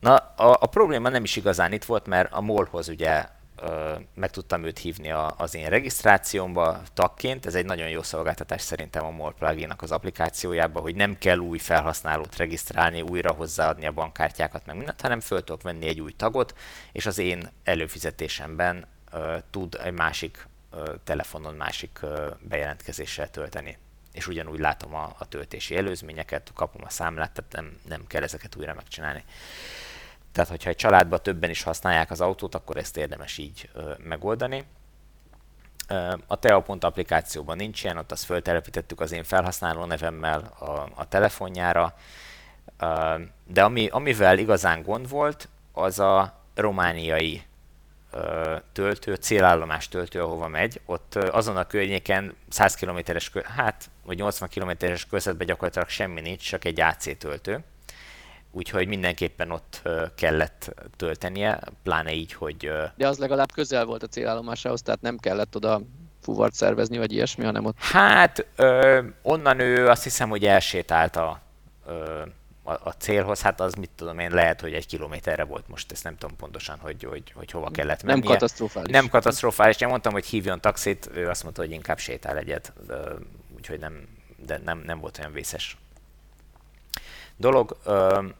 Na, 0.00 0.16
a, 0.16 0.56
a 0.60 0.66
probléma 0.66 1.08
nem 1.08 1.24
is 1.24 1.36
igazán 1.36 1.72
itt 1.72 1.84
volt, 1.84 2.06
mert 2.06 2.32
a 2.32 2.40
molhoz 2.40 2.88
ugye 2.88 3.26
meg 4.14 4.30
tudtam 4.30 4.64
őt 4.64 4.78
hívni 4.78 5.10
a, 5.10 5.34
az 5.36 5.54
én 5.54 5.68
regisztrációmba 5.68 6.82
tagként. 6.94 7.46
Ez 7.46 7.54
egy 7.54 7.64
nagyon 7.64 7.88
jó 7.88 8.02
szolgáltatás 8.02 8.60
szerintem 8.62 9.04
a 9.04 9.10
MOL 9.10 9.34
plugin 9.34 9.74
az 9.76 9.92
applikációjában, 9.92 10.82
hogy 10.82 10.94
nem 10.94 11.18
kell 11.18 11.38
új 11.38 11.58
felhasználót 11.58 12.36
regisztrálni, 12.36 13.02
újra 13.02 13.32
hozzáadni 13.32 13.86
a 13.86 13.92
bankkártyákat, 13.92 14.66
meg 14.66 14.76
mindent, 14.76 15.00
hanem 15.00 15.20
föl 15.20 15.44
tudok 15.44 15.62
venni 15.62 15.86
egy 15.86 16.00
új 16.00 16.12
tagot, 16.12 16.54
és 16.92 17.06
az 17.06 17.18
én 17.18 17.50
előfizetésemben 17.64 18.86
uh, 19.12 19.36
tud 19.50 19.78
egy 19.82 19.92
másik 19.92 20.46
uh, 20.72 20.88
telefonon 21.04 21.54
másik 21.54 21.98
uh, 22.02 22.10
bejelentkezéssel 22.40 23.30
tölteni 23.30 23.78
és 24.16 24.26
ugyanúgy 24.26 24.58
látom 24.58 24.94
a, 24.94 25.14
a 25.18 25.28
töltési 25.28 25.76
előzményeket, 25.76 26.50
kapom 26.54 26.82
a 26.84 26.90
számlát, 26.90 27.32
tehát 27.32 27.52
nem, 27.52 27.78
nem 27.88 28.06
kell 28.06 28.22
ezeket 28.22 28.56
újra 28.56 28.74
megcsinálni. 28.74 29.24
Tehát, 30.36 30.50
hogyha 30.50 30.70
egy 30.70 30.76
családban 30.76 31.22
többen 31.22 31.50
is 31.50 31.62
használják 31.62 32.10
az 32.10 32.20
autót, 32.20 32.54
akkor 32.54 32.76
ezt 32.76 32.96
érdemes 32.96 33.38
így 33.38 33.70
ö, 33.72 33.92
megoldani. 34.04 34.64
A 36.26 36.36
Teapont 36.36 36.84
applikációban 36.84 37.56
nincs 37.56 37.84
ilyen, 37.84 37.96
ott 37.96 38.12
azt 38.12 38.24
föltelepítettük 38.24 39.00
az 39.00 39.12
én 39.12 39.24
felhasználó 39.24 39.84
nevemmel 39.84 40.40
a, 40.58 40.64
a 40.94 41.08
telefonjára, 41.08 41.94
de 43.46 43.62
ami, 43.62 43.88
amivel 43.88 44.38
igazán 44.38 44.82
gond 44.82 45.08
volt, 45.08 45.48
az 45.72 45.98
a 45.98 46.40
romániai 46.54 47.42
töltő, 48.72 49.14
célállomás 49.14 49.88
töltő, 49.88 50.22
ahova 50.22 50.48
megy, 50.48 50.80
ott 50.86 51.14
azon 51.14 51.56
a 51.56 51.66
környéken 51.66 52.36
100 52.48 52.74
km-es, 52.74 53.32
hát, 53.56 53.90
vagy 54.04 54.16
80 54.16 54.48
km-es 54.48 55.06
körzetben 55.06 55.46
gyakorlatilag 55.46 55.88
semmi 55.88 56.20
nincs, 56.20 56.48
csak 56.48 56.64
egy 56.64 56.80
AC 56.80 57.18
töltő 57.18 57.64
úgyhogy 58.56 58.88
mindenképpen 58.88 59.50
ott 59.50 59.82
kellett 60.14 60.74
töltenie, 60.96 61.60
pláne 61.82 62.12
így, 62.12 62.32
hogy... 62.32 62.70
De 62.96 63.08
az 63.08 63.18
legalább 63.18 63.52
közel 63.52 63.84
volt 63.84 64.02
a 64.02 64.06
célállomásához, 64.06 64.82
tehát 64.82 65.00
nem 65.00 65.16
kellett 65.16 65.56
oda 65.56 65.80
fuvart 66.22 66.54
szervezni, 66.54 66.98
vagy 66.98 67.12
ilyesmi, 67.12 67.44
hanem 67.44 67.64
ott... 67.64 67.76
Hát, 67.78 68.46
ö, 68.56 69.02
onnan 69.22 69.60
ő 69.60 69.88
azt 69.88 70.02
hiszem, 70.02 70.28
hogy 70.28 70.44
elsétált 70.44 71.16
a, 71.16 71.40
ö, 71.86 72.22
a, 72.62 72.72
a 72.72 72.90
célhoz, 72.98 73.40
hát 73.40 73.60
az 73.60 73.74
mit 73.74 73.90
tudom 73.96 74.18
én, 74.18 74.30
lehet, 74.30 74.60
hogy 74.60 74.72
egy 74.72 74.86
kilométerre 74.86 75.44
volt 75.44 75.68
most, 75.68 75.92
ezt 75.92 76.04
nem 76.04 76.16
tudom 76.16 76.36
pontosan, 76.36 76.78
hogy, 76.78 77.04
hogy, 77.04 77.32
hogy 77.34 77.50
hova 77.50 77.70
kellett 77.70 78.02
mennie. 78.02 78.22
Nem 78.22 78.32
katasztrofális. 78.32 78.92
Nem 78.92 79.08
katasztrofális, 79.08 79.80
én 79.80 79.88
mondtam, 79.88 80.12
hogy 80.12 80.26
hívjon 80.26 80.60
taxit, 80.60 81.10
ő 81.14 81.28
azt 81.28 81.42
mondta, 81.42 81.62
hogy 81.62 81.70
inkább 81.70 81.98
sétál 81.98 82.36
egyet, 82.36 82.72
úgyhogy 83.56 83.78
nem, 83.78 84.08
de 84.46 84.60
nem, 84.64 84.82
nem 84.86 85.00
volt 85.00 85.18
olyan 85.18 85.32
vészes 85.32 85.76
dolog. 87.36 87.76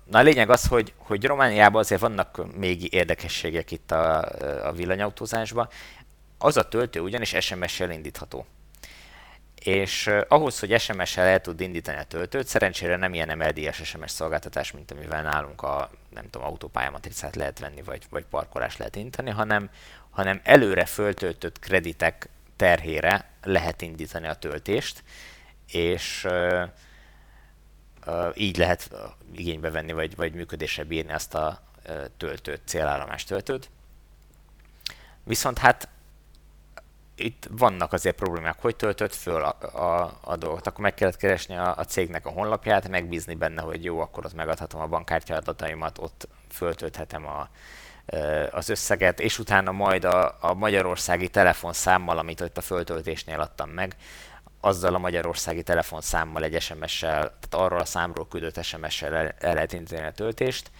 Na 0.04 0.18
a 0.18 0.22
lényeg 0.22 0.50
az, 0.50 0.66
hogy, 0.66 0.92
hogy 0.96 1.24
Romániában 1.24 1.80
azért 1.80 2.00
vannak 2.00 2.56
még 2.56 2.92
érdekességek 2.92 3.70
itt 3.70 3.90
a, 3.90 4.22
a 4.68 4.72
villanyautózásban. 4.72 5.68
Az 6.38 6.56
a 6.56 6.68
töltő 6.68 7.00
ugyanis 7.00 7.36
SMS-sel 7.40 7.90
indítható. 7.90 8.46
És 9.62 10.10
ahhoz, 10.28 10.58
hogy 10.58 10.80
SMS-sel 10.80 11.26
el 11.26 11.40
tud 11.40 11.60
indítani 11.60 11.98
a 11.98 12.04
töltőt, 12.04 12.46
szerencsére 12.46 12.96
nem 12.96 13.14
ilyen 13.14 13.36
MLDS 13.36 13.82
SMS 13.84 14.10
szolgáltatás, 14.10 14.72
mint 14.72 14.90
amivel 14.90 15.22
nálunk 15.22 15.62
a 15.62 15.90
nem 16.10 16.30
tudom, 16.30 16.46
autópályamatricát 16.46 17.36
lehet 17.36 17.58
venni, 17.58 17.82
vagy, 17.82 18.02
vagy 18.10 18.24
parkolás 18.24 18.76
lehet 18.76 18.96
indítani, 18.96 19.30
hanem, 19.30 19.70
hanem 20.10 20.40
előre 20.44 20.84
föltöltött 20.84 21.58
kreditek 21.58 22.28
terhére 22.56 23.30
lehet 23.42 23.82
indítani 23.82 24.26
a 24.26 24.34
töltést, 24.34 25.02
és 25.66 26.26
így 28.34 28.56
lehet 28.56 28.90
igénybe 29.32 29.70
venni, 29.70 29.92
vagy, 29.92 30.16
vagy 30.16 30.34
működésre 30.34 30.84
bírni 30.84 31.12
azt 31.12 31.34
a 31.34 31.60
töltőt, 32.16 32.60
célállomás 32.64 33.24
töltőt. 33.24 33.70
Viszont 35.24 35.58
hát 35.58 35.88
itt 37.16 37.48
vannak 37.50 37.92
azért 37.92 38.16
problémák, 38.16 38.60
hogy 38.60 38.76
töltött 38.76 39.14
föl 39.14 39.44
a, 39.44 39.78
a, 39.78 40.18
a 40.20 40.36
dolgot. 40.36 40.66
Akkor 40.66 40.80
meg 40.80 40.94
kellett 40.94 41.16
keresni 41.16 41.56
a, 41.56 41.76
a 41.76 41.84
cégnek 41.84 42.26
a 42.26 42.30
honlapját, 42.30 42.88
megbízni 42.88 43.34
benne, 43.34 43.62
hogy 43.62 43.84
jó, 43.84 44.00
akkor 44.00 44.24
ott 44.24 44.34
megadhatom 44.34 44.80
a 44.80 44.86
bankkártya 44.86 45.34
adataimat, 45.34 45.98
ott 45.98 46.28
föltölthetem 46.50 47.26
a, 47.26 47.48
az 48.50 48.68
összeget, 48.68 49.20
és 49.20 49.38
utána 49.38 49.72
majd 49.72 50.04
a, 50.04 50.36
a 50.40 50.54
magyarországi 50.54 51.28
telefonszámmal, 51.28 52.18
amit 52.18 52.40
ott 52.40 52.56
a 52.56 52.60
föltöltésnél 52.60 53.40
adtam 53.40 53.70
meg, 53.70 53.96
azzal 54.66 54.94
a 54.94 54.98
magyarországi 54.98 55.62
telefonszámmal 55.62 56.42
egy 56.42 56.60
SMS-sel, 56.60 57.20
tehát 57.20 57.66
arról 57.66 57.78
a 57.78 57.84
számról 57.84 58.28
küldött 58.28 58.62
SMS-sel 58.62 59.14
el, 59.14 59.34
el 59.38 59.54
lehet 59.54 59.72
indítani 59.72 60.06
a 60.06 60.12
töltést. 60.12 60.70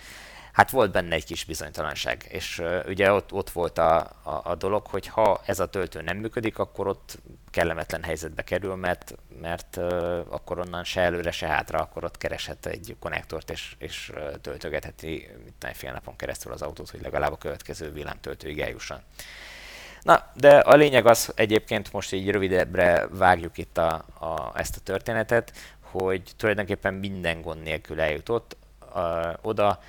Hát 0.53 0.71
volt 0.71 0.93
benne 0.93 1.15
egy 1.15 1.25
kis 1.25 1.45
bizonytalanság, 1.45 2.27
és 2.29 2.59
uh, 2.59 2.85
ugye 2.87 3.13
ott, 3.13 3.33
ott 3.33 3.51
volt 3.51 3.79
a, 3.79 3.97
a, 4.23 4.41
a 4.45 4.55
dolog, 4.55 4.87
hogy 4.87 5.07
ha 5.07 5.41
ez 5.45 5.61
a 5.61 5.69
töltő 5.69 6.03
nem 6.03 6.17
működik, 6.17 6.59
akkor 6.59 6.87
ott 6.87 7.19
kellemetlen 7.51 8.03
helyzetbe 8.03 8.43
kerül, 8.43 8.75
mert, 8.75 9.15
mert 9.41 9.77
uh, 9.77 10.19
akkor 10.29 10.59
onnan 10.59 10.85
se 10.85 11.01
előre, 11.01 11.31
se 11.31 11.47
hátra, 11.47 11.79
akkor 11.79 12.05
ott 12.05 12.19
kereshet 12.19 12.67
egy 12.67 12.97
konnektort, 13.01 13.51
és, 13.51 13.75
és 13.79 14.13
uh, 14.15 14.35
töltögetheti 14.41 15.29
mit 15.45 15.77
fél 15.77 15.93
napon 15.93 16.17
keresztül 16.17 16.53
az 16.53 16.63
autót, 16.63 16.91
hogy 16.91 17.03
legalább 17.03 17.33
a 17.33 17.39
következő 17.39 17.93
villámtöltőig 17.93 18.61
eljusson. 18.61 19.01
Na, 20.07 20.31
de 20.35 20.59
a 20.59 20.75
lényeg 20.75 21.07
az 21.07 21.33
egyébként 21.35 21.93
most 21.93 22.13
így 22.13 22.31
rövidebbre 22.31 23.07
vágjuk 23.11 23.59
itt 23.59 23.79
a, 23.79 23.93
a, 24.19 24.53
ezt 24.55 24.77
a 24.77 24.81
történetet, 24.81 25.53
hogy 25.81 26.23
tulajdonképpen 26.37 26.95
minden 26.95 27.41
gond 27.41 27.63
nélkül 27.63 28.01
eljutott 28.01 28.57
a, 28.79 29.39
oda, 29.43 29.81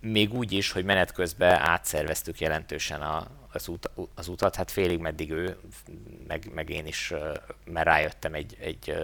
még 0.00 0.34
úgy 0.34 0.52
is, 0.52 0.72
hogy 0.72 0.84
menet 0.84 1.12
közben 1.12 1.60
átszerveztük 1.60 2.40
jelentősen 2.40 3.02
a, 3.02 3.26
az, 3.52 3.68
út, 3.68 3.90
az 4.14 4.28
utat, 4.28 4.56
hát 4.56 4.70
félig 4.70 4.98
meddig 4.98 5.30
ő, 5.30 5.56
meg, 6.26 6.50
meg 6.54 6.70
én 6.70 6.86
is, 6.86 7.12
mert 7.64 7.86
rájöttem 7.86 8.34
egy, 8.34 8.56
egy 8.60 8.94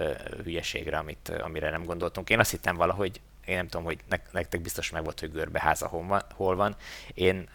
hülyeségre, 0.42 0.98
amit, 0.98 1.28
amire 1.28 1.70
nem 1.70 1.84
gondoltunk. 1.84 2.30
Én 2.30 2.38
azt 2.38 2.50
hittem 2.50 2.76
valahogy, 2.76 3.20
én 3.44 3.56
nem 3.56 3.68
tudom, 3.68 3.84
hogy 3.84 3.98
nektek 4.32 4.60
biztos 4.60 4.90
meg 4.90 5.04
volt, 5.04 5.20
hogy 5.20 5.32
görbeháza 5.32 5.86
hol 5.86 6.06
van, 6.06 6.22
hol 6.34 6.56
van. 6.56 6.76
Én 7.14 7.48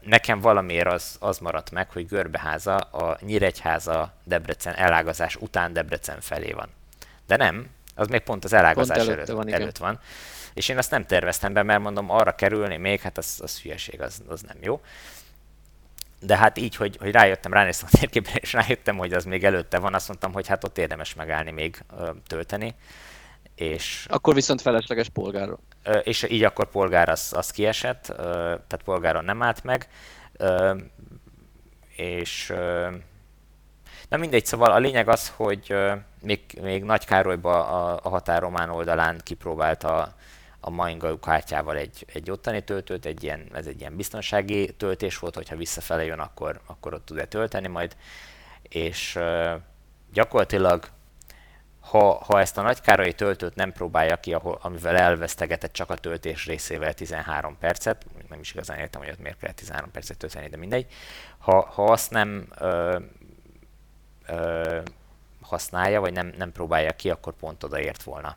nekem 0.00 0.40
valamiért 0.40 0.86
az, 0.86 1.16
az 1.20 1.38
maradt 1.38 1.70
meg, 1.70 1.90
hogy 1.90 2.06
Görbeháza 2.06 2.76
a 2.76 3.18
Nyíregyháza 3.20 4.12
Debrecen 4.24 4.74
elágazás 4.74 5.36
után 5.36 5.72
Debrecen 5.72 6.20
felé 6.20 6.52
van. 6.52 6.68
De 7.26 7.36
nem, 7.36 7.70
az 7.94 8.06
még 8.06 8.20
pont 8.20 8.44
az 8.44 8.52
elágazás 8.52 8.96
pont 8.96 9.10
előtt, 9.10 9.28
van, 9.28 9.52
előtt 9.52 9.76
van. 9.76 10.00
És 10.54 10.68
én 10.68 10.78
azt 10.78 10.90
nem 10.90 11.06
terveztem 11.06 11.52
be, 11.52 11.62
mert 11.62 11.80
mondom, 11.80 12.10
arra 12.10 12.34
kerülni 12.34 12.76
még, 12.76 13.00
hát 13.00 13.18
az, 13.18 13.38
az 13.42 13.60
hülyeség, 13.60 14.00
az, 14.00 14.22
az 14.28 14.40
nem 14.40 14.56
jó. 14.60 14.80
De 16.20 16.36
hát 16.36 16.58
így, 16.58 16.76
hogy, 16.76 16.96
hogy 17.00 17.10
rájöttem, 17.10 17.52
ránéztem 17.52 17.88
a 17.92 17.96
térképre, 17.96 18.32
és 18.34 18.52
rájöttem, 18.52 18.96
hogy 18.96 19.12
az 19.12 19.24
még 19.24 19.44
előtte 19.44 19.78
van, 19.78 19.94
azt 19.94 20.08
mondtam, 20.08 20.32
hogy 20.32 20.46
hát 20.46 20.64
ott 20.64 20.78
érdemes 20.78 21.14
megállni 21.14 21.50
még 21.50 21.84
ö, 21.98 22.10
tölteni. 22.26 22.74
És, 23.54 24.06
akkor 24.08 24.34
viszont 24.34 24.60
felesleges 24.60 25.08
polgárról. 25.08 25.60
És 26.02 26.22
így 26.22 26.44
akkor 26.44 26.70
polgár 26.70 27.08
az, 27.08 27.32
az 27.36 27.50
kiesett, 27.50 28.02
tehát 28.16 28.80
polgáron 28.84 29.24
nem 29.24 29.42
állt 29.42 29.64
meg. 29.64 29.88
És 31.96 32.52
Na 34.10 34.16
mindegy, 34.16 34.46
szóval 34.46 34.72
a 34.72 34.78
lényeg 34.78 35.08
az, 35.08 35.32
hogy 35.36 35.74
még, 36.22 36.40
még 36.62 36.84
Nagy 36.84 37.04
Károlyba 37.04 37.66
a, 37.68 38.00
a 38.02 38.08
határomán 38.08 38.70
oldalán 38.70 39.20
kipróbálta 39.22 40.14
a 40.60 40.70
Mainga 40.70 41.18
kártyával 41.18 41.76
egy, 41.76 42.06
egy 42.12 42.30
ottani 42.30 42.64
töltőt, 42.64 43.06
egy 43.06 43.22
ilyen, 43.22 43.46
ez 43.52 43.66
egy 43.66 43.80
ilyen 43.80 43.96
biztonsági 43.96 44.72
töltés 44.72 45.18
volt, 45.18 45.34
hogyha 45.34 45.56
visszafele 45.56 46.04
jön, 46.04 46.18
akkor, 46.18 46.60
akkor 46.66 46.94
ott 46.94 47.04
tud-e 47.04 47.24
tölteni 47.24 47.68
majd, 47.68 47.96
és 48.62 49.18
gyakorlatilag 50.12 50.88
ha, 51.90 52.22
ha 52.24 52.40
ezt 52.40 52.58
a 52.58 52.62
nagykárai 52.62 53.12
töltőt 53.12 53.54
nem 53.54 53.72
próbálja 53.72 54.16
ki, 54.16 54.34
ahol, 54.34 54.58
amivel 54.62 54.96
elvesztegetett 54.96 55.72
csak 55.72 55.90
a 55.90 55.94
töltés 55.94 56.46
részével 56.46 56.94
13 56.94 57.56
percet, 57.58 58.06
nem 58.28 58.40
is 58.40 58.52
igazán 58.52 58.78
értem, 58.78 59.00
hogy 59.00 59.10
ott 59.10 59.20
miért 59.20 59.38
kell 59.38 59.52
13 59.52 59.90
percet 59.90 60.18
tölteni, 60.18 60.48
de 60.48 60.56
mindegy, 60.56 60.86
ha, 61.38 61.60
ha 61.60 61.84
azt 61.84 62.10
nem 62.10 62.46
ö, 62.58 62.98
ö, 64.26 64.78
használja, 65.40 66.00
vagy 66.00 66.12
nem, 66.12 66.32
nem 66.38 66.52
próbálja 66.52 66.92
ki, 66.92 67.10
akkor 67.10 67.34
pont 67.34 67.64
odaért 67.64 68.02
volna 68.02 68.36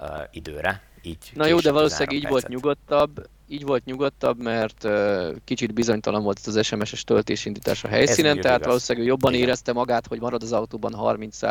ö, 0.00 0.04
időre. 0.30 0.82
Így 1.02 1.30
Na 1.34 1.46
jó, 1.46 1.58
de 1.58 1.72
valószínűleg 1.72 2.12
így 2.12 2.22
percet. 2.22 2.40
volt 2.40 2.48
nyugodtabb, 2.48 3.28
így 3.48 3.64
volt 3.64 3.84
nyugodtabb, 3.84 4.42
mert 4.42 4.84
uh, 4.84 5.34
kicsit 5.44 5.74
bizonytalan 5.74 6.22
volt 6.22 6.40
az 6.44 6.64
SMS-es 6.66 7.04
töltésindítás 7.04 7.84
a 7.84 7.88
helyszínen, 7.88 8.40
tehát 8.40 8.56
igaz. 8.56 8.66
valószínűleg 8.66 9.08
jobban 9.08 9.32
Igen. 9.32 9.44
érezte 9.44 9.72
magát, 9.72 10.06
hogy 10.06 10.20
marad 10.20 10.42
az 10.42 10.52
autóban 10.52 10.94
30 10.94 11.42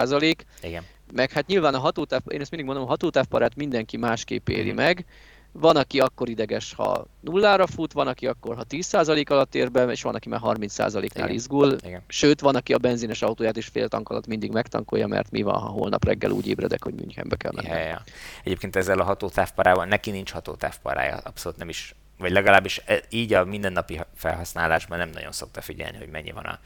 Igen. 0.62 0.84
Meg 1.14 1.32
hát 1.32 1.48
nyilván 1.48 1.74
a 1.74 1.80
hatótáv, 1.80 2.22
én 2.28 2.42
ezt 2.42 2.52
mindig 2.52 2.70
mondom, 2.70 2.86
a 2.86 2.90
hatótávparát 2.90 3.56
mindenki 3.56 3.98
másképp 3.98 4.50
éri 4.50 4.72
meg, 4.72 5.06
van, 5.52 5.76
aki 5.76 6.00
akkor 6.00 6.30
ideges, 6.30 6.74
ha 6.74 7.06
nullára 7.22 7.68
fut, 7.68 7.94
van, 7.94 8.08
aki 8.08 8.28
akkor, 8.28 8.56
ha 8.56 8.64
10% 8.70 9.30
alatt 9.30 9.56
ér 9.56 9.72
be, 9.72 9.84
és 9.84 10.02
van, 10.02 10.16
aki 10.16 10.30
már 10.30 10.40
30%-nál 10.44 11.30
izgul. 11.30 11.76
Igen. 11.86 12.02
Sőt, 12.08 12.40
van, 12.40 12.56
aki 12.56 12.74
a 12.74 12.78
benzines 12.78 13.22
autóját 13.22 13.58
is 13.58 13.68
fél 13.68 13.88
tank 13.88 14.10
alatt 14.10 14.28
mindig 14.28 14.52
megtankolja, 14.52 15.08
mert 15.08 15.32
mi 15.32 15.42
van, 15.42 15.60
ha 15.60 15.68
holnap 15.68 16.06
reggel 16.06 16.32
úgy 16.32 16.48
ébredek, 16.48 16.84
hogy 16.84 16.94
Münchenbe 16.94 17.36
kell 17.36 17.52
menni. 17.56 17.68
Ja, 17.68 17.78
ja. 17.78 18.04
Egyébként 18.44 18.76
ezzel 18.76 19.00
a 19.00 19.04
hatótávparával 19.04 19.86
neki 19.86 20.12
nincs 20.12 20.32
hatótávparája, 20.32 21.18
abszolút 21.18 21.58
nem 21.58 21.70
is 21.70 21.96
vagy 22.18 22.32
legalábbis 22.32 22.82
e, 22.86 23.02
így 23.10 23.34
a 23.34 23.46
mindennapi 23.46 24.00
felhasználásban 24.16 24.98
nem 24.98 25.10
nagyon 25.10 25.32
szokta 25.32 25.62
figyelni, 25.62 25.98
hogy 25.98 26.10
mennyi 26.10 26.32
van 26.32 26.46
a, 26.46 26.60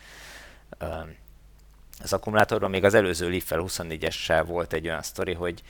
az 2.04 2.14
akkumulátorban. 2.14 2.70
Még 2.70 2.84
az 2.84 2.94
előző 2.94 3.30
Leaf 3.30 3.52
24-essel 3.52 4.44
volt 4.46 4.74
egy 4.74 4.88
olyan 4.88 5.02
sztori, 5.02 5.34
hogy, 5.34 5.64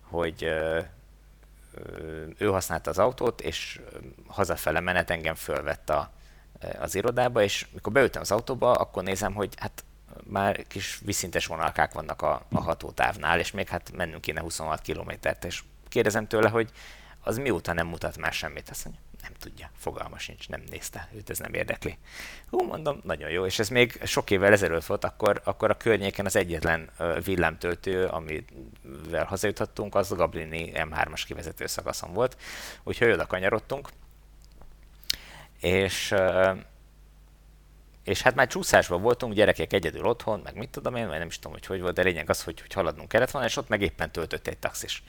hogy 0.00 0.42
ő 2.38 2.46
használta 2.46 2.90
az 2.90 2.98
autót, 2.98 3.40
és 3.40 3.80
hazafele 4.26 4.80
menet 4.80 5.10
engem 5.10 5.34
fölvett 5.34 5.90
a, 5.90 6.10
az 6.80 6.94
irodába, 6.94 7.42
és 7.42 7.66
mikor 7.72 7.92
beültem 7.92 8.20
az 8.20 8.30
autóba, 8.30 8.72
akkor 8.72 9.02
nézem, 9.02 9.34
hogy 9.34 9.54
hát 9.56 9.84
már 10.24 10.66
kis 10.66 11.00
viszintes 11.04 11.46
vonalkák 11.46 11.92
vannak 11.92 12.22
a, 12.22 12.42
a 12.52 12.60
hatótávnál, 12.60 13.38
és 13.38 13.50
még 13.50 13.68
hát 13.68 13.92
mennünk 13.96 14.20
kéne 14.20 14.40
26 14.40 14.80
kilométert, 14.80 15.44
és 15.44 15.62
kérdezem 15.88 16.26
tőle, 16.26 16.48
hogy 16.48 16.70
az 17.20 17.38
mióta 17.38 17.72
nem 17.72 17.86
mutat 17.86 18.16
már 18.16 18.32
semmit, 18.32 18.68
azt 18.70 18.84
mondja, 18.84 19.02
nem 19.22 19.32
tudja, 19.38 19.70
fogalma 19.76 20.18
sincs, 20.18 20.48
nem 20.48 20.62
nézte, 20.70 21.08
őt. 21.14 21.30
Ez 21.30 21.38
nem 21.38 21.54
érdekli. 21.54 21.98
Hú, 22.50 22.62
mondom, 22.62 23.00
nagyon 23.04 23.30
jó, 23.30 23.46
és 23.46 23.58
ez 23.58 23.68
még 23.68 24.00
sok 24.04 24.30
évvel 24.30 24.52
ezelőtt 24.52 24.84
volt, 24.84 25.04
akkor, 25.04 25.40
akkor 25.44 25.70
a 25.70 25.76
környéken 25.76 26.26
az 26.26 26.36
egyetlen 26.36 26.90
villámtöltő, 27.24 28.04
amivel 28.04 29.24
hazajuthattunk, 29.24 29.94
az 29.94 30.12
a 30.12 30.16
Gablini 30.16 30.70
M3-as 30.74 31.22
kivezető 31.26 31.66
szakaszon 31.66 32.12
volt, 32.12 32.36
úgyhogy 32.82 33.10
oda 33.10 33.26
kanyarodtunk, 33.26 33.88
és 35.60 36.14
és 38.08 38.22
hát 38.22 38.34
már 38.34 38.46
csúszásban 38.46 39.02
voltunk, 39.02 39.34
gyerekek 39.34 39.72
egyedül 39.72 40.06
otthon, 40.06 40.40
meg 40.44 40.54
mit 40.56 40.70
tudom 40.70 40.94
én, 40.94 41.08
vagy 41.08 41.18
nem 41.18 41.26
is 41.26 41.36
tudom, 41.36 41.52
hogy 41.52 41.66
hogy 41.66 41.80
volt, 41.80 41.94
de 41.94 42.02
lényeg 42.02 42.30
az, 42.30 42.42
hogy, 42.42 42.60
hogy 42.60 42.72
haladnunk 42.72 43.08
kellett 43.08 43.30
volna, 43.30 43.46
és 43.46 43.56
ott 43.56 43.68
meg 43.68 43.82
éppen 43.82 44.12
töltött 44.12 44.46
egy 44.46 44.58
taxis. 44.58 45.02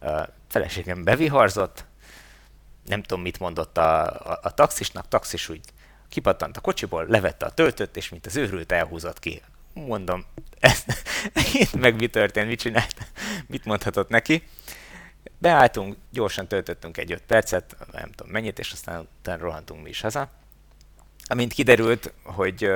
A 0.00 0.22
feleségem 0.48 1.04
beviharzott, 1.04 1.84
nem 2.86 3.02
tudom, 3.02 3.22
mit 3.22 3.38
mondott 3.38 3.78
a, 3.78 4.04
a, 4.30 4.38
a 4.42 4.54
taxisnak, 4.54 5.08
taxis 5.08 5.48
úgy 5.48 5.60
kipattant 6.08 6.56
a 6.56 6.60
kocsiból, 6.60 7.06
levette 7.08 7.46
a 7.46 7.50
töltőt, 7.50 7.96
és 7.96 8.08
mint 8.08 8.26
az 8.26 8.36
őrült 8.36 8.72
elhúzott 8.72 9.18
ki. 9.18 9.42
Mondom, 9.74 10.24
ez, 10.60 10.84
itt 11.52 11.74
meg 11.74 11.94
mi 11.94 12.06
történt, 12.06 12.48
mit 12.48 12.60
csinált, 12.60 12.94
mit 13.46 13.64
mondhatott 13.64 14.08
neki. 14.08 14.42
Beálltunk, 15.38 15.96
gyorsan 16.10 16.48
töltöttünk 16.48 16.96
egy 16.96 17.12
5 17.12 17.22
percet, 17.22 17.76
nem 17.92 18.12
tudom 18.12 18.32
mennyit, 18.32 18.58
és 18.58 18.72
aztán 18.72 19.08
utána 19.18 19.42
rohantunk 19.42 19.82
mi 19.82 19.88
is 19.88 20.00
haza. 20.00 20.30
Amint 21.24 21.52
kiderült, 21.52 22.12
hogy 22.22 22.70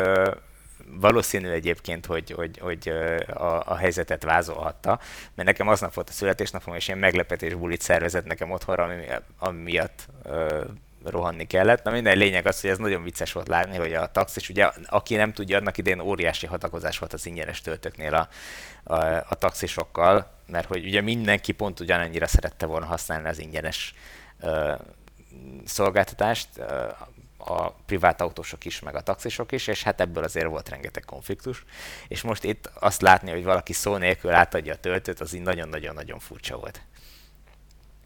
valószínű 0.91 1.49
egyébként, 1.49 2.07
hogy, 2.07 2.31
hogy, 2.31 2.59
hogy 2.59 2.89
a, 3.27 3.63
a 3.67 3.77
helyzetet 3.77 4.23
vázolhatta, 4.23 5.01
mert 5.35 5.49
nekem 5.49 5.69
aznap 5.69 5.95
volt 5.95 6.09
a 6.09 6.13
születésnapom, 6.13 6.75
és 6.75 6.87
ilyen 6.87 6.99
meglepetés 7.01 7.55
bulit 7.55 7.81
szervezett 7.81 8.25
nekem 8.25 8.51
otthonra, 8.51 8.83
ami, 8.83 9.05
ami 9.39 9.63
miatt 9.63 10.09
uh, 10.25 10.65
rohanni 11.05 11.47
kellett. 11.47 11.83
Na 11.83 11.91
minden 11.91 12.19
lényeg 12.19 12.47
az, 12.47 12.61
hogy 12.61 12.71
ez 12.71 12.79
nagyon 12.79 13.03
vicces 13.03 13.33
volt 13.33 13.49
látni, 13.49 13.77
hogy 13.77 13.93
a 13.93 14.07
taxis, 14.07 14.49
ugye 14.49 14.71
aki 14.87 15.17
nem 15.17 15.33
tudja, 15.33 15.59
annak 15.59 15.79
idején 15.79 16.01
óriási 16.01 16.47
hatakozás 16.47 16.99
volt 16.99 17.13
az 17.13 17.27
ingyenes 17.27 17.61
töltőknél 17.61 18.15
a, 18.15 18.29
a, 18.95 19.05
a 19.29 19.35
taxisokkal, 19.35 20.31
mert 20.47 20.67
hogy 20.67 20.85
ugye 20.85 21.01
mindenki 21.01 21.53
pont 21.53 21.81
ugyanannyira 21.81 22.27
szerette 22.27 22.67
volna 22.67 22.87
használni 22.87 23.29
az 23.29 23.39
ingyenes 23.39 23.95
uh, 24.41 24.73
szolgáltatást, 25.65 26.49
a 27.47 27.71
privát 27.87 28.21
autósok 28.21 28.65
is, 28.65 28.81
meg 28.81 28.95
a 28.95 29.01
taxisok 29.01 29.53
is, 29.53 29.67
és 29.67 29.83
hát 29.83 30.01
ebből 30.01 30.25
azért 30.25 30.47
volt 30.47 30.69
rengeteg 30.69 31.05
konfliktus. 31.05 31.65
És 32.09 32.23
most 32.23 32.45
itt 32.45 32.71
azt 32.75 33.01
látni, 33.01 33.31
hogy 33.31 33.45
valaki 33.45 33.73
szó 33.73 33.97
nélkül 33.97 34.31
átadja 34.31 34.73
a 34.73 34.77
töltőt, 34.77 35.21
az 35.21 35.33
így 35.33 35.43
nagyon-nagyon-nagyon 35.43 36.19
furcsa 36.19 36.57
volt. 36.57 36.83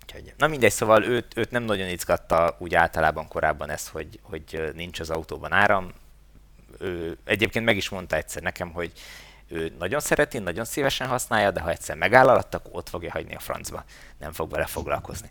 Úgyhogy, 0.02 0.34
na 0.36 0.46
mindegy, 0.46 0.72
szóval 0.72 1.04
őt, 1.04 1.36
őt 1.36 1.50
nem 1.50 1.62
nagyon 1.62 1.88
izgatta 1.88 2.56
úgy 2.58 2.74
általában 2.74 3.28
korábban 3.28 3.70
ez, 3.70 3.88
hogy, 3.88 4.20
hogy 4.22 4.70
nincs 4.74 5.00
az 5.00 5.10
autóban 5.10 5.52
áram. 5.52 5.92
Ő 6.78 7.18
egyébként 7.24 7.64
meg 7.64 7.76
is 7.76 7.88
mondta 7.88 8.16
egyszer 8.16 8.42
nekem, 8.42 8.72
hogy 8.72 8.92
ő 9.48 9.74
nagyon 9.78 10.00
szereti, 10.00 10.38
nagyon 10.38 10.64
szívesen 10.64 11.08
használja, 11.08 11.50
de 11.50 11.60
ha 11.60 11.70
egyszer 11.70 11.96
megáll 11.96 12.28
alatt, 12.28 12.54
akkor 12.54 12.70
ott 12.74 12.88
fogja 12.88 13.10
hagyni 13.10 13.34
a 13.34 13.38
francba. 13.38 13.84
Nem 14.18 14.32
fog 14.32 14.50
vele 14.50 14.66
foglalkozni. 14.66 15.30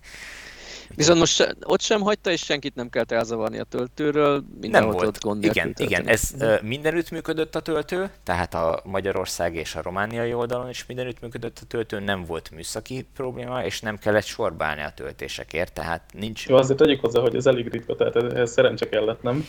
Viszont 0.95 1.19
most 1.19 1.33
se, 1.33 1.55
ott 1.63 1.81
sem 1.81 2.01
hagyta, 2.01 2.31
és 2.31 2.41
senkit 2.41 2.75
nem 2.75 2.89
kellett 2.89 3.11
elzavarni 3.11 3.59
a 3.59 3.63
töltőről, 3.63 4.43
minden 4.59 4.83
nem 4.83 4.91
volt. 4.91 5.07
Ott 5.07 5.19
gond 5.19 5.43
igen, 5.43 5.73
igen, 5.77 6.07
ez 6.07 6.31
uh, 6.39 6.61
mindenütt 6.61 7.11
működött 7.11 7.55
a 7.55 7.59
töltő, 7.59 8.11
tehát 8.23 8.53
a 8.53 8.81
Magyarország 8.83 9.55
és 9.55 9.75
a 9.75 9.81
romániai 9.81 10.33
oldalon 10.33 10.69
is 10.69 10.85
mindenütt 10.85 11.21
működött 11.21 11.59
a 11.61 11.65
töltő, 11.65 11.99
nem 11.99 12.25
volt 12.25 12.51
műszaki 12.51 13.07
probléma, 13.15 13.63
és 13.63 13.81
nem 13.81 13.97
kellett 13.97 14.25
sorbálni 14.25 14.81
a 14.81 14.91
töltésekért, 14.95 15.73
tehát 15.73 16.03
nincs... 16.13 16.47
Jó, 16.47 16.55
azért 16.55 16.79
tegyük 16.79 17.01
hozzá, 17.01 17.19
hogy 17.19 17.35
ez 17.35 17.45
elég 17.45 17.67
ritka, 17.67 17.95
tehát 17.95 18.33
ez 18.33 18.51
szerencse 18.51 18.89
kellett, 18.89 19.21
nem? 19.21 19.45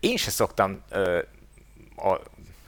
Én 0.00 0.16
se 0.16 0.30
szoktam 0.30 0.82
a 1.96 2.20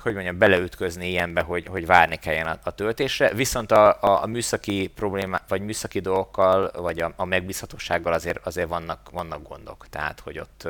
hogy 0.06 0.14
mondjam, 0.14 0.38
beleütközni 0.38 1.08
ilyenbe, 1.08 1.40
hogy, 1.40 1.66
hogy 1.66 1.86
várni 1.86 2.16
kelljen 2.16 2.46
a, 2.46 2.58
a 2.62 2.70
töltésre, 2.70 3.34
viszont 3.34 3.72
a, 3.72 4.02
a, 4.02 4.22
a 4.22 4.26
műszaki 4.26 4.90
problémák, 4.94 5.42
vagy 5.48 5.60
műszaki 5.60 6.00
dolgokkal, 6.00 6.70
vagy 6.74 7.00
a, 7.00 7.12
a 7.16 7.24
megbízhatósággal 7.24 8.12
azért, 8.12 8.46
azért 8.46 8.68
vannak, 8.68 9.10
vannak 9.10 9.48
gondok. 9.48 9.86
Tehát, 9.90 10.20
hogy 10.20 10.38
ott 10.38 10.68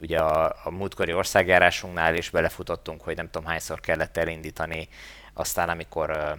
ugye 0.00 0.18
a, 0.18 0.56
a 0.64 0.70
múltkori 0.70 1.12
országjárásunknál 1.12 2.14
is 2.14 2.30
belefutottunk, 2.30 3.00
hogy 3.00 3.16
nem 3.16 3.30
tudom 3.30 3.48
hányszor 3.48 3.80
kellett 3.80 4.16
elindítani, 4.16 4.88
aztán 5.32 5.68
amikor, 5.68 6.38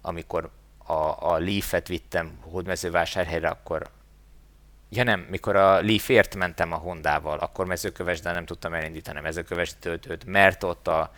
amikor 0.00 0.50
a, 0.86 1.32
a 1.32 1.38
Leaf-et 1.38 1.88
vittem 1.88 2.38
hódmezővásárhelyre, 2.40 3.48
akkor 3.48 3.90
Ja 4.92 5.02
nem, 5.04 5.26
mikor 5.30 5.56
a 5.56 5.80
Leaf-ért 5.80 6.34
mentem 6.34 6.72
a 6.72 6.76
Hondával, 6.76 7.38
akkor 7.38 7.66
mezőkövesden 7.66 8.34
nem 8.34 8.44
tudtam 8.44 8.74
elindítani 8.74 9.18
a 9.18 9.22
mezőkövesdi 9.22 9.78
töltőt, 9.80 10.24
mert 10.24 10.62
ott 10.62 10.88
a, 10.88 11.12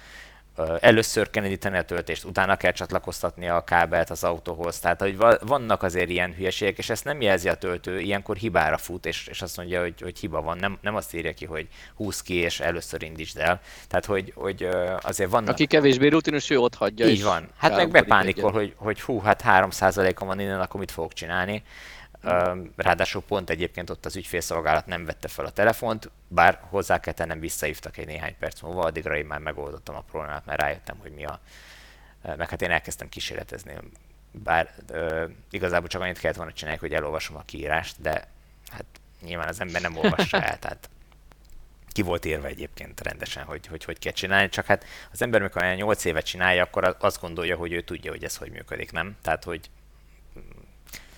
először 0.80 1.30
kell 1.30 1.44
indítani 1.44 1.76
a 1.76 1.82
töltést, 1.82 2.24
utána 2.24 2.56
kell 2.56 2.72
csatlakoztatni 2.72 3.48
a 3.48 3.64
kábelt 3.64 4.10
az 4.10 4.24
autóhoz. 4.24 4.78
Tehát, 4.78 5.00
hogy 5.00 5.16
vannak 5.40 5.82
azért 5.82 6.08
ilyen 6.08 6.34
hülyeségek, 6.34 6.78
és 6.78 6.90
ezt 6.90 7.04
nem 7.04 7.20
jelzi 7.20 7.48
a 7.48 7.54
töltő, 7.54 8.00
ilyenkor 8.00 8.36
hibára 8.36 8.76
fut, 8.76 9.06
és, 9.06 9.26
és 9.26 9.42
azt 9.42 9.56
mondja, 9.56 9.80
hogy, 9.80 10.00
hogy 10.00 10.18
hiba 10.18 10.42
van. 10.42 10.58
Nem, 10.58 10.78
nem 10.80 10.94
azt 10.94 11.14
írja 11.14 11.32
ki, 11.32 11.44
hogy 11.44 11.68
húz 11.94 12.22
ki, 12.22 12.34
és 12.34 12.60
először 12.60 13.02
indítsd 13.02 13.38
el. 13.38 13.60
Tehát, 13.88 14.04
hogy, 14.04 14.32
hogy 14.36 14.68
azért 15.00 15.30
vannak... 15.30 15.50
Aki 15.50 15.66
kevésbé 15.66 16.08
rutinos, 16.08 16.50
ő 16.50 16.58
ott 16.58 16.74
hagyja. 16.74 17.06
Így 17.06 17.22
van. 17.22 17.48
Hát 17.56 17.76
meg 17.76 17.90
bepánikol, 17.90 18.52
hogy, 18.52 18.74
hogy 18.76 19.00
hú, 19.00 19.20
hát 19.20 19.42
3%-on 19.46 20.28
van 20.28 20.40
innen, 20.40 20.60
akkor 20.60 20.80
mit 20.80 20.90
fogok 20.90 21.12
csinálni. 21.12 21.62
Ráadásul 22.76 23.22
pont 23.22 23.50
egyébként 23.50 23.90
ott 23.90 24.06
az 24.06 24.16
ügyfélszolgálat 24.16 24.86
nem 24.86 25.04
vette 25.04 25.28
fel 25.28 25.44
a 25.44 25.50
telefont, 25.50 26.10
bár 26.28 26.60
hozzá 26.60 27.00
kell 27.00 27.12
tennem, 27.12 27.40
visszahívtak 27.40 27.96
egy 27.96 28.06
néhány 28.06 28.36
perc 28.38 28.60
múlva, 28.60 28.82
addigra 28.84 29.16
én 29.16 29.26
már 29.26 29.40
megoldottam 29.40 29.94
a 29.94 30.00
problémát, 30.00 30.44
mert 30.44 30.60
rájöttem, 30.60 30.98
hogy 30.98 31.12
mi 31.12 31.24
a... 31.24 31.40
Meg 32.22 32.48
hát 32.48 32.62
én 32.62 32.70
elkezdtem 32.70 33.08
kísérletezni, 33.08 33.74
bár 34.30 34.74
uh, 34.90 35.30
igazából 35.50 35.88
csak 35.88 36.00
annyit 36.00 36.18
kellett 36.18 36.36
volna 36.36 36.52
csinálni, 36.52 36.78
hogy 36.78 36.92
elolvasom 36.92 37.36
a 37.36 37.42
kiírást, 37.44 38.00
de 38.00 38.28
hát 38.70 38.84
nyilván 39.20 39.48
az 39.48 39.60
ember 39.60 39.80
nem 39.80 39.96
olvassa 39.96 40.42
el, 40.42 40.58
tehát 40.58 40.90
ki 41.92 42.02
volt 42.02 42.24
érve 42.24 42.48
egyébként 42.48 43.00
rendesen, 43.00 43.44
hogy, 43.44 43.66
hogy 43.66 43.84
hogy 43.84 43.98
kell 43.98 44.12
csinálni, 44.12 44.48
csak 44.48 44.66
hát 44.66 44.84
az 45.12 45.22
ember, 45.22 45.42
mikor 45.42 45.62
olyan 45.62 45.74
8 45.74 46.04
évet 46.04 46.24
csinálja, 46.24 46.62
akkor 46.62 46.96
azt 46.98 47.20
gondolja, 47.20 47.56
hogy 47.56 47.72
ő 47.72 47.80
tudja, 47.80 48.10
hogy 48.10 48.24
ez 48.24 48.36
hogy 48.36 48.50
működik, 48.50 48.92
nem? 48.92 49.16
Tehát, 49.22 49.44
hogy 49.44 49.70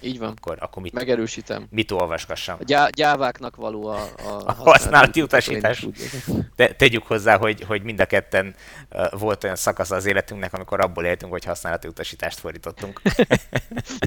így 0.05 0.19
van. 0.19 0.35
Akkor, 0.37 0.57
akkor 0.61 0.83
mit, 0.83 0.93
Megerősítem. 0.93 1.67
Mit 1.71 1.91
olvasgassam? 1.91 2.57
Gyá, 2.61 2.89
gyáváknak 2.91 3.57
való 3.57 3.87
a, 3.87 4.09
a, 4.27 4.43
a 4.45 4.53
használati 4.53 5.23
utasítás. 5.23 5.87
De 6.57 6.73
tegyük 6.73 7.07
hozzá, 7.07 7.37
hogy, 7.37 7.63
hogy 7.63 7.83
mind 7.83 8.01
a 8.01 8.05
ketten 8.05 8.55
uh, 8.91 9.21
volt 9.21 9.45
olyan 9.45 9.57
szakasz 9.57 9.91
az 9.91 10.07
életünknek, 10.07 10.53
amikor 10.53 10.81
abból 10.81 11.05
éltünk, 11.05 11.33
hogy 11.33 11.45
használati 11.45 11.89
utasítást 11.89 12.39
fordítottunk. 12.39 13.03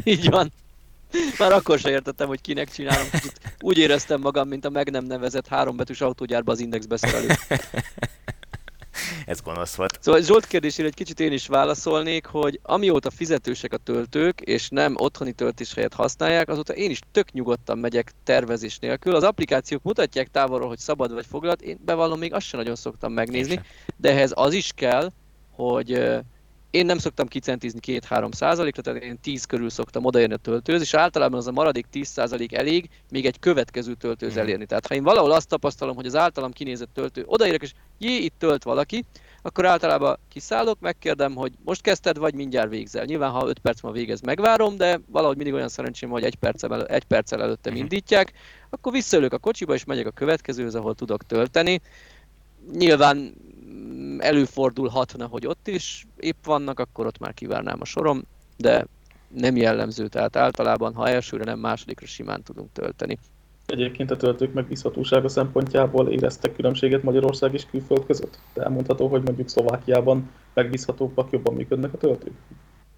Így 0.04 0.30
van. 0.30 0.52
Már 1.38 1.52
akkor 1.52 1.80
sem 1.80 1.92
értettem, 1.92 2.28
hogy 2.28 2.42
kinek 2.42 2.72
csinálom. 2.72 3.08
Úgy 3.60 3.78
éreztem 3.78 4.20
magam, 4.20 4.48
mint 4.48 4.66
a 4.66 4.70
meg 4.70 4.92
nem 4.92 5.06
nevezett 5.06 5.48
hárombetűs 5.48 6.02
autógyárba 6.02 6.52
az 6.52 6.60
index 6.60 6.86
beszerelő. 6.86 7.28
ez 9.26 9.42
gonosz 9.42 9.76
volt. 9.76 9.98
Szóval 10.02 10.22
Zsolt 10.22 10.46
kérdésére 10.46 10.88
egy 10.88 10.94
kicsit 10.94 11.20
én 11.20 11.32
is 11.32 11.48
válaszolnék, 11.48 12.26
hogy 12.26 12.60
amióta 12.64 13.10
fizetősek 13.10 13.74
a 13.74 13.78
töltők, 13.78 14.42
és 14.42 14.70
nem 14.70 14.96
otthoni 14.98 15.32
töltés 15.32 15.74
helyett 15.74 15.94
használják, 15.94 16.50
azóta 16.50 16.74
én 16.74 16.90
is 16.90 17.00
tök 17.12 17.32
nyugodtan 17.32 17.78
megyek 17.78 18.12
tervezés 18.24 18.78
nélkül. 18.78 19.16
Az 19.16 19.24
applikációk 19.24 19.84
mutatják 19.84 20.28
távolról, 20.28 20.68
hogy 20.68 20.80
szabad 20.80 21.14
vagy 21.14 21.26
foglalt, 21.26 21.62
én 21.62 21.80
bevallom, 21.86 22.20
még 22.20 22.34
azt 22.34 22.46
sem 22.46 22.60
nagyon 22.60 22.76
szoktam 22.76 23.14
megnézni, 23.14 23.62
de 23.98 24.12
ehhez 24.12 24.32
az 24.36 24.54
is 24.54 24.72
kell, 24.76 25.12
hogy 25.52 26.20
én 26.72 26.86
nem 26.86 26.98
szoktam 26.98 27.28
kicentizni 27.28 27.80
2-3 27.84 28.34
százalékra, 28.34 28.82
tehát 28.82 29.04
én 29.04 29.20
10 29.22 29.46
körül 29.46 29.70
szoktam 29.70 30.06
odaérni 30.06 30.34
a 30.34 30.38
töltőz, 30.38 30.82
és 30.82 30.94
általában 30.94 31.40
az 31.40 31.48
a 31.48 31.52
maradék 31.52 31.86
10 31.92 32.08
százalék 32.08 32.54
elég 32.54 32.90
még 33.12 33.26
egy 33.26 33.40
következő 33.40 33.94
töltőz 33.94 34.32
mhm. 34.32 34.40
elérni. 34.40 34.66
Tehát 34.66 34.88
ha 34.88 34.96
én 34.96 35.04
valahol 35.04 35.32
azt 35.32 35.48
tapasztalom, 35.48 35.96
hogy 35.96 36.06
az 36.06 36.16
általam 36.16 36.52
kinézett 36.52 36.94
töltő 36.94 37.24
odaérek, 37.26 37.62
és 37.62 37.74
jé, 37.98 38.16
itt 38.16 38.34
tölt 38.38 38.64
valaki, 38.64 39.06
akkor 39.42 39.66
általában 39.66 40.20
kiszállok, 40.30 40.80
megkérdem, 40.80 41.36
hogy 41.36 41.54
most 41.64 41.82
kezdted, 41.82 42.18
vagy 42.18 42.34
mindjárt 42.34 42.70
végzel. 42.70 43.06
Nyilván, 43.06 43.32
ha 43.32 43.48
5 43.48 43.60
perc 43.60 43.82
ma 43.82 43.92
végez, 43.92 44.22
megvárom, 44.22 44.78
de 44.78 45.00
valahogy 45.08 45.36
mindig 45.36 45.54
olyan 45.54 45.70
szerencsém, 45.70 46.10
hogy 46.10 46.24
egy 46.24 46.36
perccel, 46.36 46.86
egy 46.86 47.04
perccel 47.04 47.42
előtte 47.42 47.70
mhm. 47.70 47.80
indítják, 47.80 48.34
akkor 48.70 48.92
visszaülök 48.92 49.34
a 49.34 49.38
kocsiba, 49.38 49.74
és 49.74 49.84
megyek 49.84 50.08
a 50.08 50.12
következőhöz, 50.12 50.76
ahol 50.76 50.96
tudok 50.96 51.26
tölteni. 51.26 51.82
Nyilván 52.74 53.34
előfordulhatna, 54.18 55.26
hogy 55.26 55.48
ott 55.48 55.68
is 55.68 56.08
épp 56.18 56.46
vannak, 56.46 56.80
akkor 56.80 57.06
ott 57.06 57.20
már 57.20 57.34
kivárnám 57.34 57.78
a 57.82 57.86
sorom, 57.86 58.24
de 58.58 58.86
nem 59.28 59.56
jellemző, 59.56 60.08
tehát 60.08 60.36
általában, 60.36 60.94
ha 60.94 61.08
elsőre 61.08 61.44
nem 61.44 61.60
másodikra 61.60 62.06
simán 62.06 62.44
tudunk 62.44 62.72
tölteni. 62.74 63.18
Egyébként 63.66 64.12
a 64.12 64.16
töltők 64.16 64.54
megbízhatósága 64.54 65.30
szempontjából 65.30 66.10
éreztek 66.10 66.56
különbséget 66.56 67.04
Magyarország 67.04 67.54
és 67.54 67.66
külföld 67.72 68.06
között? 68.06 68.40
De 68.54 68.64
elmondható, 68.64 69.08
hogy 69.08 69.22
mondjuk 69.24 69.50
Szlovákiában 69.50 70.30
megbízhatóbbak, 70.54 71.32
jobban 71.32 71.54
működnek 71.54 71.94
a 71.94 71.98
töltők? 71.98 72.34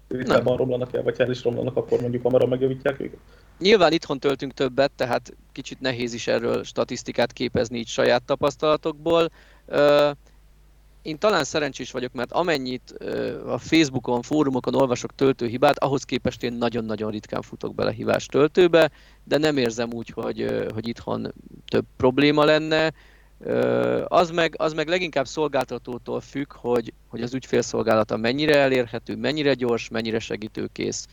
Ritkábban 0.08 0.56
romlanak 0.56 0.94
el, 0.94 1.02
vagy 1.02 1.20
el 1.20 1.30
is 1.30 1.42
romlanak, 1.42 1.76
akkor 1.76 2.00
mondjuk 2.00 2.22
hamarabb 2.22 2.48
megjavítják 2.48 3.00
őket? 3.00 3.18
Nyilván 3.58 3.92
itthon 3.92 4.18
töltünk 4.18 4.52
többet, 4.52 4.90
tehát 4.96 5.36
kicsit 5.52 5.80
nehéz 5.80 6.14
is 6.14 6.26
erről 6.26 6.64
statisztikát 6.64 7.32
képezni 7.32 7.78
így 7.78 7.86
saját 7.86 8.22
tapasztalatokból 8.22 9.30
én 11.02 11.18
talán 11.18 11.44
szerencsés 11.44 11.90
vagyok, 11.90 12.12
mert 12.12 12.32
amennyit 12.32 12.90
a 13.46 13.58
Facebookon, 13.58 14.22
fórumokon 14.22 14.74
olvasok 14.74 15.14
töltőhibát, 15.14 15.78
ahhoz 15.78 16.02
képest 16.02 16.42
én 16.42 16.52
nagyon-nagyon 16.52 17.10
ritkán 17.10 17.42
futok 17.42 17.74
bele 17.74 17.92
hívás 17.92 18.26
töltőbe, 18.26 18.90
de 19.24 19.38
nem 19.38 19.56
érzem 19.56 19.92
úgy, 19.92 20.10
hogy, 20.10 20.66
hogy 20.72 20.88
itthon 20.88 21.32
több 21.68 21.84
probléma 21.96 22.44
lenne. 22.44 22.92
Az 24.04 24.30
meg, 24.30 24.54
az 24.58 24.72
meg 24.72 24.88
leginkább 24.88 25.26
szolgáltatótól 25.26 26.20
függ, 26.20 26.52
hogy, 26.52 26.92
hogy 27.08 27.22
az 27.22 27.34
ügyfélszolgálata 27.34 28.16
mennyire 28.16 28.56
elérhető, 28.56 29.16
mennyire 29.16 29.54
gyors, 29.54 29.88
mennyire 29.88 30.18
segítőkész. 30.18 31.06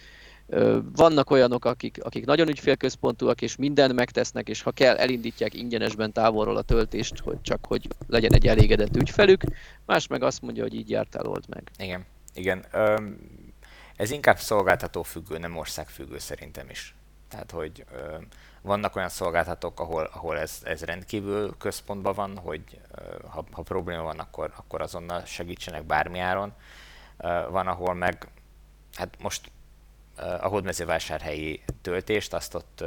Vannak 0.95 1.29
olyanok, 1.29 1.65
akik, 1.65 2.03
akik 2.03 2.25
nagyon 2.25 2.47
ügyfélközpontúak, 2.47 3.41
és 3.41 3.55
mindent 3.55 3.93
megtesznek, 3.93 4.49
és 4.49 4.61
ha 4.61 4.71
kell, 4.71 4.97
elindítják 4.97 5.53
ingyenesben 5.53 6.11
távolról 6.11 6.57
a 6.57 6.61
töltést, 6.61 7.19
hogy 7.19 7.41
csak 7.41 7.65
hogy 7.65 7.87
legyen 8.07 8.33
egy 8.33 8.47
elégedett 8.47 8.95
ügyfelük. 8.95 9.41
Más 9.85 10.07
meg 10.07 10.23
azt 10.23 10.41
mondja, 10.41 10.63
hogy 10.63 10.73
így 10.73 10.89
jártál, 10.89 11.25
old 11.25 11.43
meg. 11.49 11.71
Igen, 11.77 12.05
igen. 12.33 12.65
Ez 13.95 14.11
inkább 14.11 14.37
szolgáltató 14.37 15.03
függő, 15.03 15.37
nem 15.37 15.57
ország 15.57 15.87
függő 15.87 16.17
szerintem 16.17 16.69
is. 16.69 16.95
Tehát, 17.29 17.51
hogy 17.51 17.85
vannak 18.61 18.95
olyan 18.95 19.09
szolgáltatók, 19.09 19.79
ahol, 19.79 20.09
ahol 20.13 20.39
ez, 20.39 20.59
ez 20.63 20.81
rendkívül 20.81 21.55
központban 21.57 22.13
van, 22.13 22.37
hogy 22.37 22.61
ha, 23.29 23.45
ha 23.51 23.61
probléma 23.61 24.03
van, 24.03 24.19
akkor, 24.19 24.53
akkor 24.55 24.81
azonnal 24.81 25.25
segítsenek 25.25 25.85
bármi 25.85 26.19
áron. 26.19 26.53
Van, 27.49 27.67
ahol 27.67 27.93
meg, 27.93 28.27
hát 28.93 29.15
most 29.21 29.51
a 30.17 30.47
hódmezővásárhelyi 30.47 31.63
töltést, 31.81 32.33
azt 32.33 32.53
ott 32.53 32.83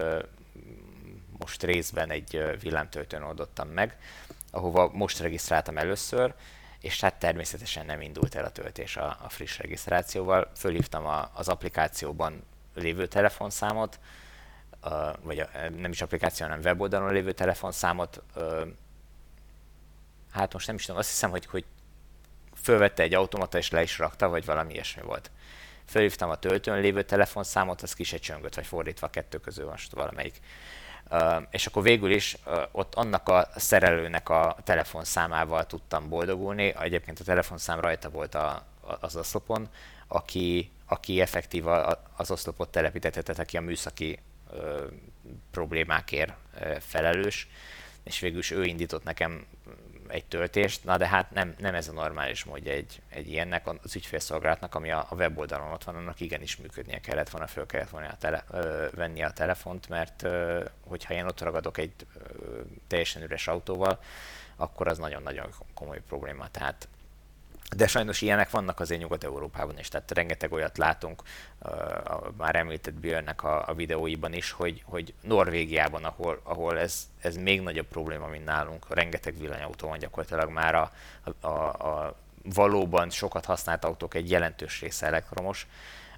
most 1.38 1.62
részben 1.62 2.10
egy 2.10 2.58
villámtöltőn 2.60 3.22
oldottam 3.22 3.68
meg, 3.68 3.98
ahova 4.50 4.90
most 4.92 5.18
regisztráltam 5.18 5.78
először, 5.78 6.34
és 6.80 7.00
hát 7.00 7.18
természetesen 7.18 7.86
nem 7.86 8.00
indult 8.00 8.34
el 8.34 8.44
a 8.44 8.50
töltés 8.50 8.96
a, 8.96 9.18
a 9.22 9.28
friss 9.28 9.58
regisztrációval. 9.58 10.50
Fölhívtam 10.56 11.06
a, 11.06 11.30
az 11.34 11.48
applikációban 11.48 12.42
lévő 12.74 13.06
telefonszámot, 13.06 13.98
vagy 15.20 15.38
a, 15.38 15.48
nem 15.76 15.90
is 15.90 16.02
applikáció, 16.02 16.46
hanem 16.46 16.60
weboldalon 16.64 17.12
lévő 17.12 17.32
telefonszámot. 17.32 18.22
Hát 20.30 20.52
most 20.52 20.66
nem 20.66 20.76
is 20.76 20.84
tudom, 20.84 21.00
azt 21.00 21.10
hiszem, 21.10 21.30
hogy, 21.30 21.46
hogy 21.46 21.64
fölvette 22.62 23.02
egy 23.02 23.14
automata 23.14 23.58
és 23.58 23.70
le 23.70 23.82
is 23.82 23.98
rakta, 23.98 24.28
vagy 24.28 24.44
valami 24.44 24.72
ilyesmi 24.72 25.02
volt 25.02 25.30
felhívtam 25.90 26.30
a 26.30 26.36
töltőn 26.36 26.80
lévő 26.80 27.02
telefonszámot, 27.02 27.82
az 27.82 27.92
ki 27.92 28.02
se 28.02 28.18
csöngött, 28.18 28.54
vagy 28.54 28.66
fordítva 28.66 29.06
a 29.06 29.10
kettő 29.10 29.38
közül 29.38 29.66
van 29.66 29.76
valamelyik. 29.90 30.40
Uh, 31.10 31.42
és 31.50 31.66
akkor 31.66 31.82
végül 31.82 32.10
is 32.10 32.36
uh, 32.46 32.62
ott 32.72 32.94
annak 32.94 33.28
a 33.28 33.48
szerelőnek 33.56 34.28
a 34.28 34.56
telefonszámával 34.64 35.66
tudtam 35.66 36.08
boldogulni. 36.08 36.74
Egyébként 36.80 37.20
a 37.20 37.24
telefonszám 37.24 37.80
rajta 37.80 38.10
volt 38.10 38.34
a, 38.34 38.48
a, 38.80 38.96
az 39.00 39.16
oszlopon, 39.16 39.68
aki, 40.06 40.70
aki 40.86 41.20
effektív 41.20 41.66
a, 41.66 42.02
az 42.16 42.30
oszlopot 42.30 42.68
telepítette, 42.68 43.22
tehát 43.22 43.40
aki 43.40 43.56
a 43.56 43.60
műszaki 43.60 44.18
uh, 44.50 44.82
problémákért 45.50 46.32
felelős, 46.80 47.48
és 48.02 48.20
végül 48.20 48.38
is 48.38 48.50
ő 48.50 48.64
indított 48.64 49.04
nekem 49.04 49.46
egy 50.10 50.24
töltést, 50.24 50.84
na 50.84 50.96
de 50.96 51.06
hát 51.06 51.30
nem, 51.30 51.54
nem 51.58 51.74
ez 51.74 51.88
a 51.88 51.92
normális 51.92 52.44
módja 52.44 52.72
egy, 52.72 53.02
egy 53.08 53.28
ilyennek, 53.28 53.66
az 53.82 53.96
ügyfélszolgálatnak, 53.96 54.74
ami 54.74 54.90
a, 54.90 55.06
a 55.08 55.14
weboldalon 55.14 55.72
ott 55.72 55.84
van, 55.84 55.94
annak 55.96 56.20
igenis 56.20 56.56
működnie 56.56 57.00
kellett 57.00 57.30
volna, 57.30 57.46
föl 57.46 57.66
kellett 57.66 57.90
volna 57.90 58.08
a 58.08 58.16
tele, 58.16 58.44
ö, 58.50 58.86
venni 58.94 59.22
a 59.22 59.30
telefont, 59.30 59.88
mert 59.88 60.22
ö, 60.22 60.64
hogyha 60.86 61.14
én 61.14 61.24
ott 61.24 61.40
ragadok 61.40 61.78
egy 61.78 61.92
ö, 62.16 62.60
teljesen 62.86 63.22
üres 63.22 63.48
autóval, 63.48 63.98
akkor 64.56 64.88
az 64.88 64.98
nagyon-nagyon 64.98 65.54
komoly 65.74 66.00
probléma. 66.08 66.50
Tehát 66.50 66.88
de 67.76 67.86
sajnos 67.86 68.20
ilyenek 68.20 68.50
vannak 68.50 68.80
azért 68.80 69.00
Nyugat-Európában 69.00 69.78
is, 69.78 69.88
tehát 69.88 70.10
rengeteg 70.10 70.52
olyat 70.52 70.78
látunk, 70.78 71.22
uh, 71.58 71.72
már 72.36 72.56
említett 72.56 72.94
Björnnek 72.94 73.42
a, 73.44 73.68
a 73.68 73.74
videóiban 73.74 74.32
is, 74.32 74.50
hogy, 74.50 74.82
hogy 74.84 75.14
Norvégiában, 75.20 76.04
ahol, 76.04 76.40
ahol 76.42 76.78
ez, 76.78 77.08
ez 77.20 77.36
még 77.36 77.60
nagyobb 77.60 77.86
probléma, 77.86 78.26
mint 78.26 78.44
nálunk, 78.44 78.86
rengeteg 78.88 79.38
villanyautó 79.38 79.88
van 79.88 79.98
gyakorlatilag 79.98 80.50
már 80.50 80.74
a, 80.74 80.92
a, 81.40 81.48
a 81.48 82.16
valóban 82.42 83.10
sokat 83.10 83.44
használt 83.44 83.84
autók 83.84 84.14
egy 84.14 84.30
jelentős 84.30 84.80
része 84.80 85.06
elektromos, 85.06 85.66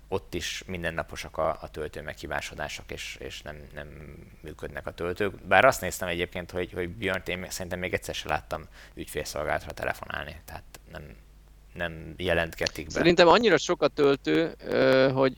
ott 0.08 0.34
is 0.34 0.62
mindennaposak 0.66 1.38
a, 1.38 1.58
a 1.60 1.70
töltő 1.70 2.02
meghibásodások, 2.02 2.90
és, 2.90 3.16
és 3.20 3.42
nem, 3.42 3.56
nem 3.74 3.88
működnek 4.40 4.86
a 4.86 4.90
töltők. 4.90 5.34
Bár 5.34 5.64
azt 5.64 5.80
néztem 5.80 6.08
egyébként, 6.08 6.50
hogy, 6.50 6.72
hogy 6.72 6.88
Björnt 6.88 7.28
én 7.28 7.46
szerintem 7.50 7.78
még 7.78 7.94
egyszer 7.94 8.14
sem 8.14 8.30
láttam 8.30 8.64
ügyfélszolgálatra 8.94 9.72
telefonálni, 9.72 10.40
tehát 10.44 10.62
nem, 10.90 11.16
nem 11.74 12.14
jelentketik 12.16 12.84
be. 12.86 12.92
Szerintem 12.92 13.28
annyira 13.28 13.56
sok 13.56 13.82
a 13.82 13.88
töltő, 13.88 14.54
hogy 15.14 15.32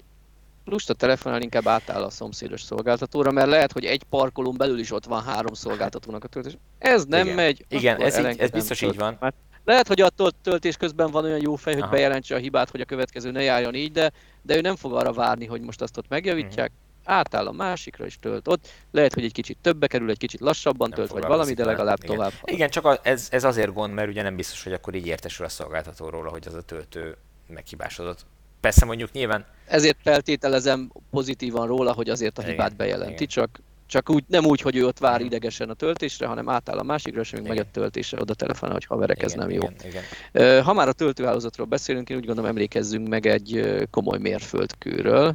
lusta 0.64 0.94
telefonálni 0.94 1.44
inkább 1.44 1.66
átáll 1.66 2.02
a 2.02 2.10
szomszédos 2.10 2.62
szolgáltatóra, 2.62 3.30
mert 3.30 3.48
lehet, 3.48 3.72
hogy 3.72 3.84
egy 3.84 4.02
parkolón 4.02 4.56
belül 4.56 4.78
is 4.78 4.92
ott 4.92 5.04
van 5.04 5.22
három 5.22 5.54
szolgáltatónak 5.54 6.24
a 6.24 6.28
töltés. 6.28 6.56
Ez 6.78 7.04
nem 7.04 7.24
Igen. 7.24 7.34
megy. 7.34 7.64
Igen, 7.68 8.00
ez, 8.00 8.18
így, 8.18 8.38
ez 8.38 8.50
biztos 8.50 8.80
így 8.80 8.96
van. 8.96 9.16
Már 9.20 9.32
lehet, 9.64 9.86
hogy 9.86 10.00
a 10.00 10.10
töltés 10.42 10.76
közben 10.76 11.10
van 11.10 11.24
olyan 11.24 11.40
jó 11.40 11.54
fej, 11.54 11.72
hogy 11.72 11.82
Aha. 11.82 11.90
bejelentse 11.90 12.34
a 12.34 12.38
hibát, 12.38 12.70
hogy 12.70 12.80
a 12.80 12.84
következő 12.84 13.30
ne 13.30 13.42
járjon 13.42 13.74
így, 13.74 13.92
de, 13.92 14.12
de 14.42 14.56
ő 14.56 14.60
nem 14.60 14.76
fog 14.76 14.92
arra 14.94 15.12
várni, 15.12 15.46
hogy 15.46 15.60
most 15.60 15.82
azt 15.82 15.96
ott 15.96 16.08
megjavítják. 16.08 16.70
Uh-huh 16.70 16.82
átáll 17.04 17.46
a 17.46 17.52
másikra 17.52 18.04
és 18.04 18.18
tölt 18.18 18.48
ott. 18.48 18.68
Lehet, 18.90 19.14
hogy 19.14 19.24
egy 19.24 19.32
kicsit 19.32 19.58
többe 19.60 19.86
kerül, 19.86 20.10
egy 20.10 20.18
kicsit 20.18 20.40
lassabban 20.40 20.88
nem 20.88 20.98
tölt, 20.98 21.10
vagy 21.10 21.24
valami, 21.24 21.52
de 21.52 21.64
legalább 21.64 22.02
igen. 22.02 22.16
tovább. 22.16 22.32
Igen, 22.44 22.70
csak 22.70 23.00
ez, 23.02 23.28
ez 23.30 23.44
azért 23.44 23.72
gond, 23.72 23.94
mert 23.94 24.08
ugye 24.08 24.22
nem 24.22 24.36
biztos, 24.36 24.62
hogy 24.62 24.72
akkor 24.72 24.94
így 24.94 25.06
értesül 25.06 25.46
a 25.46 25.48
szolgáltató 25.48 26.08
róla, 26.08 26.30
hogy 26.30 26.46
az 26.46 26.54
a 26.54 26.62
töltő 26.62 27.16
meghibásodott. 27.46 28.26
Persze 28.60 28.84
mondjuk 28.84 29.12
nyilván... 29.12 29.46
Ezért 29.66 29.96
feltételezem 30.02 30.92
pozitívan 31.10 31.66
róla, 31.66 31.92
hogy 31.92 32.08
azért 32.10 32.38
a 32.38 32.42
hibát 32.42 32.66
igen, 32.66 32.76
bejelenti, 32.76 33.12
igen. 33.12 33.26
csak 33.26 33.60
csak 33.86 34.10
úgy, 34.10 34.24
nem 34.26 34.44
úgy, 34.44 34.60
hogy 34.60 34.76
ő 34.76 34.86
ott 34.86 34.98
vár 34.98 35.20
idegesen 35.20 35.70
a 35.70 35.74
töltésre, 35.74 36.26
hanem 36.26 36.48
átáll 36.48 36.78
a 36.78 36.82
másikra, 36.82 37.20
és 37.20 37.30
még 37.30 37.42
megy 37.42 37.58
a 37.58 37.70
töltésre, 37.72 38.20
oda 38.20 38.34
telefonál, 38.34 38.74
hogy 38.74 38.84
haverek, 38.84 39.22
ez 39.22 39.32
nem 39.32 39.50
jó. 39.50 39.62
Igen, 39.62 40.02
igen. 40.32 40.62
Ha 40.62 40.72
már 40.72 40.88
a 40.88 40.92
töltőhálózatról 40.92 41.66
beszélünk, 41.66 42.10
én 42.10 42.16
úgy 42.16 42.26
gondolom 42.26 42.50
emlékezzünk 42.50 43.08
meg 43.08 43.26
egy 43.26 43.78
komoly 43.90 44.18
mérföldkőről 44.18 45.34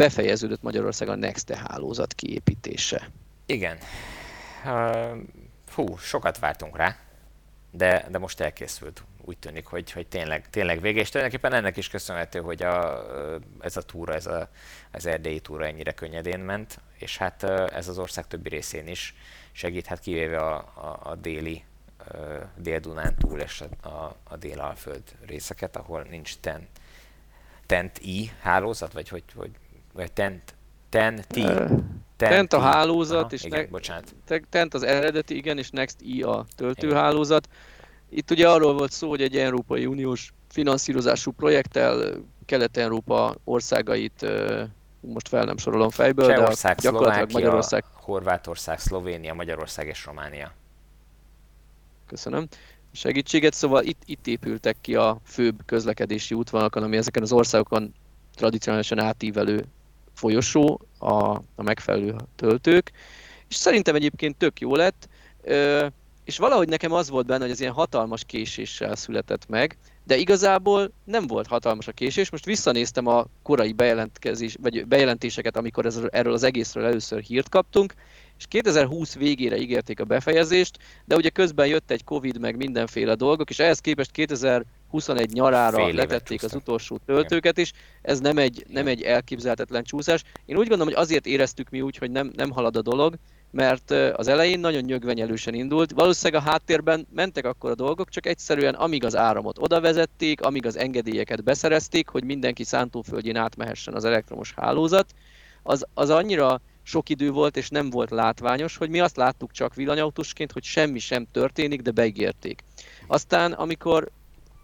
befejeződött 0.00 0.62
Magyarországon 0.62 1.14
a 1.14 1.18
Nexte 1.18 1.56
hálózat 1.56 2.14
kiépítése. 2.14 3.10
Igen. 3.46 3.78
Hú, 5.74 5.96
sokat 5.98 6.38
vártunk 6.38 6.76
rá, 6.76 6.96
de, 7.70 8.06
de 8.10 8.18
most 8.18 8.40
elkészült. 8.40 9.02
Úgy 9.24 9.38
tűnik, 9.38 9.66
hogy, 9.66 9.92
hogy 9.92 10.06
tényleg, 10.06 10.50
tényleg 10.50 10.80
vége, 10.80 11.00
és 11.00 11.08
tulajdonképpen 11.08 11.52
ennek 11.52 11.76
is 11.76 11.88
köszönhető, 11.88 12.40
hogy 12.40 12.62
a, 12.62 13.04
ez 13.60 13.76
a 13.76 13.82
túra, 13.82 14.14
ez 14.14 14.26
a, 14.26 14.48
az 14.92 15.06
erdélyi 15.06 15.40
túra 15.40 15.66
ennyire 15.66 15.92
könnyedén 15.92 16.40
ment, 16.40 16.80
és 16.98 17.18
hát 17.18 17.42
ez 17.72 17.88
az 17.88 17.98
ország 17.98 18.26
többi 18.26 18.48
részén 18.48 18.86
is 18.86 19.14
segít, 19.52 19.86
hát 19.86 20.00
kivéve 20.00 20.38
a, 20.38 20.54
a, 20.56 21.00
a 21.02 21.14
déli 21.14 21.64
Dél-Dunán 22.56 23.14
túl 23.18 23.40
és 23.40 23.64
a, 23.82 23.88
a 24.24 24.36
Dél-Alföld 24.38 25.02
részeket, 25.26 25.76
ahol 25.76 26.06
nincs 26.10 26.36
ten, 26.36 26.68
tent-i 27.66 28.30
hálózat, 28.40 28.92
vagy 28.92 29.08
hogy, 29.08 29.24
hogy 29.34 29.50
vagy 29.92 30.12
Tent, 30.12 30.54
Ten, 30.88 31.24
T. 31.28 31.40
Tent 32.16 32.52
a 32.52 32.60
hálózat, 32.60 33.24
Aha, 33.24 33.30
és 33.30 33.44
igen, 33.44 33.60
ne, 33.60 33.66
bocsánat. 33.66 34.14
Tent 34.48 34.74
az 34.74 34.82
eredeti, 34.82 35.36
igen, 35.36 35.58
és 35.58 35.70
Next 35.70 35.96
I 36.00 36.22
a 36.22 36.46
töltőhálózat. 36.56 37.48
Itt 38.08 38.30
ugye 38.30 38.48
arról 38.48 38.74
volt 38.74 38.92
szó, 38.92 39.08
hogy 39.08 39.22
egy 39.22 39.36
Európai 39.36 39.86
Uniós 39.86 40.32
finanszírozású 40.48 41.30
projekttel 41.30 42.14
Kelet-Európa 42.46 43.34
országait 43.44 44.26
most 45.00 45.28
fel 45.28 45.44
nem 45.44 45.56
sorolom 45.56 45.90
fejből, 45.90 46.26
Csehország, 46.26 46.76
de 46.76 46.82
gyakorlatilag 46.82 47.28
Szlovákia, 47.28 47.38
Magyarország, 47.38 47.84
Horvátország, 47.92 48.78
Szlovénia, 48.78 49.34
Magyarország 49.34 49.86
és 49.86 50.04
Románia. 50.04 50.52
Köszönöm. 52.06 52.46
segítséget, 52.92 53.54
szóval 53.54 53.84
itt, 53.84 54.02
itt 54.04 54.26
épültek 54.26 54.76
ki 54.80 54.94
a 54.94 55.18
főbb 55.24 55.60
közlekedési 55.66 56.34
útvonalakon, 56.34 56.82
ami 56.82 56.96
ezeken 56.96 57.22
az 57.22 57.32
országokon 57.32 57.94
tradicionálisan 58.34 58.98
átívelő 58.98 59.64
folyosó, 60.20 60.80
a, 60.98 61.14
a 61.34 61.62
megfelelő 61.62 62.14
töltők, 62.36 62.92
és 63.48 63.54
szerintem 63.54 63.94
egyébként 63.94 64.36
tök 64.36 64.60
jó 64.60 64.74
lett, 64.74 65.08
és 66.24 66.38
valahogy 66.38 66.68
nekem 66.68 66.92
az 66.92 67.10
volt 67.10 67.26
benne, 67.26 67.42
hogy 67.42 67.50
ez 67.50 67.60
ilyen 67.60 67.72
hatalmas 67.72 68.24
késéssel 68.24 68.96
született 68.96 69.48
meg, 69.48 69.78
de 70.04 70.16
igazából 70.16 70.92
nem 71.04 71.26
volt 71.26 71.46
hatalmas 71.46 71.88
a 71.88 71.92
késés. 71.92 72.30
Most 72.30 72.44
visszanéztem 72.44 73.06
a 73.06 73.26
korai 73.42 73.72
bejelentkezés, 73.72 74.56
vagy 74.60 74.86
bejelentéseket, 74.86 75.56
amikor 75.56 75.86
ez, 75.86 76.00
erről 76.10 76.32
az 76.32 76.42
egészről 76.42 76.84
először 76.84 77.20
hírt 77.20 77.48
kaptunk, 77.48 77.94
és 78.38 78.44
2020 78.48 79.14
végére 79.14 79.56
ígérték 79.56 80.00
a 80.00 80.04
befejezést, 80.04 80.78
de 81.04 81.16
ugye 81.16 81.28
közben 81.28 81.66
jött 81.66 81.90
egy 81.90 82.04
Covid, 82.04 82.40
meg 82.40 82.56
mindenféle 82.56 83.14
dolgok, 83.14 83.50
és 83.50 83.58
ehhez 83.58 83.80
képest 83.80 84.10
2021 84.90 85.32
nyarára 85.32 85.84
Fél 85.84 85.94
letették 85.94 86.42
az 86.42 86.54
utolsó 86.54 86.98
töltőket 87.06 87.58
is. 87.58 87.72
Ez 88.02 88.20
nem 88.20 88.38
egy, 88.38 88.64
nem 88.68 88.86
egy 88.86 89.02
elképzelhetetlen 89.02 89.84
csúszás. 89.84 90.22
Én 90.44 90.56
úgy 90.56 90.68
gondolom, 90.68 90.94
hogy 90.94 91.02
azért 91.02 91.26
éreztük 91.26 91.70
mi 91.70 91.80
úgy, 91.80 91.96
hogy 91.96 92.10
nem, 92.10 92.30
nem 92.36 92.50
halad 92.50 92.76
a 92.76 92.82
dolog, 92.82 93.14
mert 93.50 93.90
az 93.90 94.28
elején 94.28 94.60
nagyon 94.60 94.82
nyögvenyelősen 94.82 95.54
indult. 95.54 95.92
Valószínűleg 95.92 96.42
a 96.42 96.50
háttérben 96.50 97.06
mentek 97.14 97.44
akkor 97.44 97.70
a 97.70 97.74
dolgok, 97.74 98.08
csak 98.08 98.26
egyszerűen 98.26 98.74
amíg 98.74 99.04
az 99.04 99.16
áramot 99.16 99.58
oda 99.58 99.80
vezették, 99.80 100.40
amíg 100.40 100.66
az 100.66 100.78
engedélyeket 100.78 101.44
beszerezték, 101.44 102.08
hogy 102.08 102.24
mindenki 102.24 102.64
szántóföldjén 102.64 103.36
átmehessen 103.36 103.94
az 103.94 104.04
elektromos 104.04 104.52
hálózat, 104.56 105.14
az, 105.62 105.86
az 105.94 106.10
annyira 106.10 106.60
sok 106.82 107.08
idő 107.08 107.30
volt, 107.30 107.56
és 107.56 107.68
nem 107.68 107.90
volt 107.90 108.10
látványos, 108.10 108.76
hogy 108.76 108.90
mi 108.90 109.00
azt 109.00 109.16
láttuk 109.16 109.52
csak 109.52 109.74
villanyautósként, 109.74 110.52
hogy 110.52 110.64
semmi 110.64 110.98
sem 110.98 111.26
történik, 111.32 111.80
de 111.80 111.90
beígérték. 111.90 112.64
Aztán, 113.06 113.52
amikor 113.52 114.10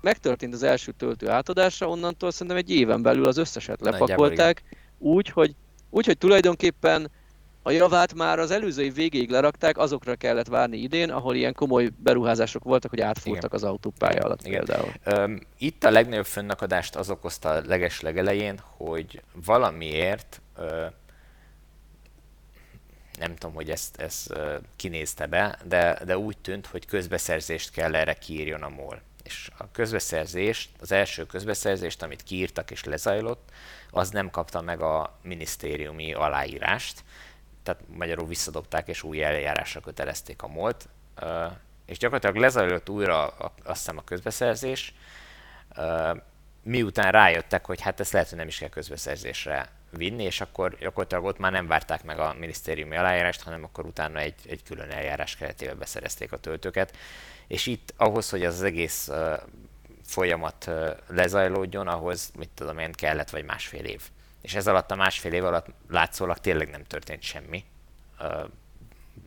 megtörtént 0.06 0.54
az 0.54 0.62
első 0.62 0.92
töltő 0.92 1.28
átadása, 1.28 1.88
onnantól 1.88 2.30
szerintem 2.30 2.56
egy 2.56 2.70
éven 2.70 3.02
belül 3.02 3.26
az 3.26 3.36
összeset 3.36 3.80
lepakolták, 3.80 4.62
úgy, 4.98 5.28
hogy, 5.28 5.54
úgy, 5.90 6.06
hogy 6.06 6.18
tulajdonképpen 6.18 7.10
a 7.62 7.70
javát 7.70 8.14
már 8.14 8.38
az 8.38 8.50
előző 8.50 8.82
év 8.82 8.94
végéig 8.94 9.30
lerakták, 9.30 9.78
azokra 9.78 10.14
kellett 10.14 10.46
várni 10.46 10.76
idén, 10.76 11.10
ahol 11.10 11.34
ilyen 11.34 11.52
komoly 11.52 11.90
beruházások 11.96 12.64
voltak, 12.64 12.90
hogy 12.90 13.00
átfúrtak 13.00 13.44
Igen. 13.44 13.56
az 13.56 13.62
autópálya 13.62 14.22
alatt 14.22 14.46
Igen. 14.46 14.64
például. 14.64 14.92
Um, 15.06 15.40
itt 15.58 15.84
a 15.84 15.90
legnagyobb 15.90 16.26
fönnakadást 16.26 16.96
az 16.96 17.10
okozta 17.10 17.48
a 17.48 17.62
leges 17.66 18.00
legelején, 18.00 18.60
hogy 18.76 19.22
valamiért 19.44 20.40
uh, 20.58 20.66
nem 23.18 23.34
tudom, 23.34 23.54
hogy 23.54 23.70
ezt, 23.70 24.00
ezt 24.00 24.30
uh, 24.30 24.54
kinézte 24.76 25.26
be, 25.26 25.58
de, 25.64 25.98
de 26.04 26.18
úgy 26.18 26.38
tűnt, 26.38 26.66
hogy 26.66 26.86
közbeszerzést 26.86 27.70
kell 27.70 27.94
erre 27.94 28.14
kiírjon 28.14 28.62
a 28.62 28.68
MOL. 28.68 29.00
És 29.26 29.50
a 29.58 29.70
közbeszerzést, 29.72 30.70
az 30.80 30.92
első 30.92 31.26
közbeszerzést, 31.26 32.02
amit 32.02 32.22
kiírtak 32.22 32.70
és 32.70 32.84
lezajlott, 32.84 33.50
az 33.90 34.10
nem 34.10 34.30
kapta 34.30 34.60
meg 34.60 34.80
a 34.80 35.18
minisztériumi 35.22 36.14
aláírást, 36.14 37.04
tehát 37.62 37.80
magyarul 37.86 38.26
visszadobták 38.26 38.88
és 38.88 39.02
új 39.02 39.22
eljárásra 39.22 39.80
kötelezték 39.80 40.42
a 40.42 40.48
MOL-t, 40.48 40.88
és 41.86 41.98
gyakorlatilag 41.98 42.36
lezajlott 42.36 42.88
újra 42.88 43.26
azt 43.28 43.54
hiszem 43.64 43.98
a 43.98 44.04
közbeszerzés, 44.04 44.94
miután 46.62 47.12
rájöttek, 47.12 47.66
hogy 47.66 47.80
hát 47.80 48.00
ezt 48.00 48.12
lehet, 48.12 48.28
hogy 48.28 48.38
nem 48.38 48.48
is 48.48 48.58
kell 48.58 48.68
közbeszerzésre 48.68 49.68
vinni, 49.90 50.22
és 50.22 50.40
akkor 50.40 50.76
gyakorlatilag 50.78 51.24
ott 51.24 51.38
már 51.38 51.52
nem 51.52 51.66
várták 51.66 52.04
meg 52.04 52.18
a 52.18 52.34
minisztériumi 52.38 52.96
aláírást, 52.96 53.42
hanem 53.42 53.64
akkor 53.64 53.86
utána 53.86 54.18
egy, 54.18 54.34
egy 54.48 54.62
külön 54.62 54.90
eljárás 54.90 55.36
keretében 55.36 55.78
beszerezték 55.78 56.32
a 56.32 56.36
töltőket. 56.36 56.96
És 57.46 57.66
itt 57.66 57.94
ahhoz, 57.96 58.30
hogy 58.30 58.44
az, 58.44 58.62
egész 58.62 59.10
folyamat 60.04 60.70
lezajlódjon, 61.08 61.88
ahhoz, 61.88 62.30
mit 62.38 62.50
tudom 62.54 62.78
én, 62.78 62.92
kellett 62.92 63.30
vagy 63.30 63.44
másfél 63.44 63.84
év 63.84 64.02
és 64.46 64.54
ez 64.54 64.66
alatt 64.66 64.90
a 64.90 64.94
másfél 64.94 65.32
év 65.32 65.44
alatt 65.44 65.66
látszólag 65.88 66.38
tényleg 66.38 66.70
nem 66.70 66.84
történt 66.84 67.22
semmi. 67.22 67.64
Uh, 68.20 68.48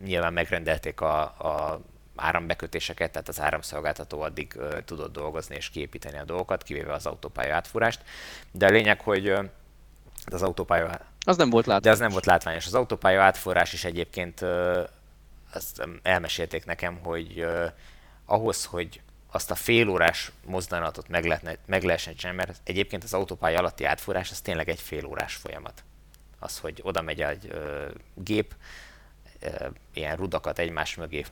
nyilván 0.03 0.33
megrendelték 0.33 1.01
a, 1.01 1.21
a 1.21 1.81
árambekötéseket, 2.15 3.11
tehát 3.11 3.27
az 3.27 3.39
áramszolgáltató 3.39 4.21
addig 4.21 4.53
uh, 4.55 4.83
tudott 4.85 5.13
dolgozni 5.13 5.55
és 5.55 5.69
kiépíteni 5.69 6.17
a 6.17 6.23
dolgokat, 6.23 6.63
kivéve 6.63 6.93
az 6.93 7.05
autópálya 7.05 7.55
átfúrást. 7.55 8.01
De 8.51 8.65
a 8.65 8.69
lényeg, 8.69 9.01
hogy 9.01 9.29
uh, 9.29 9.45
az 10.25 10.41
autópálya... 10.41 10.99
Az 11.25 11.37
nem 11.37 11.49
volt 11.49 11.65
látványos. 11.65 11.83
De 11.83 11.91
az 11.91 11.99
nem 11.99 12.11
volt 12.11 12.25
látványos. 12.25 12.65
Az 12.65 12.73
autópálya 12.73 13.21
átfúrás 13.21 13.73
is 13.73 13.83
egyébként 13.83 14.41
uh, 14.41 14.87
azt 15.53 15.87
elmesélték 16.01 16.65
nekem, 16.65 16.99
hogy 17.03 17.33
uh, 17.37 17.65
ahhoz, 18.29 18.65
hogy 18.65 19.01
azt 19.31 19.51
a 19.51 19.55
félórás 19.55 20.31
mozdanatot 20.45 21.07
meg, 21.07 21.25
lehetne, 21.25 21.55
meg 21.65 21.83
lehessen 21.83 22.15
csinálni, 22.15 22.37
mert 22.45 22.61
egyébként 22.63 23.03
az 23.03 23.13
autópálya 23.13 23.59
alatti 23.59 23.83
átfúrás 23.83 24.31
az 24.31 24.41
tényleg 24.41 24.69
egy 24.69 24.79
félórás 24.79 25.35
folyamat. 25.35 25.83
Az, 26.39 26.59
hogy 26.59 26.79
oda 26.83 27.01
megy 27.01 27.21
egy 27.21 27.47
ö, 27.51 27.87
gép, 28.15 28.55
ö, 29.39 29.67
ilyen 29.93 30.15
rudakat 30.15 30.59
egymás 30.59 30.95
mögé 30.95 31.25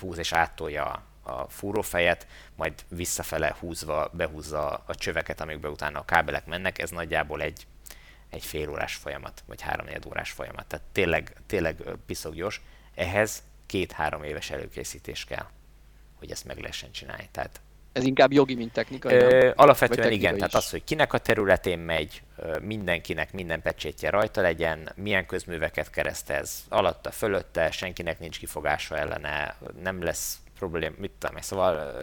húz 0.00 0.18
és 0.18 0.32
áttolja 0.32 1.02
a, 1.22 1.48
fúrófejet, 1.48 2.26
majd 2.56 2.72
visszafele 2.88 3.56
húzva 3.60 4.10
behúzza 4.12 4.82
a 4.86 4.94
csöveket, 4.94 5.40
amikbe 5.40 5.68
utána 5.68 5.98
a 5.98 6.04
kábelek 6.04 6.46
mennek, 6.46 6.78
ez 6.78 6.90
nagyjából 6.90 7.42
egy, 7.42 7.66
egy 8.30 8.44
félórás 8.44 8.94
folyamat, 8.94 9.42
vagy 9.46 9.60
három 9.60 9.86
órás 10.06 10.30
folyamat. 10.30 10.66
Tehát 10.66 10.86
tényleg, 10.92 11.36
tényleg 11.46 11.82
piszok 12.06 12.34
gyors. 12.34 12.60
Ehhez 12.94 13.42
két-három 13.66 14.22
éves 14.22 14.50
előkészítés 14.50 15.24
kell 15.24 15.46
hogy 16.24 16.32
ezt 16.32 16.44
meg 16.44 16.58
lehessen 16.58 16.92
csinálni. 16.92 17.28
Tehát, 17.30 17.60
ez 17.92 18.04
inkább 18.04 18.32
jogi, 18.32 18.54
mint 18.54 18.72
technikai? 18.72 19.14
Ö, 19.14 19.50
alapvetően 19.54 20.12
igen, 20.12 20.32
is. 20.32 20.38
tehát 20.38 20.54
az, 20.54 20.70
hogy 20.70 20.84
kinek 20.84 21.12
a 21.12 21.18
területén 21.18 21.78
megy, 21.78 22.22
mindenkinek 22.60 23.32
minden 23.32 23.62
pecsétje 23.62 24.10
rajta 24.10 24.40
legyen, 24.40 24.92
milyen 24.94 25.26
közműveket 25.26 25.90
keresztez, 25.90 26.64
alatta, 26.68 27.10
fölötte, 27.10 27.70
senkinek 27.70 28.18
nincs 28.18 28.38
kifogása 28.38 28.96
ellene, 28.96 29.56
nem 29.82 30.02
lesz 30.02 30.38
problém, 30.58 30.94
mit 30.98 31.10
tudom 31.18 31.36
szóval 31.40 31.94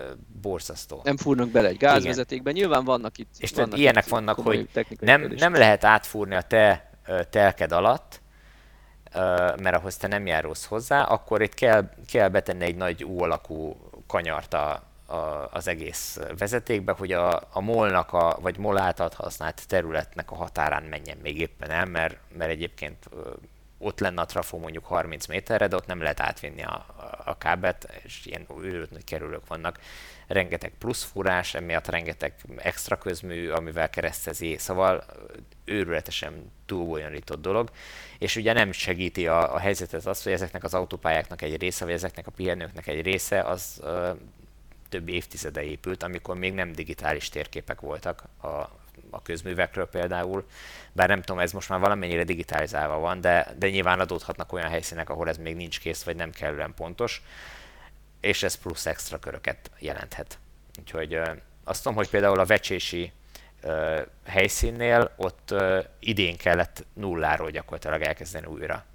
borzasztó. 0.41 1.01
Nem 1.03 1.17
fúrnak 1.17 1.49
bele 1.49 1.67
egy 1.67 1.77
gázvezetékben, 1.77 2.53
nyilván 2.53 2.83
vannak 2.83 3.17
itt. 3.17 3.29
És 3.37 3.51
vannak 3.51 3.77
ilyenek 3.77 4.05
itt 4.05 4.11
vannak, 4.11 4.39
hogy 4.39 4.69
nem, 4.99 5.33
nem 5.37 5.53
lehet 5.53 5.83
átfúrni 5.83 6.35
a 6.35 6.41
te 6.41 6.91
telked 7.29 7.71
alatt, 7.71 8.21
mert 9.61 9.75
ahhoz 9.75 9.97
te 9.97 10.07
nem 10.07 10.25
járulsz 10.25 10.65
hozzá, 10.65 11.03
akkor 11.03 11.41
itt 11.41 11.53
kell, 11.53 11.89
kell 12.11 12.29
betenni 12.29 12.63
egy 12.63 12.75
nagy 12.75 13.03
U 13.03 13.23
alakú 13.23 13.75
kanyart 14.11 14.53
a, 14.53 14.83
a, 15.05 15.49
az 15.51 15.67
egész 15.67 16.19
vezetékbe, 16.37 16.91
hogy 16.91 17.11
a, 17.11 17.41
a 17.51 17.61
molnak, 17.61 18.13
a, 18.13 18.37
vagy 18.41 18.57
mol 18.57 18.77
által 18.77 19.09
használt 19.15 19.67
területnek 19.67 20.31
a 20.31 20.35
határán 20.35 20.83
menjen 20.83 21.17
még 21.21 21.39
éppen 21.39 21.69
el, 21.69 21.85
mert, 21.85 22.17
mert 22.37 22.51
egyébként 22.51 23.09
ott 23.77 23.99
lenne 23.99 24.21
a 24.21 24.25
trafó 24.25 24.57
mondjuk 24.57 24.85
30 24.85 25.27
méterre, 25.27 25.67
de 25.67 25.75
ott 25.75 25.85
nem 25.85 26.01
lehet 26.01 26.19
átvinni 26.19 26.63
a, 26.63 26.85
a 27.25 27.37
kábet, 27.37 28.01
és 28.03 28.25
ilyen 28.25 28.45
őrült 28.61 28.91
nagy 28.91 29.03
kerülők 29.03 29.47
vannak. 29.47 29.79
Rengeteg 30.27 30.71
plusz 30.79 31.03
fúrás, 31.03 31.53
emiatt 31.53 31.87
rengeteg 31.87 32.33
extra 32.57 32.97
közmű, 32.97 33.49
amivel 33.49 33.89
keresztezi, 33.89 34.57
szóval 34.57 35.05
őrületesen 35.65 36.51
túlbonyolított 36.65 37.41
dolog, 37.41 37.69
és 38.21 38.35
ugye 38.35 38.53
nem 38.53 38.71
segíti 38.71 39.27
a, 39.27 39.53
a 39.53 39.57
helyzetet 39.57 40.05
az, 40.05 40.23
hogy 40.23 40.31
ezeknek 40.31 40.63
az 40.63 40.73
autópályáknak 40.73 41.41
egy 41.41 41.61
része, 41.61 41.85
vagy 41.85 41.93
ezeknek 41.93 42.27
a 42.27 42.31
pihenőknek 42.31 42.87
egy 42.87 43.01
része, 43.01 43.41
az 43.41 43.79
ö, 43.83 44.11
több 44.89 45.09
évtizede 45.09 45.63
épült, 45.63 46.03
amikor 46.03 46.35
még 46.35 46.53
nem 46.53 46.71
digitális 46.71 47.29
térképek 47.29 47.79
voltak 47.79 48.23
a, 48.41 48.47
a 49.09 49.21
közművekről 49.23 49.85
például, 49.87 50.47
bár 50.91 51.07
nem 51.07 51.21
tudom, 51.21 51.39
ez 51.39 51.51
most 51.51 51.69
már 51.69 51.79
valamennyire 51.79 52.23
digitalizálva 52.23 52.99
van, 52.99 53.21
de, 53.21 53.55
de 53.57 53.69
nyilván 53.69 53.99
adódhatnak 53.99 54.53
olyan 54.53 54.69
helyszínek, 54.69 55.09
ahol 55.09 55.29
ez 55.29 55.37
még 55.37 55.55
nincs 55.55 55.79
kész, 55.79 56.03
vagy 56.03 56.15
nem 56.15 56.31
kellően 56.31 56.73
pontos, 56.73 57.21
és 58.19 58.43
ez 58.43 58.55
plusz 58.55 58.85
extra 58.85 59.19
köröket 59.19 59.71
jelenthet. 59.79 60.39
Úgyhogy 60.79 61.19
azt 61.63 61.83
tudom, 61.83 61.97
hogy 61.97 62.09
például 62.09 62.39
a 62.39 62.45
vecsési 62.45 63.11
helyszínnél 64.25 65.11
ott 65.15 65.53
idén 65.99 66.37
kellett 66.37 66.85
nulláról 66.93 67.49
gyakorlatilag 67.49 68.01
elkezdeni 68.01 68.45
újra 68.45 68.85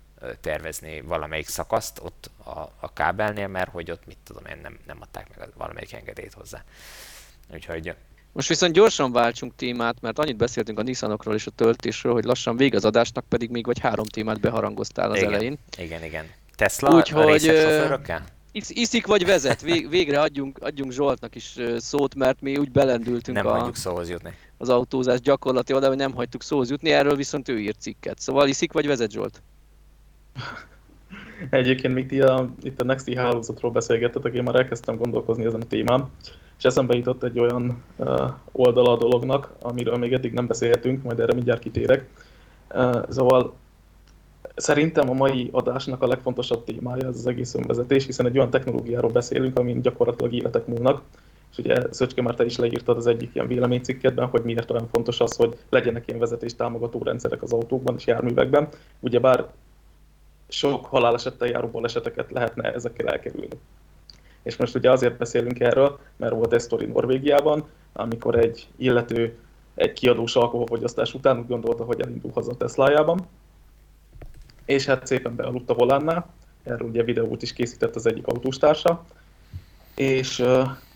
tervezni 0.41 1.01
valamelyik 1.01 1.49
szakaszt 1.49 2.01
ott 2.03 2.31
a, 2.45 2.61
a 2.81 2.93
kábelnél, 2.93 3.49
mert 3.49 3.71
hogy 3.71 3.91
ott 3.91 4.07
mit 4.07 4.19
tudom 4.25 4.45
én, 4.45 4.59
nem, 4.63 4.79
nem 4.87 4.99
adták 5.01 5.39
meg 5.39 5.49
valamelyik 5.57 5.93
engedélyt 5.93 6.33
hozzá. 6.33 6.65
Úgyhogy 7.53 7.95
most 8.33 8.49
viszont 8.49 8.73
gyorsan 8.73 9.13
váltsunk 9.13 9.55
témát, 9.57 10.01
mert 10.01 10.19
annyit 10.19 10.37
beszéltünk 10.37 10.79
a 10.79 10.83
Nissanokról 10.83 11.35
és 11.35 11.47
a 11.47 11.51
töltésről, 11.51 12.13
hogy 12.13 12.25
lassan 12.25 12.57
vég 12.57 12.75
az 12.75 12.85
adásnak, 12.85 13.25
pedig 13.29 13.51
még 13.51 13.67
vagy 13.67 13.79
három 13.79 14.07
témát 14.07 14.41
beharangoztál 14.41 15.11
az 15.11 15.17
igen, 15.17 15.33
elején. 15.33 15.59
Igen, 15.79 16.05
igen. 16.05 16.31
Tesla 16.55 16.95
Úgy, 16.95 17.11
a 17.15 17.23
hogy, 17.23 17.41
sofőrökkel? 17.41 18.25
Iszik 18.69 19.07
vagy 19.07 19.27
vezet, 19.27 19.61
végre 19.89 20.21
adjunk, 20.21 20.59
adjunk 20.61 20.93
Zsoltnak 20.93 21.35
is 21.35 21.59
szót, 21.77 22.15
mert 22.15 22.41
mi 22.41 22.57
úgy 22.57 22.71
belendültünk 22.71 23.37
nem 23.37 23.47
a, 23.47 23.71
szóhoz 23.73 24.11
jutni. 24.11 24.35
az 24.59 24.69
autózás 24.69 25.21
gyakorlati 25.21 25.73
oda, 25.73 25.89
hogy 25.89 25.97
nem 25.97 26.15
hagytuk 26.15 26.43
szóhoz 26.43 26.71
jutni, 26.71 26.91
erről 26.91 27.17
viszont 27.17 27.49
ő 27.49 27.59
írt 27.59 27.81
cikket. 27.81 28.19
Szóval 28.19 28.49
iszik 28.49 28.73
vagy 28.73 28.87
vezet 28.87 29.11
Zsolt? 29.11 29.43
Egyébként 31.51 31.95
még 31.95 32.07
ti 32.07 32.21
a, 32.21 32.51
itt 32.63 32.81
a 32.81 32.85
Nexti 32.85 33.17
hálózatról 33.17 33.71
beszélgettetek, 33.71 34.35
én 34.35 34.43
már 34.43 34.55
elkezdtem 34.55 34.97
gondolkozni 34.97 35.45
ezen 35.45 35.61
a 35.61 35.67
témán, 35.67 36.11
és 36.59 36.65
eszembe 36.65 36.97
jutott 36.97 37.23
egy 37.23 37.39
olyan 37.39 37.83
uh, 37.97 38.31
oldala 38.53 38.93
a 38.93 38.97
dolognak, 38.97 39.53
amiről 39.61 39.97
még 39.97 40.13
eddig 40.13 40.33
nem 40.33 40.47
beszélhetünk, 40.47 41.03
majd 41.03 41.21
erre 41.21 41.35
mindjárt 41.35 41.61
kitérek. 41.61 42.09
Uh, 42.71 43.11
szóval 43.11 43.55
szerintem 44.57 45.11
a 45.11 45.13
mai 45.13 45.49
adásnak 45.53 46.03
a 46.03 46.07
legfontosabb 46.07 46.65
témája 46.65 47.09
ez 47.09 47.17
az 47.17 47.27
egész 47.27 47.55
önvezetés, 47.55 48.07
hiszen 48.07 48.27
egy 48.27 48.37
olyan 48.37 48.51
technológiáról 48.51 49.11
beszélünk, 49.11 49.59
amin 49.59 49.83
gyakorlatilag 49.83 50.33
életek 50.33 50.67
múlnak, 50.67 51.03
és 51.51 51.59
ugye 51.59 51.83
Szöcske 51.91 52.23
már 52.23 52.35
te 52.35 52.45
is 52.45 52.57
leírtad 52.57 52.97
az 52.97 53.07
egyik 53.07 53.31
ilyen 53.35 53.47
véleménycikkedben, 53.47 54.27
hogy 54.27 54.43
miért 54.43 54.71
olyan 54.71 54.89
fontos 54.93 55.21
az, 55.21 55.37
hogy 55.37 55.59
legyenek 55.69 56.07
ilyen 56.07 56.21
vezetés 56.21 56.55
támogató 56.55 57.03
rendszerek 57.03 57.43
az 57.43 57.53
autókban 57.53 57.95
és 57.99 58.07
járművekben. 58.07 58.69
Ugyebár 59.01 59.47
sok 60.49 60.87
halálesettel 60.87 61.49
járó 61.49 61.69
baleseteket 61.69 62.31
lehetne 62.31 62.73
ezekkel 62.73 63.07
elkerülni. 63.07 63.59
És 64.43 64.57
most 64.57 64.75
ugye 64.75 64.91
azért 64.91 65.17
beszélünk 65.17 65.61
erről, 65.61 65.99
mert 66.17 66.33
volt 66.33 66.53
ez 66.53 66.63
sztori 66.63 66.87
Norvégiában, 66.87 67.65
amikor 67.93 68.39
egy 68.39 68.69
illető 68.77 69.39
egy 69.75 69.93
kiadós 69.93 70.37
alkoholfogyasztás 70.37 71.15
után 71.15 71.39
úgy 71.39 71.47
gondolta, 71.47 71.85
hogy 71.85 72.01
elindul 72.01 72.31
haza 72.35 72.57
Teslájában, 72.57 73.27
és 74.67 74.85
hát 74.85 75.07
szépen 75.07 75.37
bealudt 75.37 75.71
a 75.71 75.75
volánnál, 75.75 76.27
erről 76.63 76.89
ugye 76.89 77.03
videót 77.03 77.43
is 77.43 77.53
készített 77.53 77.95
az 77.95 78.07
egyik 78.07 78.27
autóstársa, 78.27 79.05
és 79.95 80.45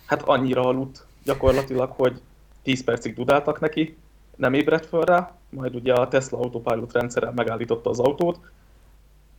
hát 0.06 0.22
annyira 0.22 0.62
aludt 0.62 1.04
gyakorlatilag, 1.24 1.90
hogy 1.90 2.20
10 2.62 2.84
percig 2.84 3.14
dudáltak 3.14 3.60
neki, 3.60 3.96
nem 4.36 4.54
ébredt 4.54 4.86
föl 4.86 5.04
rá, 5.04 5.34
majd 5.48 5.74
ugye 5.74 5.92
a 5.92 6.08
Tesla 6.08 6.38
Autopilot 6.38 6.92
rendszerrel 6.92 7.32
megállította 7.32 7.90
az 7.90 7.98
autót, 7.98 8.40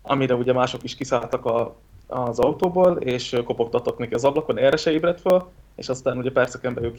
amire 0.02 0.36
ugye 0.36 0.54
mások 0.54 0.84
is 0.84 0.96
kiszálltak 0.96 1.46
a, 1.46 1.76
az 2.08 2.40
autóból, 2.40 2.98
és 2.98 3.42
kopogtattak 3.46 3.98
neki 3.98 4.14
az 4.14 4.24
ablakon, 4.24 4.58
erre 4.58 4.78
se 4.78 4.92
ébredt 4.92 5.22
föl, 5.22 5.50
és 5.76 5.90
aztán 5.90 6.18
ugye 6.18 6.32
perceken 6.32 6.74
belül 6.74 6.94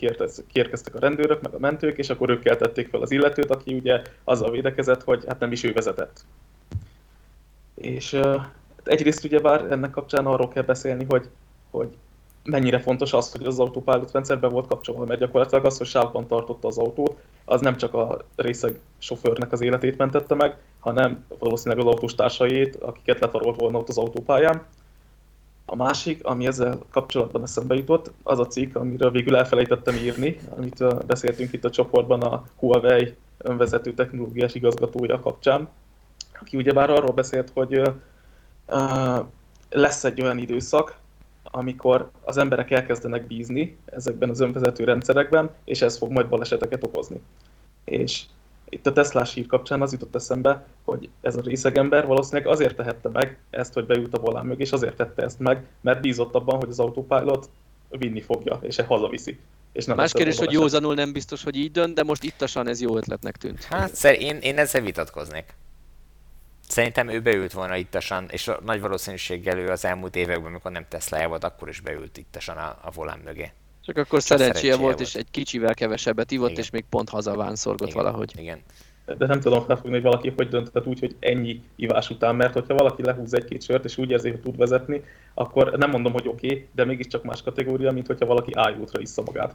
kiérkeztek 0.47 0.95
a 0.95 0.99
rendőrök, 0.99 1.43
meg 1.43 1.55
a 1.55 1.59
mentők, 1.59 1.99
és 1.99 2.11
akkor 2.11 2.31
ők 2.31 2.43
keltették 2.43 2.89
fel 2.89 3.01
az 3.01 3.11
illetőt, 3.11 3.51
aki 3.51 3.75
ugye 3.75 4.03
azzal 4.25 4.51
védekezett, 4.51 5.03
hogy 5.03 5.25
hát 5.27 5.41
nem 5.41 5.53
is 5.53 5.63
ő 5.63 5.73
vezetett. 5.73 6.25
És 7.83 8.21
egyrészt 8.85 9.25
ugye 9.25 9.41
bár 9.41 9.67
ennek 9.71 9.91
kapcsán 9.91 10.27
arról 10.27 10.49
kell 10.49 10.63
beszélni, 10.63 11.07
hogy, 11.09 11.29
hogy 11.71 11.97
mennyire 12.45 12.81
fontos 12.81 13.13
az, 13.13 13.33
hogy 13.33 13.47
az 13.47 13.59
autopilot 13.59 14.13
rendszerbe 14.13 14.49
volt 14.49 14.67
kapcsolva, 14.67 15.05
mert 15.05 15.21
gyakorlatilag 15.21 15.65
az, 15.65 15.79
hogy 15.79 15.87
sávban 15.87 16.27
tartotta 16.27 16.69
az 16.69 16.79
autót, 16.79 17.17
az 17.45 17.61
nem 17.61 17.77
csak 17.77 17.95
a 17.95 18.19
részeg 18.37 18.79
sofőrnek 18.99 19.53
az 19.53 19.61
életét 19.61 19.97
mentette 19.97 20.35
meg, 20.35 20.57
hanem 20.79 21.25
valószínűleg 21.39 21.87
az 21.87 21.93
autós 21.93 22.15
társait, 22.15 22.77
akiket 22.77 23.21
letarolt 23.21 23.61
volna 23.61 23.79
ott 23.79 23.89
az 23.89 23.99
autópályán. 23.99 24.63
A 25.65 25.77
másik, 25.77 26.25
ami 26.25 26.47
ezzel 26.47 26.79
kapcsolatban 26.91 27.43
eszembe 27.43 27.75
jutott, 27.75 28.11
az 28.23 28.39
a 28.39 28.47
cikk, 28.47 28.77
amiről 28.77 29.11
végül 29.11 29.37
elfelejtettem 29.37 29.95
írni, 29.95 30.39
amit 30.57 31.07
beszéltünk 31.07 31.53
itt 31.53 31.65
a 31.65 31.71
csoportban 31.71 32.23
a 32.23 32.45
Huawei 32.57 33.15
önvezető 33.39 33.95
technológiás 33.95 34.55
igazgatója 34.55 35.21
kapcsán, 35.21 35.69
aki 36.43 36.57
ugyebár 36.57 36.91
arról 36.91 37.13
beszélt, 37.13 37.51
hogy 37.55 37.79
uh, 37.79 39.19
lesz 39.71 40.05
egy 40.05 40.23
olyan 40.23 40.39
időszak, 40.39 40.97
amikor 41.43 42.11
az 42.25 42.37
emberek 42.37 42.71
elkezdenek 42.71 43.27
bízni 43.27 43.77
ezekben 43.85 44.31
az 44.31 44.41
önvezető 44.41 44.85
rendszerekben, 44.85 45.51
és 45.65 45.83
ez 45.83 45.99
fog 45.99 46.11
majd 46.11 46.29
baleseteket 46.29 46.85
okozni. 46.85 47.21
És 47.85 48.23
itt 48.69 48.87
a 48.87 48.93
Tesla 48.93 49.23
hír 49.23 49.47
kapcsán 49.47 49.83
az 49.83 49.93
jutott 49.93 50.15
eszembe, 50.15 50.67
hogy 50.85 51.09
ez 51.21 51.37
a 51.37 51.41
részegember 51.41 52.07
valószínűleg 52.07 52.53
azért 52.53 52.77
tehette 52.77 53.09
meg 53.09 53.39
ezt, 53.51 53.73
hogy 53.73 53.87
beült 53.87 54.15
a 54.15 54.21
volán 54.21 54.47
mögé, 54.47 54.63
és 54.63 54.73
azért 54.73 54.97
tette 54.97 55.23
ezt 55.23 55.39
meg, 55.39 55.67
mert 55.81 56.01
bízott 56.01 56.35
abban, 56.35 56.57
hogy 56.57 56.69
az 56.69 56.79
autopilot 56.79 57.49
vinni 57.89 58.21
fogja, 58.21 58.59
és 58.63 58.81
hazaviszi. 58.87 59.39
És 59.73 59.85
nem 59.85 59.97
Más 59.97 60.13
kérdés, 60.13 60.39
hogy 60.39 60.53
józanul 60.53 60.95
nem 60.95 61.13
biztos, 61.13 61.43
hogy 61.43 61.57
így 61.57 61.71
dönt, 61.71 61.95
de 61.95 62.03
most 62.03 62.23
ittasan 62.23 62.69
ez 62.69 62.81
jó 62.81 62.97
ötletnek 62.97 63.37
tűnt. 63.37 63.65
Hát 63.65 63.95
szer, 63.95 64.21
én, 64.21 64.37
én 64.37 64.59
ezzel 64.59 64.83
vitatkoznék. 64.83 65.55
Szerintem 66.73 67.09
ő 67.09 67.21
beült 67.21 67.53
volna 67.53 67.77
ittasan, 67.77 68.27
és 68.31 68.51
nagy 68.65 68.81
valószínűséggel 68.81 69.59
ő 69.59 69.69
az 69.69 69.85
elmúlt 69.85 70.17
években, 70.17 70.47
amikor 70.47 70.71
nem 70.71 70.87
tesla 70.89 71.29
volt, 71.29 71.45
akkor 71.45 71.69
is 71.69 71.81
beült 71.81 72.17
ittasan 72.17 72.57
a, 72.57 72.79
a 72.83 72.91
volán 72.95 73.21
mögé. 73.25 73.51
Csak 73.85 73.97
akkor 73.97 74.19
Csak 74.19 74.21
szerencséje, 74.21 74.55
szerencséje 74.55 74.77
volt, 74.77 74.97
volt, 74.97 75.09
és 75.09 75.15
egy 75.15 75.31
kicsivel 75.31 75.75
kevesebbet 75.75 76.31
ivott, 76.31 76.51
Igen. 76.51 76.63
és 76.63 76.71
még 76.71 76.85
pont 76.91 77.09
hazaván 77.09 77.57
szorgott 77.57 77.89
Igen. 77.89 78.03
valahogy. 78.03 78.33
Igen. 78.37 78.61
De 79.19 79.27
nem 79.27 79.41
tudom 79.41 79.65
felfogni, 79.65 79.93
hogy 79.93 80.03
valaki 80.03 80.33
hogy 80.37 80.49
döntött 80.49 80.87
úgy, 80.87 80.99
hogy 80.99 81.17
ennyi 81.19 81.63
ivás 81.77 82.11
után, 82.11 82.37
mert 82.37 82.53
hogyha 82.53 82.75
valaki 82.75 83.03
lehúz 83.03 83.35
egy-két 83.35 83.63
sört, 83.63 83.85
és 83.85 83.99
úgy 83.99 84.11
érzi, 84.11 84.31
hogy 84.31 84.41
tud 84.41 84.57
vezetni, 84.57 85.03
akkor 85.35 85.73
nem 85.73 85.91
mondom, 85.91 86.13
hogy 86.13 86.29
oké, 86.29 86.47
okay, 86.47 86.69
de 86.73 86.85
mégiscsak 86.85 87.25
más 87.25 87.43
kategória, 87.43 87.93
mint 87.93 88.07
hogyha 88.07 88.27
valaki 88.27 88.51
ájútra 88.55 89.01
issza 89.01 89.23
magát. 89.23 89.55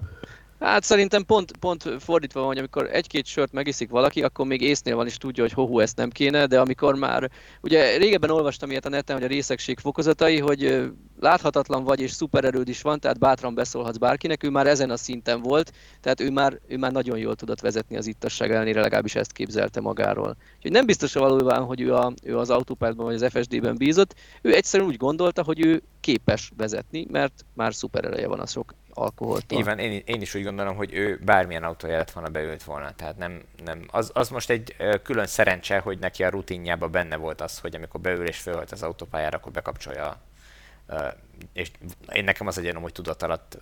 Hát 0.60 0.84
szerintem 0.84 1.26
pont, 1.26 1.58
pont 1.58 1.84
fordítva 2.00 2.40
van, 2.40 2.50
hogy 2.50 2.58
amikor 2.58 2.90
egy-két 2.92 3.26
sört 3.26 3.52
megiszik 3.52 3.90
valaki, 3.90 4.22
akkor 4.24 4.46
még 4.46 4.62
észnél 4.62 4.96
van 4.96 5.06
és 5.06 5.18
tudja, 5.18 5.44
hogy 5.44 5.52
hohu 5.52 5.80
ezt 5.80 5.98
nem 5.98 6.10
kéne, 6.10 6.46
de 6.46 6.60
amikor 6.60 6.96
már, 6.96 7.30
ugye 7.62 7.98
régebben 7.98 8.30
olvastam 8.30 8.70
ilyet 8.70 8.86
a 8.86 8.90
neten, 8.90 9.16
hogy 9.16 9.26
a 9.26 9.28
részegség 9.28 9.80
fokozatai, 9.80 10.40
hogy 10.40 10.92
láthatatlan 11.20 11.84
vagy 11.84 12.02
és 12.02 12.12
szupererőd 12.12 12.68
is 12.68 12.82
van, 12.82 13.00
tehát 13.00 13.20
bátran 13.20 13.56
beszólhatsz 13.56 13.98
bárkinek, 13.98 14.44
ő 14.44 14.50
már 14.50 14.68
ezen 14.68 14.90
a 14.90 14.98
szinten 14.98 15.42
volt, 15.42 15.72
tehát 16.02 16.22
ő 16.22 16.32
már, 16.32 16.60
ő 16.68 16.78
már 16.78 16.92
nagyon 16.92 17.18
jól 17.18 17.36
tudott 17.36 17.60
vezetni 17.60 17.98
az 17.98 18.08
ittasság 18.08 18.52
ellenére, 18.52 18.82
legalábbis 18.82 19.16
ezt 19.16 19.32
képzelte 19.32 19.82
magáról. 19.82 20.38
Úgyhogy 20.56 20.72
nem 20.72 20.86
biztos 20.86 21.16
a 21.16 21.20
valójában, 21.20 21.66
hogy 21.66 21.82
ő, 21.82 21.94
a, 21.94 22.14
ő 22.24 22.38
az 22.38 22.50
autópártban 22.50 23.06
vagy 23.06 23.16
az 23.16 23.32
FSD-ben 23.32 23.78
bízott, 23.78 24.16
ő 24.42 24.54
egyszerűen 24.54 24.90
úgy 24.90 24.98
gondolta, 24.98 25.44
hogy 25.44 25.66
ő 25.66 25.82
képes 26.00 26.52
vezetni, 26.58 27.08
mert 27.10 27.46
már 27.54 27.74
szuperereje 27.74 28.28
van 28.28 28.40
a 28.40 28.46
sok 28.46 28.74
alkoholtól. 28.98 29.60
Így 29.60 29.80
én, 29.80 30.02
én 30.06 30.22
is 30.22 30.36
úgy 30.36 30.44
gondolom, 30.44 30.76
hogy 30.76 30.94
ő 30.94 31.20
bármilyen 31.26 31.64
autója 31.64 31.98
lett 31.98 32.12
volna, 32.12 32.30
beült 32.30 32.64
volna. 32.64 32.96
Tehát 32.96 33.18
nem, 33.18 33.42
nem, 33.64 33.86
az, 33.92 34.12
az 34.14 34.30
most 34.30 34.50
egy 34.50 34.76
külön 35.04 35.28
szerencse, 35.28 35.80
hogy 35.80 36.00
neki 36.00 36.24
a 36.24 36.30
rutinjában 36.30 36.92
benne 36.92 37.16
volt 37.16 37.42
az, 37.42 37.60
hogy 37.60 37.76
amikor 37.76 38.00
beül 38.00 38.28
és 38.28 38.38
fölhalt 38.38 38.72
az 38.72 38.84
autópályára, 38.84 39.38
akkor 39.38 39.52
bekapcsolja 39.52 40.18
és 41.54 41.72
én 42.14 42.24
nekem 42.24 42.48
az 42.48 42.58
egy 42.58 42.74
hogy 42.74 42.92
tudat 42.92 43.24
alatt 43.24 43.58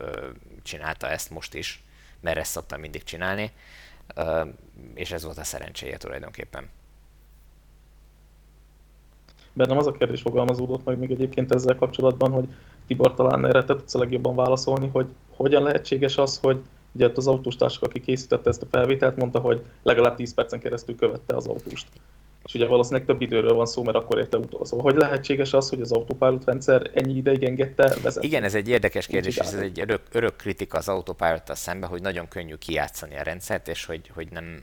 csinálta 0.64 1.10
ezt 1.10 1.30
most 1.30 1.54
is, 1.54 1.84
mert 2.20 2.38
ezt 2.38 2.52
szoktam 2.52 2.80
mindig 2.80 3.04
csinálni, 3.04 3.52
és 4.94 5.12
ez 5.12 5.24
volt 5.24 5.38
a 5.38 5.44
szerencséje 5.44 5.98
tulajdonképpen. 5.98 6.70
Bennem 9.54 9.78
az 9.78 9.88
a 9.88 9.92
kérdés 9.92 10.22
fogalmazódott 10.22 10.86
meg 10.86 10.98
még 10.98 11.12
egyébként 11.12 11.54
ezzel 11.54 11.76
kapcsolatban, 11.76 12.32
hogy 12.32 12.48
Tibor 12.88 13.14
talán 13.14 13.46
erre 13.46 13.64
te 13.64 13.76
tudsz 13.76 13.96
a 13.96 14.00
legjobban 14.00 14.36
válaszolni, 14.36 14.88
hogy 14.88 15.08
hogyan 15.36 15.64
lehetséges 15.64 16.18
az, 16.18 16.40
hogy 16.42 16.58
ugye 16.92 17.10
az 17.16 17.28
autóstársak, 17.28 17.84
aki 17.84 18.02
készítette 18.02 18.50
ezt 18.50 18.62
a 18.62 18.68
felvételt, 18.72 19.18
mondta, 19.18 19.40
hogy 19.40 19.62
legalább 19.84 20.16
10 20.16 20.34
percen 20.34 20.60
keresztül 20.60 20.96
követte 20.96 21.36
az 21.36 21.48
autóst. 21.48 21.88
És 22.46 22.54
ugye 22.54 22.68
valószínűleg 22.68 23.06
több 23.06 23.22
időről 23.22 23.54
van 23.54 23.66
szó, 23.66 23.84
mert 23.84 23.98
akkor 23.98 24.18
érte 24.18 24.38
utol. 24.38 24.66
Szóval 24.66 24.92
hogy 24.92 25.02
lehetséges 25.02 25.54
az, 25.54 25.70
hogy 25.70 25.82
az 25.82 25.92
autopilot 25.92 26.46
rendszer 26.46 26.92
ennyi 26.94 27.16
ideig 27.16 27.44
engedte 27.44 27.96
vezetni? 28.02 28.28
Igen, 28.28 28.44
ez 28.44 28.56
egy 28.56 28.70
érdekes 28.70 29.08
kérdés, 29.08 29.38
és 29.38 29.42
ez 29.42 29.54
egy 29.54 29.80
örök, 29.80 30.02
örök 30.12 30.36
kritika 30.36 30.78
az 30.78 30.88
autopilot 30.88 31.56
szemben, 31.56 31.90
hogy 31.90 32.02
nagyon 32.02 32.28
könnyű 32.28 32.56
kijátszani 32.56 33.18
a 33.18 33.24
rendszert, 33.24 33.68
és 33.68 33.86
hogy, 33.86 34.12
hogy 34.14 34.28
nem, 34.32 34.62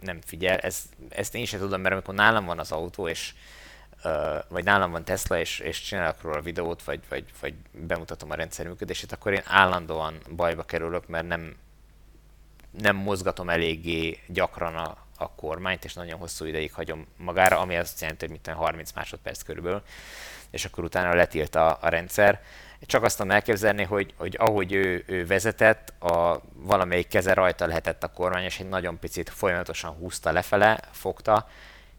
nem 0.00 0.18
figyel. 0.24 0.58
Ez, 0.58 0.82
ezt 1.08 1.34
én 1.34 1.44
sem 1.44 1.60
tudom, 1.60 1.80
mert 1.80 1.94
amikor 1.94 2.14
nálam 2.14 2.44
van 2.44 2.58
az 2.58 2.72
autó, 2.72 3.08
és 3.08 3.34
vagy 4.48 4.64
nálam 4.64 4.90
van 4.90 5.04
Tesla, 5.04 5.38
és, 5.38 5.58
és 5.58 5.80
csinálok 5.80 6.22
róla 6.22 6.40
videót, 6.40 6.84
vagy, 6.84 7.00
vagy, 7.08 7.24
vagy 7.40 7.54
bemutatom 7.70 8.30
a 8.30 8.34
rendszer 8.34 8.66
működését, 8.66 9.12
akkor 9.12 9.32
én 9.32 9.42
állandóan 9.44 10.18
bajba 10.36 10.62
kerülök, 10.62 11.08
mert 11.08 11.26
nem, 11.26 11.56
nem 12.80 12.96
mozgatom 12.96 13.50
eléggé 13.50 14.18
gyakran 14.26 14.76
a, 14.76 14.96
a 15.16 15.30
kormányt, 15.30 15.84
és 15.84 15.94
nagyon 15.94 16.18
hosszú 16.18 16.44
ideig 16.44 16.72
hagyom 16.72 17.06
magára, 17.16 17.58
ami 17.58 17.76
azt 17.76 18.00
jelenti, 18.00 18.26
hogy 18.26 18.40
mint 18.44 18.58
30 18.58 18.92
másodperc 18.92 19.42
körülbelül, 19.42 19.82
és 20.50 20.64
akkor 20.64 20.84
utána 20.84 21.14
letilt 21.14 21.54
a, 21.54 21.78
a 21.80 21.88
rendszer. 21.88 22.42
Csak 22.86 23.02
azt 23.02 23.16
tudom 23.16 23.32
elképzelni, 23.32 23.82
hogy, 23.82 24.14
hogy 24.16 24.36
ahogy 24.38 24.72
ő, 24.72 25.04
ő 25.06 25.26
vezetett, 25.26 26.02
a 26.02 26.40
valamelyik 26.54 27.08
keze 27.08 27.34
rajta 27.34 27.66
lehetett 27.66 28.02
a 28.02 28.12
kormány, 28.12 28.44
és 28.44 28.60
egy 28.60 28.68
nagyon 28.68 28.98
picit 28.98 29.30
folyamatosan 29.30 29.90
húzta 29.90 30.32
lefele, 30.32 30.80
fogta, 30.90 31.48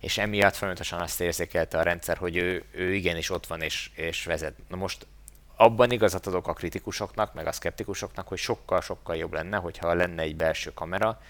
és 0.04 0.18
emiatt 0.18 0.56
folyamatosan 0.56 0.99
azt 0.99 1.22
érzékelte 1.22 1.78
a 1.78 1.84
rendszer, 1.84 2.18
hogy 2.18 2.36
ő, 2.36 2.64
ő 2.72 2.93
igenis 2.93 3.30
ott 3.30 3.47
van 3.47 3.62
és, 3.62 3.91
és 3.95 4.26
vezet. 4.26 4.54
Na 4.68 4.76
most 4.76 5.08
abban 5.56 5.91
igazat 5.91 6.28
adok 6.28 6.47
a 6.47 6.54
kritikusoknak, 6.54 7.34
meg 7.34 7.47
a 7.47 7.51
szkeptikusoknak, 7.51 8.28
hogy 8.28 8.38
sokkal-sokkal 8.38 9.16
jobb 9.16 9.34
lenne, 9.34 9.58
hogyha 9.58 9.93
lenne 9.93 10.22
egy 10.22 10.36
belső 10.36 10.74
kamera 10.74 11.22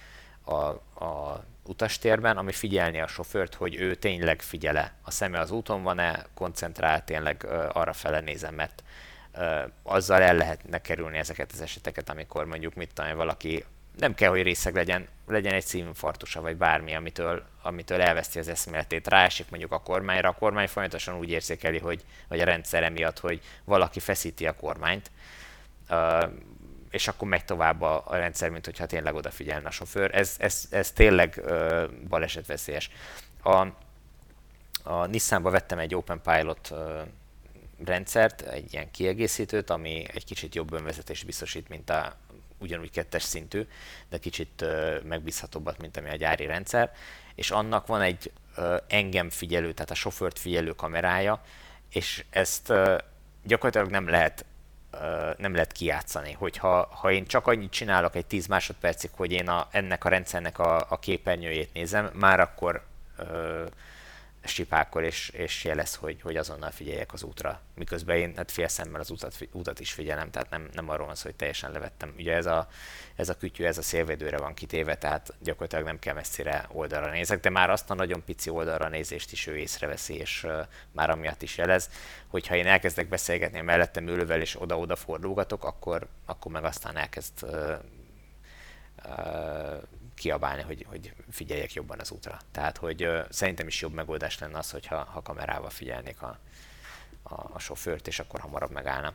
a, 0.44 0.54
a 1.06 1.44
utastérben, 1.64 2.38
ami 2.38 2.52
figyelni 2.52 3.02
a 3.02 3.08
sofőrt, 3.08 3.54
hogy 3.54 3.76
ő 3.76 3.96
tényleg 3.96 4.42
figyele. 4.42 4.94
A 5.02 5.12
szeme 5.12 5.40
az 5.40 5.52
úton 5.52 5.84
van-e, 5.84 6.26
koncentrál, 6.34 7.04
tényleg 7.04 7.46
arra 7.74 7.94
fele 7.94 8.20
nézem, 8.20 8.56
mert 8.56 8.84
azzal 9.84 10.22
el 10.22 10.36
lehetne 10.36 10.82
kerülni 10.82 11.18
ezeket 11.18 11.52
az 11.52 11.62
eseteket, 11.62 12.10
amikor 12.10 12.46
mondjuk 12.46 12.74
mit 12.74 12.94
tudom, 12.94 13.16
valaki 13.16 13.66
nem 13.98 14.14
kell, 14.14 14.30
hogy 14.30 14.42
részeg 14.42 14.76
legyen, 14.76 15.08
legyen 15.28 15.54
egy 15.54 15.66
szívinfarktusa, 15.66 16.42
vagy 16.42 16.56
bármi, 16.56 16.96
amitől, 16.96 17.44
amitől 17.62 18.02
elveszti 18.02 18.40
az 18.40 18.48
eszméletét, 18.48 19.08
ráesik 19.08 19.50
mondjuk 19.50 19.72
a 19.72 19.80
kormányra, 19.80 20.30
a 20.30 20.34
kormány 20.34 20.68
folyamatosan 20.68 21.18
úgy 21.18 21.30
érzékeli, 21.30 21.78
hogy, 21.78 22.06
vagy 22.28 22.40
a 22.40 22.46
rendszer 22.46 22.84
emiatt, 22.84 23.20
hogy 23.20 23.42
valaki 23.64 24.00
feszíti 24.00 24.48
a 24.48 24.56
kormányt, 24.56 25.12
és 26.90 27.08
akkor 27.08 27.28
megy 27.28 27.46
tovább 27.46 27.82
a, 27.82 28.04
a 28.06 28.16
rendszer, 28.16 28.50
mint 28.50 28.66
hogyha 28.66 28.86
tényleg 28.86 29.16
odafigyelne 29.16 29.68
a 29.68 29.72
sofőr. 29.72 30.16
Ez, 30.16 30.36
ez, 30.40 30.68
ez 30.70 30.92
tényleg 30.92 31.42
uh, 31.46 31.84
balesetveszélyes. 32.08 32.90
A, 33.44 33.68
a 34.84 35.06
Nissanba 35.06 35.50
vettem 35.50 35.80
egy 35.80 35.96
Open 35.96 36.22
Pilot 36.22 36.70
uh, 36.72 37.02
rendszert, 37.86 38.42
egy 38.42 38.74
ilyen 38.74 38.92
kiegészítőt, 38.92 39.70
ami 39.70 40.06
egy 40.14 40.26
kicsit 40.26 40.56
jobb 40.56 40.74
önvezetést 40.74 41.26
biztosít, 41.26 41.70
mint 41.70 41.90
a 41.90 42.16
ugyanúgy 42.64 42.92
kettes 42.92 43.24
szintű, 43.24 43.68
de 44.10 44.18
kicsit 44.18 44.66
megbízhatóbbat, 45.04 45.78
mint 45.82 45.98
ami 45.98 46.10
a 46.10 46.16
gyári 46.16 46.46
rendszer, 46.46 46.92
és 47.36 47.52
annak 47.52 47.88
van 47.88 48.02
egy 48.02 48.32
engem 48.88 49.30
figyelő, 49.30 49.72
tehát 49.72 49.92
a 49.92 49.96
sofőrt 49.96 50.40
figyelő 50.40 50.72
kamerája, 50.72 51.42
és 51.90 52.26
ezt 52.30 52.74
gyakorlatilag 53.44 53.90
nem 53.90 54.10
lehet 54.10 54.46
nem 55.38 55.54
lehet 55.54 55.72
kijátszani. 55.72 56.32
Hogyha 56.32 56.88
ha 56.92 57.12
én 57.12 57.26
csak 57.26 57.48
annyit 57.48 57.72
csinálok 57.72 58.16
egy 58.16 58.26
10 58.26 58.48
másodpercig, 58.48 59.10
hogy 59.16 59.32
én 59.32 59.48
a, 59.48 59.68
ennek 59.72 60.06
a 60.06 60.10
rendszernek 60.10 60.60
a, 60.60 60.86
a 60.90 61.00
képernyőjét 61.00 61.74
nézem, 61.74 62.10
már 62.14 62.40
akkor 62.40 62.84
sipákol 64.44 65.04
és, 65.04 65.30
és 65.30 65.64
jelez, 65.64 65.96
hogy, 65.96 66.22
hogy 66.22 66.38
azonnal 66.38 66.72
figyeljek 66.72 67.14
az 67.14 67.24
útra. 67.24 67.62
Miközben 67.76 68.18
én 68.18 68.34
hát 68.36 68.52
fél 68.52 68.68
szemmel 68.68 69.00
az 69.00 69.10
utat, 69.10 69.38
utat 69.52 69.80
is 69.80 69.92
figyelem, 69.92 70.32
tehát 70.32 70.50
nem, 70.50 70.70
nem 70.74 70.90
arról 70.90 71.06
van 71.06 71.16
szó, 71.16 71.24
hogy 71.24 71.36
teljesen 71.36 71.72
levettem. 71.72 72.14
Ugye 72.18 72.36
ez 72.36 72.46
a, 72.46 72.68
ez 73.16 73.30
a 73.30 73.38
kütyű, 73.38 73.64
ez 73.64 73.78
a 73.78 73.82
szélvédőre 73.82 74.38
van 74.38 74.54
kitéve, 74.54 74.98
tehát 74.98 75.34
gyakorlatilag 75.40 75.86
nem 75.86 76.00
kell 76.00 76.14
messzire 76.14 76.68
oldalra 76.72 77.12
nézek, 77.12 77.40
de 77.40 77.50
már 77.50 77.70
azt 77.70 77.90
a 77.90 77.94
nagyon 77.94 78.24
pici 78.26 78.50
oldalra 78.50 78.90
nézést 78.90 79.32
is 79.32 79.48
ő 79.48 79.58
észreveszi, 79.58 80.14
és 80.14 80.44
uh, 80.44 80.60
már 80.92 81.10
amiatt 81.10 81.42
is 81.42 81.58
jelez, 81.58 81.90
hogyha 82.28 82.56
én 82.56 82.68
elkezdek 82.68 83.08
beszélgetni 83.08 83.60
a 83.60 83.64
mellettem 83.64 84.08
ülővel, 84.08 84.42
és 84.42 84.62
oda-oda 84.62 84.96
fordulgatok, 84.96 85.64
akkor, 85.64 86.08
akkor 86.26 86.52
meg 86.52 86.64
aztán 86.64 86.98
elkezd 86.98 87.44
uh, 87.44 87.74
uh, 89.06 89.82
kiabálni, 90.16 90.62
hogy, 90.62 90.86
hogy 90.90 91.14
figyeljek 91.32 91.74
jobban 91.74 92.00
az 92.00 92.12
útra. 92.12 92.40
Tehát, 92.52 92.78
hogy 92.78 93.06
uh, 93.06 93.20
szerintem 93.30 93.68
is 93.68 93.82
jobb 93.82 93.94
megoldás 93.94 94.40
lenne 94.40 94.58
az, 94.58 94.72
hogyha 94.72 95.04
ha 95.04 95.22
kamerával 95.22 95.70
figyelnék 95.70 96.22
a, 96.22 96.38
a, 97.24 97.34
a 97.54 97.60
sofőrt, 97.60 98.08
és 98.08 98.20
akkor 98.20 98.40
hamarabb 98.40 98.72
megállna. 98.72 99.14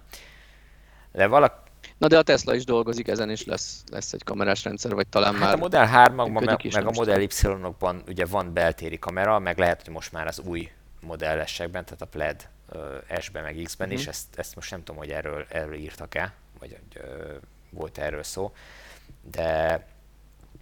De 1.13 1.27
valak... 1.27 1.67
Na 1.99 2.07
de 2.07 2.19
a 2.19 2.23
Tesla 2.23 2.55
is 2.55 2.65
dolgozik 2.65 3.09
ezen, 3.09 3.31
és 3.31 3.45
lesz, 3.45 3.83
lesz 3.91 4.13
egy 4.13 4.25
kamerás 4.25 4.65
rendszer, 4.65 4.95
vagy 4.95 5.07
talán 5.09 5.33
hát 5.33 5.41
már... 5.41 5.55
a 5.55 5.57
Model 5.57 5.87
3 5.87 6.33
meg, 6.33 6.45
meg 6.73 6.87
a 6.87 6.91
Model 6.91 7.21
Y-okban 7.21 8.03
ugye 8.07 8.27
van 8.27 8.53
beltéri 8.53 8.99
kamera, 8.99 9.39
meg 9.39 9.59
lehet, 9.59 9.83
hogy 9.83 9.93
most 9.93 10.13
már 10.13 10.27
az 10.27 10.39
új 10.39 10.71
modellesekben, 11.01 11.85
tehát 11.85 12.03
a 12.03 12.07
Plaid 12.07 12.49
S-ben, 13.21 13.43
meg 13.43 13.61
X-ben 13.63 13.87
uh-huh. 13.87 14.03
is, 14.03 14.09
ezt, 14.09 14.39
ezt 14.39 14.55
most 14.55 14.71
nem 14.71 14.85
tudom, 14.85 14.97
hogy 14.97 15.11
erről, 15.11 15.47
erről 15.49 15.75
írtak-e, 15.75 16.33
vagy 16.59 16.79
hogy 16.79 17.03
volt 17.71 17.99
erről 17.99 18.23
szó, 18.23 18.53
de 19.31 19.87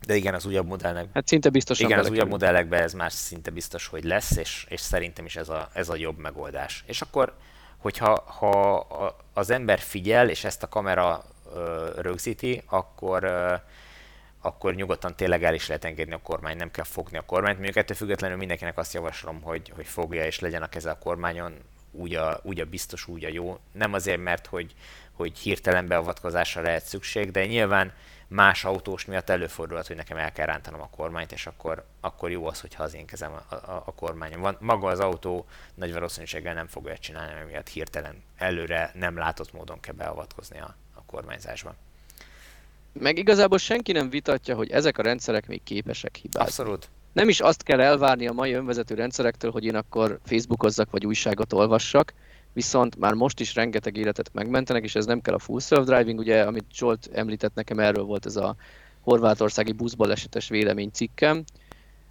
de 0.06 0.14
igen, 0.14 0.34
az 0.34 0.46
újabb 0.46 0.66
modellnek... 0.66 1.06
Hát 1.14 1.26
szinte 1.26 1.48
biztos. 1.48 1.80
Igen, 1.80 1.98
az 1.98 2.10
újabb 2.10 2.28
modellekben 2.28 2.82
ez 2.82 2.92
már 2.92 3.12
szinte 3.12 3.50
biztos, 3.50 3.86
hogy 3.86 4.04
lesz, 4.04 4.36
és, 4.36 4.66
és 4.68 4.80
szerintem 4.80 5.24
is 5.24 5.36
ez 5.36 5.48
a, 5.48 5.68
ez 5.72 5.88
a 5.88 5.96
jobb 5.96 6.18
megoldás. 6.18 6.84
És 6.86 7.00
akkor, 7.00 7.34
hogyha 7.76 8.24
ha 8.26 8.86
az 9.32 9.50
ember 9.50 9.78
figyel, 9.78 10.28
és 10.28 10.44
ezt 10.44 10.62
a 10.62 10.68
kamera 10.68 11.24
ö, 11.54 11.90
rögzíti, 11.96 12.62
akkor 12.66 13.24
ö, 13.24 13.54
akkor 14.40 14.74
nyugodtan 14.74 15.16
tényleg 15.16 15.44
el 15.44 15.54
is 15.54 15.66
lehet 15.66 15.84
engedni 15.84 16.14
a 16.14 16.20
kormány, 16.22 16.56
nem 16.56 16.70
kell 16.70 16.84
fogni 16.84 17.18
a 17.18 17.22
kormányt. 17.22 17.54
Mondjuk 17.54 17.76
ettől 17.76 17.96
függetlenül 17.96 18.36
mindenkinek 18.36 18.78
azt 18.78 18.94
javaslom, 18.94 19.42
hogy, 19.42 19.72
hogy 19.74 19.86
fogja 19.86 20.24
és 20.24 20.40
legyen 20.40 20.62
a 20.62 20.68
keze 20.68 20.90
a 20.90 20.98
kormányon, 20.98 21.54
úgy 21.92 22.14
a, 22.14 22.40
úgy 22.42 22.60
a 22.60 22.64
biztos, 22.64 23.08
úgy 23.08 23.24
a 23.24 23.28
jó. 23.28 23.58
Nem 23.72 23.92
azért, 23.92 24.22
mert 24.22 24.46
hogy, 24.46 24.74
hogy 25.12 25.38
hirtelen 25.38 25.86
beavatkozásra 25.86 26.62
lehet 26.62 26.84
szükség, 26.84 27.30
de 27.30 27.46
nyilván 27.46 27.92
más 28.28 28.64
autós 28.64 29.04
miatt 29.04 29.30
előfordulhat, 29.30 29.86
hogy 29.86 29.96
nekem 29.96 30.16
el 30.16 30.32
kell 30.32 30.46
rántanom 30.46 30.80
a 30.80 30.90
kormányt, 30.96 31.32
és 31.32 31.46
akkor, 31.46 31.84
akkor 32.00 32.30
jó 32.30 32.46
az, 32.46 32.60
hogyha 32.60 32.82
az 32.82 32.94
én 32.94 33.06
kezem 33.06 33.32
a, 33.32 33.54
a, 33.54 33.82
a 33.86 33.94
kormányon 33.94 34.40
van. 34.40 34.56
Maga 34.60 34.88
az 34.88 35.00
autó 35.00 35.46
nagy 35.74 35.92
valószínűséggel 35.92 36.54
nem 36.54 36.66
fogja 36.66 36.98
csinálni, 36.98 37.32
mert 37.32 37.46
miatt 37.46 37.68
hirtelen 37.68 38.22
előre 38.36 38.90
nem 38.94 39.16
látott 39.16 39.52
módon 39.52 39.80
kell 39.80 39.94
beavatkozni 39.94 40.58
a, 40.58 40.74
a 40.94 41.02
kormányzásba. 41.06 41.74
Meg 42.92 43.18
igazából 43.18 43.58
senki 43.58 43.92
nem 43.92 44.10
vitatja, 44.10 44.54
hogy 44.54 44.70
ezek 44.70 44.98
a 44.98 45.02
rendszerek 45.02 45.46
még 45.46 45.62
képesek 45.62 46.16
hibázni. 46.16 46.48
Abszolút. 46.48 46.88
Nem 47.12 47.28
is 47.28 47.40
azt 47.40 47.62
kell 47.62 47.80
elvárni 47.80 48.26
a 48.26 48.32
mai 48.32 48.52
önvezető 48.52 48.94
rendszerektől, 48.94 49.50
hogy 49.50 49.64
én 49.64 49.74
akkor 49.74 50.18
Facebookozzak 50.24 50.90
vagy 50.90 51.06
újságot 51.06 51.52
olvassak, 51.52 52.12
viszont 52.56 52.98
már 52.98 53.12
most 53.12 53.40
is 53.40 53.54
rengeteg 53.54 53.96
életet 53.96 54.30
megmentenek, 54.32 54.84
és 54.84 54.94
ez 54.94 55.06
nem 55.06 55.20
kell 55.20 55.34
a 55.34 55.38
full 55.38 55.60
self-driving, 55.60 56.18
ugye, 56.18 56.42
amit 56.42 56.64
Zsolt 56.74 57.08
említett 57.12 57.54
nekem, 57.54 57.78
erről 57.78 58.04
volt 58.04 58.26
ez 58.26 58.36
a 58.36 58.56
horvátországi 59.00 59.72
buszbalesetes 59.72 60.48
vélemény 60.48 60.90
cikkem, 60.92 61.44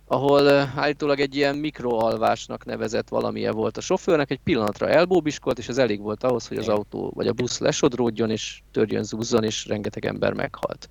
ahol 0.07 0.49
állítólag 0.75 1.19
egy 1.19 1.35
ilyen 1.35 1.55
mikroalvásnak 1.55 2.65
nevezett 2.65 3.09
valamilyen 3.09 3.53
volt 3.53 3.77
a 3.77 3.81
sofőrnek, 3.81 4.31
egy 4.31 4.39
pillanatra 4.43 4.89
elbóbiskolt, 4.89 5.57
és 5.57 5.67
ez 5.67 5.77
elég 5.77 6.01
volt 6.01 6.23
ahhoz, 6.23 6.47
hogy 6.47 6.57
az 6.57 6.67
autó 6.67 7.11
vagy 7.15 7.27
a 7.27 7.33
busz 7.33 7.59
lesodródjon, 7.59 8.29
és 8.29 8.61
törjön, 8.71 9.03
zúzzon, 9.03 9.43
és 9.43 9.65
rengeteg 9.65 10.05
ember 10.05 10.33
meghalt. 10.33 10.89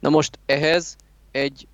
Na 0.00 0.08
most 0.08 0.38
ehhez 0.46 0.96
egy 1.30 1.66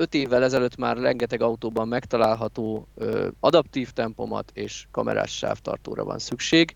5 0.00 0.14
évvel 0.14 0.42
ezelőtt 0.42 0.76
már 0.76 0.96
rengeteg 0.96 1.40
autóban 1.40 1.88
megtalálható 1.88 2.88
ö, 2.94 3.28
adaptív 3.40 3.90
tempomat 3.90 4.50
és 4.54 4.86
kamerás 4.90 5.36
sávtartóra 5.36 6.04
van 6.04 6.18
szükség, 6.18 6.74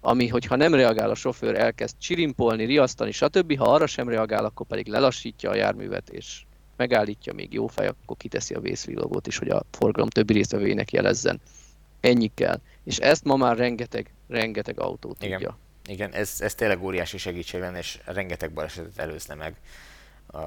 ami, 0.00 0.28
hogyha 0.28 0.56
nem 0.56 0.74
reagál 0.74 1.10
a 1.10 1.14
sofőr, 1.14 1.54
elkezd 1.54 1.96
csirimpolni, 1.98 2.64
riasztani, 2.64 3.10
stb. 3.10 3.56
Ha 3.56 3.72
arra 3.72 3.86
sem 3.86 4.08
reagál, 4.08 4.44
akkor 4.44 4.66
pedig 4.66 4.86
lelassítja 4.86 5.50
a 5.50 5.54
járművet, 5.54 6.08
és 6.08 6.42
megállítja, 6.76 7.32
még 7.32 7.52
jó 7.52 7.66
fej, 7.66 7.86
akkor 7.86 8.16
kiteszi 8.16 8.54
a 8.54 8.60
vészvillogót 8.60 9.26
is, 9.26 9.38
hogy 9.38 9.48
a 9.48 9.62
forgalom 9.70 10.08
többi 10.08 10.32
résztvevőjének 10.32 10.92
jelezzen. 10.92 11.40
Ennyi 12.00 12.30
kell. 12.34 12.60
És 12.84 12.98
ezt 12.98 13.24
ma 13.24 13.36
már 13.36 13.56
rengeteg, 13.56 14.14
rengeteg 14.28 14.80
autó 14.80 15.12
tudja. 15.12 15.38
Igen, 15.38 15.54
Igen 15.86 16.12
ez, 16.12 16.36
ez 16.38 16.54
tényleg 16.54 16.82
óriási 16.82 17.18
segítség 17.18 17.60
lenne, 17.60 17.78
és 17.78 17.98
rengeteg 18.04 18.52
balesetet 18.52 18.98
előzne 18.98 19.34
meg. 19.34 19.56
Uh, 20.32 20.40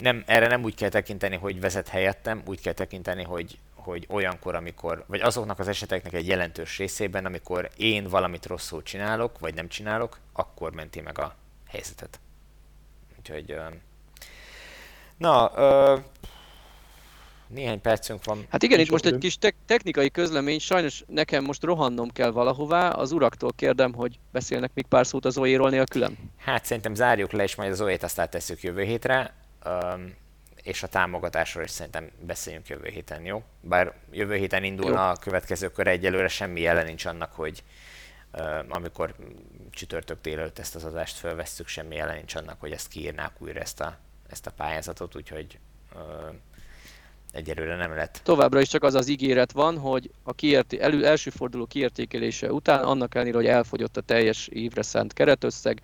nem, 0.00 0.22
erre 0.26 0.46
nem 0.46 0.64
úgy 0.64 0.74
kell 0.74 0.88
tekinteni, 0.88 1.36
hogy 1.36 1.60
vezet 1.60 1.88
helyettem, 1.88 2.42
úgy 2.46 2.60
kell 2.60 2.72
tekinteni, 2.72 3.22
hogy, 3.22 3.58
hogy 3.74 4.06
olyankor, 4.08 4.54
amikor, 4.54 5.04
vagy 5.06 5.20
azoknak 5.20 5.58
az 5.58 5.68
eseteknek 5.68 6.12
egy 6.12 6.26
jelentős 6.26 6.78
részében, 6.78 7.24
amikor 7.24 7.70
én 7.76 8.08
valamit 8.08 8.46
rosszul 8.46 8.82
csinálok, 8.82 9.38
vagy 9.38 9.54
nem 9.54 9.68
csinálok, 9.68 10.18
akkor 10.32 10.72
menti 10.72 11.00
meg 11.00 11.18
a 11.18 11.34
helyzetet. 11.68 12.20
Úgyhogy, 13.18 13.56
na, 15.16 15.50
néhány 17.46 17.80
percünk 17.80 18.24
van. 18.24 18.46
Hát 18.50 18.62
igen, 18.62 18.80
itt 18.80 18.90
most 18.90 19.04
egy 19.04 19.18
kis 19.18 19.38
te- 19.38 19.54
technikai 19.66 20.10
közlemény, 20.10 20.58
sajnos 20.58 21.04
nekem 21.06 21.44
most 21.44 21.62
rohannom 21.62 22.08
kell 22.08 22.30
valahová, 22.30 22.88
az 22.88 23.12
uraktól 23.12 23.52
kérdem, 23.56 23.92
hogy 23.92 24.18
beszélnek 24.32 24.70
még 24.74 24.86
pár 24.86 25.06
szót 25.06 25.24
az 25.24 25.32
Zoéról 25.32 25.70
nélkülem? 25.70 26.18
Hát 26.36 26.64
szerintem 26.64 26.94
zárjuk 26.94 27.32
le, 27.32 27.42
és 27.42 27.54
majd 27.54 27.70
az 27.70 27.76
Zoét 27.76 28.02
aztán 28.02 28.30
tesszük 28.30 28.62
jövő 28.62 28.82
hétre 28.82 29.34
és 30.62 30.82
a 30.82 30.88
támogatásról 30.88 31.64
is 31.64 31.70
szerintem 31.70 32.10
beszéljünk 32.20 32.68
jövő 32.68 32.88
héten, 32.88 33.24
jó? 33.24 33.42
Bár 33.60 33.94
jövő 34.10 34.34
héten 34.34 34.64
indulna 34.64 35.04
jó. 35.04 35.08
a 35.08 35.16
következő 35.20 35.70
kör, 35.70 35.86
egyelőre 35.86 36.28
semmi 36.28 36.60
jelen 36.60 36.84
nincs 36.84 37.04
annak, 37.04 37.32
hogy 37.32 37.62
amikor 38.68 39.14
csütörtök 39.70 40.20
délelőtt 40.20 40.58
ezt 40.58 40.74
az 40.74 40.84
adást 40.84 41.16
felvesszük, 41.16 41.66
semmi 41.66 41.94
jelen 41.96 42.16
nincs 42.16 42.34
annak, 42.34 42.60
hogy 42.60 42.72
ezt 42.72 42.88
kiírnák 42.88 43.42
újra 43.42 43.60
ezt 43.60 43.80
a, 43.80 43.96
ezt 44.28 44.46
a 44.46 44.50
pályázatot, 44.50 45.16
úgyhogy 45.16 45.58
egyelőre 47.32 47.76
nem 47.76 47.94
lett. 47.94 48.20
Továbbra 48.22 48.60
is 48.60 48.68
csak 48.68 48.82
az 48.82 48.94
az 48.94 49.08
ígéret 49.08 49.52
van, 49.52 49.78
hogy 49.78 50.10
a 50.22 50.32
kiérté- 50.32 50.80
elő, 50.80 51.06
első 51.06 51.30
forduló 51.30 51.66
kiértékelése 51.66 52.52
után, 52.52 52.84
annak 52.84 53.14
ellenére, 53.14 53.36
hogy 53.36 53.46
elfogyott 53.46 53.96
a 53.96 54.00
teljes 54.00 54.46
évre 54.46 54.82
szánt 54.82 55.12
keretösszeg, 55.12 55.80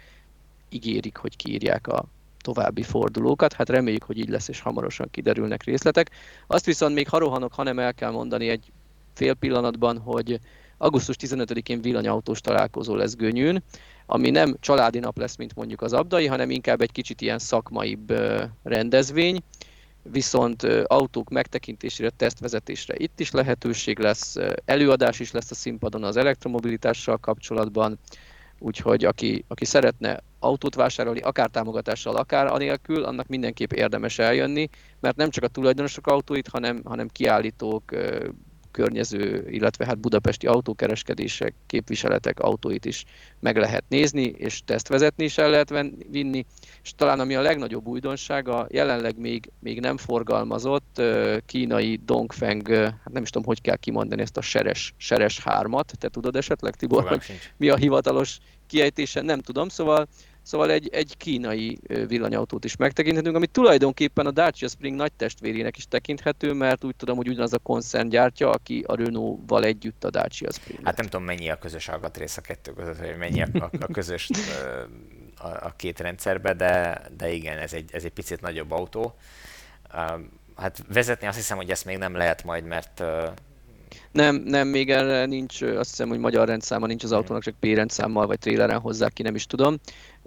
ígérik, 0.68 1.16
hogy 1.16 1.37
kiírják 1.37 1.87
a 1.87 2.05
további 2.47 2.82
fordulókat. 2.82 3.53
Hát 3.53 3.68
reméljük, 3.68 4.03
hogy 4.03 4.18
így 4.18 4.28
lesz, 4.28 4.49
és 4.49 4.61
hamarosan 4.61 5.09
kiderülnek 5.11 5.62
részletek. 5.62 6.11
Azt 6.47 6.64
viszont 6.64 6.94
még 6.94 7.09
harohanok, 7.09 7.53
hanem 7.53 7.78
el 7.78 7.94
kell 7.94 8.11
mondani 8.11 8.49
egy 8.49 8.72
fél 9.14 9.34
pillanatban, 9.34 9.99
hogy 9.99 10.40
augusztus 10.78 11.16
15-én 11.18 11.80
villanyautós 11.80 12.40
találkozó 12.40 12.94
lesz 12.94 13.14
Gönyűn, 13.14 13.62
ami 14.07 14.30
nem 14.30 14.57
családi 14.61 14.99
nap 14.99 15.18
lesz, 15.18 15.36
mint 15.36 15.55
mondjuk 15.55 15.82
az 15.82 15.92
abdai, 15.92 16.26
hanem 16.26 16.51
inkább 16.51 16.80
egy 16.80 16.92
kicsit 16.92 17.20
ilyen 17.20 17.38
szakmaibb 17.38 18.12
rendezvény, 18.62 19.40
viszont 20.03 20.62
autók 20.86 21.28
megtekintésére, 21.28 22.11
tesztvezetésre 22.11 22.94
itt 22.97 23.20
is 23.20 23.30
lehetőség 23.30 23.99
lesz, 23.99 24.36
előadás 24.64 25.20
is 25.20 25.30
lesz 25.30 25.51
a 25.51 25.55
színpadon 25.55 26.05
az 26.05 26.16
elektromobilitással 26.16 27.16
kapcsolatban, 27.16 27.99
Úgyhogy 28.59 29.04
aki, 29.04 29.44
aki 29.48 29.64
szeretne 29.64 30.20
autót 30.38 30.74
vásárolni, 30.74 31.20
akár 31.20 31.48
támogatással, 31.48 32.16
akár 32.16 32.46
anélkül, 32.46 33.04
annak 33.04 33.26
mindenképp 33.26 33.72
érdemes 33.72 34.18
eljönni, 34.18 34.68
mert 35.00 35.16
nem 35.16 35.30
csak 35.30 35.44
a 35.44 35.48
tulajdonosok 35.48 36.07
autóit, 36.07 36.48
hanem, 36.48 36.80
hanem 36.84 37.09
kiállítók, 37.09 37.84
környező, 38.77 39.47
illetve 39.49 39.87
hát 39.87 39.99
budapesti 39.99 40.47
autókereskedések, 40.47 41.55
képviseletek 41.66 42.41
autóit 42.41 42.85
is 42.85 43.05
meg 43.41 43.57
lehet 43.57 43.85
nézni, 43.89 44.22
és 44.22 44.61
tesztvezetni 44.64 45.24
is 45.24 45.39
el 45.39 45.51
lehet 45.51 45.72
vinni, 46.11 46.45
és 46.83 46.93
talán 46.97 47.20
ami 47.20 47.35
a 47.35 47.41
legnagyobb 47.41 47.87
újdonsága, 47.87 48.66
jelenleg 48.70 49.18
még, 49.18 49.51
még 49.59 49.81
nem 49.81 49.97
forgalmazott 49.97 51.03
kínai 51.47 52.01
Dongfeng, 52.05 52.68
hát 52.68 53.12
nem 53.12 53.22
is 53.22 53.31
tudom, 53.31 53.47
hogy 53.47 53.61
kell 53.61 53.77
kimondani 53.77 54.22
ezt 54.22 54.37
a 54.37 54.41
seres, 54.41 54.95
seres 54.97 55.41
hármat, 55.41 55.93
te 55.99 56.09
tudod 56.09 56.37
esetleg, 56.37 56.74
Tibor, 56.74 57.09
hogy 57.09 57.22
mi 57.57 57.68
a 57.68 57.77
hivatalos 57.77 58.39
kiejtése, 58.66 59.20
nem 59.20 59.41
tudom, 59.41 59.68
szóval 59.68 60.09
Szóval 60.47 60.70
egy, 60.70 60.88
egy 60.92 61.16
kínai 61.16 61.78
villanyautót 62.09 62.64
is 62.64 62.76
megtekinthetünk, 62.76 63.36
ami 63.36 63.47
tulajdonképpen 63.47 64.26
a 64.26 64.30
Dacia 64.30 64.68
Spring 64.68 64.97
nagy 64.97 65.12
testvérének 65.12 65.76
is 65.76 65.86
tekinthető, 65.88 66.53
mert 66.53 66.84
úgy 66.84 66.97
tudom, 66.97 67.16
hogy 67.16 67.28
ugyanaz 67.28 67.53
a 67.53 67.59
koncern 67.59 68.09
gyártja, 68.09 68.51
aki 68.51 68.84
a 68.86 68.97
Renault-val 68.97 69.64
együtt 69.64 70.05
a 70.05 70.11
Dacia 70.11 70.53
Spring. 70.53 70.80
Hát 70.84 70.97
nem 70.97 71.07
tudom, 71.07 71.24
mennyi 71.24 71.51
a 71.51 71.59
közös 71.59 71.88
alkatrész 71.88 72.36
a 72.36 72.40
kettő 72.40 72.72
között, 72.72 72.99
vagy 72.99 73.16
mennyi 73.18 73.42
a, 73.42 73.49
a, 73.53 73.70
a 73.80 73.86
közös 73.92 74.30
a, 75.38 75.47
a 75.47 75.74
két 75.76 76.01
rendszerbe, 76.01 76.55
de, 76.55 77.03
de 77.16 77.32
igen, 77.32 77.59
ez 77.59 77.72
egy, 77.72 77.90
ez 77.92 78.05
egy 78.05 78.12
picit 78.12 78.40
nagyobb 78.40 78.70
autó. 78.70 79.14
Hát 80.57 80.84
vezetni 80.92 81.26
azt 81.26 81.36
hiszem, 81.36 81.57
hogy 81.57 81.70
ezt 81.70 81.84
még 81.84 81.99
nem 81.99 82.14
lehet 82.14 82.44
majd, 82.44 82.64
mert 82.64 83.03
nem, 84.12 84.36
nem, 84.36 84.68
még 84.68 84.90
erre 84.90 85.26
nincs, 85.26 85.62
azt 85.62 85.90
hiszem, 85.90 86.09
hogy 86.09 86.18
magyar 86.18 86.49
rendszáma 86.49 86.86
nincs 86.86 87.05
az 87.05 87.12
autónak, 87.12 87.42
csak 87.42 87.55
P 87.61 87.64
rendszámmal 87.64 88.26
vagy 88.26 88.38
tréleren 88.38 88.80
hozzá 88.80 89.09
ki, 89.09 89.22
nem 89.22 89.34
is 89.34 89.47
tudom. 89.47 89.76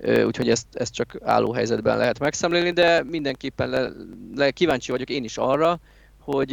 Úgyhogy 0.04 0.50
ezt, 0.50 0.68
ezt 0.74 0.94
csak 0.94 1.18
álló 1.24 1.52
helyzetben 1.52 1.98
lehet 1.98 2.20
megszemlélni, 2.20 2.72
de 2.72 3.04
mindenképpen 3.04 3.70
le, 3.70 3.90
le, 4.36 4.52
kíváncsi 4.52 4.92
vagyok 4.92 5.10
én 5.10 5.24
is 5.24 5.38
arra, 5.38 5.80
hogy, 6.20 6.52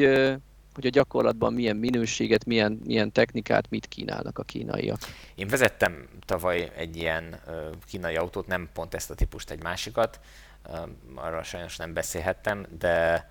hogy 0.74 0.86
a 0.86 0.90
gyakorlatban 0.90 1.52
milyen 1.52 1.76
minőséget, 1.76 2.44
milyen, 2.44 2.80
milyen 2.84 3.12
technikát, 3.12 3.70
mit 3.70 3.86
kínálnak 3.86 4.38
a 4.38 4.42
kínaiak. 4.42 4.98
Én 5.34 5.48
vezettem 5.48 6.08
tavaly 6.24 6.72
egy 6.76 6.96
ilyen 6.96 7.40
kínai 7.86 8.16
autót, 8.16 8.46
nem 8.46 8.68
pont 8.72 8.94
ezt 8.94 9.10
a 9.10 9.14
típust, 9.14 9.50
egy 9.50 9.62
másikat, 9.62 10.20
arra 11.14 11.42
sajnos 11.42 11.76
nem 11.76 11.92
beszélhettem, 11.92 12.66
de 12.78 13.28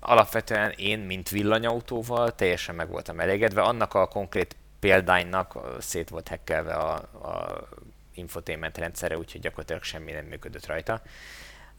alapvetően 0.00 0.72
én, 0.76 0.98
mint 0.98 1.28
villanyautóval 1.28 2.34
teljesen 2.34 2.74
meg 2.74 2.88
voltam 2.88 3.20
elégedve. 3.20 3.62
Annak 3.62 3.94
a 3.94 4.06
konkrét 4.06 4.56
példánynak 4.80 5.58
szét 5.80 6.08
volt 6.08 6.28
hekkelve 6.28 6.74
a, 6.74 6.94
a 7.22 7.68
infotainment 8.14 8.78
rendszere, 8.78 9.18
úgyhogy 9.18 9.40
gyakorlatilag 9.40 9.82
semmi 9.82 10.12
nem 10.12 10.24
működött 10.24 10.66
rajta 10.66 11.02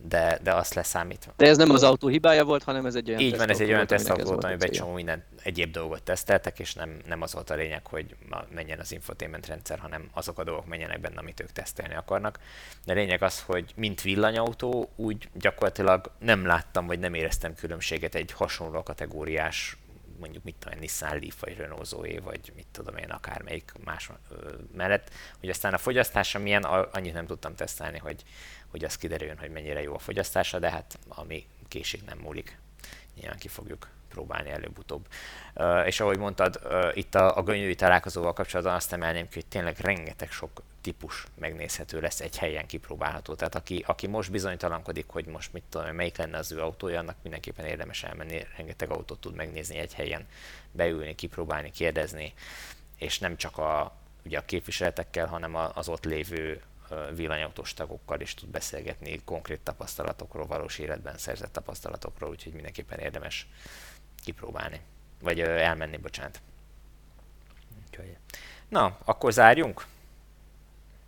de, 0.07 0.39
de 0.43 0.53
azt 0.53 0.73
leszámítva. 0.73 1.33
De 1.37 1.47
ez 1.47 1.57
nem 1.57 1.69
az 1.69 1.83
autó 1.83 2.07
hibája 2.07 2.43
volt, 2.43 2.63
hanem 2.63 2.85
ez 2.85 2.95
egy 2.95 3.09
olyan 3.09 3.21
Így 3.21 3.37
van, 3.37 3.49
ez 3.49 3.61
egy 3.61 3.71
olyan 3.71 3.87
tesztautó 3.87 4.23
volt, 4.23 4.43
amiben 4.43 4.67
egy 4.67 4.75
csomó 4.75 4.93
minden 4.93 5.23
egyéb 5.43 5.71
dolgot 5.71 6.03
teszteltek, 6.03 6.59
és 6.59 6.73
nem, 6.73 6.97
nem 7.07 7.21
az 7.21 7.33
volt 7.33 7.49
a 7.49 7.55
lényeg, 7.55 7.87
hogy 7.87 8.15
menjen 8.53 8.79
az 8.79 8.91
infotainment 8.91 9.47
rendszer, 9.47 9.79
hanem 9.79 10.09
azok 10.13 10.39
a 10.39 10.43
dolgok 10.43 10.65
menjenek 10.67 10.99
benne, 10.99 11.19
amit 11.19 11.39
ők 11.39 11.51
tesztelni 11.51 11.95
akarnak. 11.95 12.39
De 12.85 12.91
a 12.91 12.95
lényeg 12.95 13.21
az, 13.21 13.41
hogy 13.41 13.71
mint 13.75 14.01
villanyautó, 14.01 14.89
úgy 14.95 15.29
gyakorlatilag 15.33 16.11
nem 16.19 16.45
láttam, 16.45 16.87
vagy 16.87 16.99
nem 16.99 17.13
éreztem 17.13 17.55
különbséget 17.55 18.15
egy 18.15 18.31
hasonló 18.31 18.83
kategóriás 18.83 19.77
mondjuk 20.23 20.43
mit 20.43 20.55
tudom, 20.59 20.79
Nissan 20.79 21.19
Leaf, 21.19 21.39
vagy 21.39 21.57
Renault 21.57 21.85
Zoe, 21.85 22.19
vagy 22.19 22.51
mit 22.55 22.67
tudom 22.71 22.97
én, 22.97 23.09
akármelyik 23.09 23.71
más 23.83 24.09
mellett, 24.75 25.11
hogy 25.39 25.49
aztán 25.49 25.73
a 25.73 25.77
fogyasztása 25.77 26.39
milyen, 26.39 26.63
annyit 26.63 27.13
nem 27.13 27.25
tudtam 27.25 27.55
tesztelni, 27.55 27.97
hogy, 27.97 28.23
hogy 28.67 28.83
az 28.83 28.97
kiderüljön, 28.97 29.37
hogy 29.37 29.51
mennyire 29.51 29.81
jó 29.81 29.93
a 29.93 29.99
fogyasztása, 29.99 30.59
de 30.59 30.69
hát 30.69 30.99
ami 31.07 31.45
késik 31.67 32.05
nem 32.05 32.17
múlik, 32.17 32.57
nyilván 33.15 33.37
ki 33.37 33.47
fogjuk 33.47 33.87
próbálni 34.09 34.49
előbb-utóbb. 34.49 35.07
És 35.85 35.99
ahogy 35.99 36.17
mondtad, 36.17 36.59
itt 36.93 37.15
a, 37.15 37.37
a 37.37 37.43
gönyöri 37.43 37.75
találkozóval 37.75 38.33
kapcsolatban 38.33 38.75
azt 38.75 38.93
emelném 38.93 39.27
ki, 39.27 39.33
hogy 39.33 39.45
tényleg 39.45 39.77
rengeteg 39.79 40.31
sok 40.31 40.61
típus 40.83 41.25
megnézhető 41.35 41.99
lesz 41.99 42.21
egy 42.21 42.37
helyen 42.37 42.65
kipróbálható. 42.65 43.35
Tehát 43.35 43.55
aki, 43.55 43.83
aki 43.87 44.07
most 44.07 44.31
bizonytalankodik, 44.31 45.05
hogy 45.07 45.25
most 45.25 45.53
mit 45.53 45.63
tudom, 45.69 45.95
melyik 45.95 46.17
lenne 46.17 46.37
az 46.37 46.51
ő 46.51 46.61
autója, 46.61 46.99
annak 46.99 47.15
mindenképpen 47.21 47.65
érdemes 47.65 48.03
elmenni, 48.03 48.47
rengeteg 48.57 48.91
autót 48.91 49.19
tud 49.19 49.35
megnézni 49.35 49.77
egy 49.77 49.93
helyen, 49.93 50.27
beülni, 50.71 51.15
kipróbálni, 51.15 51.71
kérdezni, 51.71 52.33
és 52.97 53.19
nem 53.19 53.35
csak 53.37 53.57
a, 53.57 53.95
ugye 54.25 54.37
a 54.37 54.45
képviseletekkel, 54.45 55.27
hanem 55.27 55.55
az 55.55 55.89
ott 55.89 56.05
lévő 56.05 56.61
villanyautós 57.15 57.73
tagokkal 57.73 58.19
is 58.19 58.33
tud 58.33 58.49
beszélgetni 58.49 59.21
konkrét 59.25 59.59
tapasztalatokról, 59.59 60.45
valós 60.45 60.77
életben 60.79 61.17
szerzett 61.17 61.51
tapasztalatokról, 61.51 62.29
úgyhogy 62.29 62.53
mindenképpen 62.53 62.99
érdemes 62.99 63.47
kipróbálni. 64.23 64.81
Vagy 65.21 65.39
elmenni, 65.39 65.97
bocsánat. 65.97 66.41
Na, 68.67 68.97
akkor 69.03 69.33
zárjunk? 69.33 69.85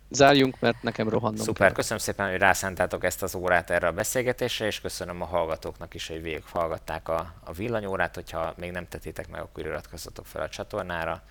Zárjunk, 0.08 0.60
mert 0.60 0.82
nekem 0.82 1.08
rohannom 1.08 1.44
Szuper, 1.44 1.66
kell. 1.66 1.76
köszönöm 1.76 1.98
szépen, 1.98 2.30
hogy 2.30 2.38
rászántátok 2.38 3.04
ezt 3.04 3.22
az 3.22 3.34
órát 3.34 3.70
erre 3.70 3.86
a 3.86 3.92
beszélgetésre, 3.92 4.66
és 4.66 4.80
köszönöm 4.80 5.22
a 5.22 5.24
hallgatóknak 5.24 5.94
is, 5.94 6.08
hogy 6.08 6.22
végighallgatták 6.22 7.08
a, 7.08 7.34
a 7.44 7.52
villanyórát. 7.52 8.14
Hogyha 8.14 8.54
még 8.56 8.70
nem 8.70 8.88
tettétek 8.88 9.28
meg, 9.28 9.40
akkor 9.40 9.66
iratkozzatok 9.66 10.26
fel 10.26 10.42
a 10.42 10.48
csatornára. 10.48 11.22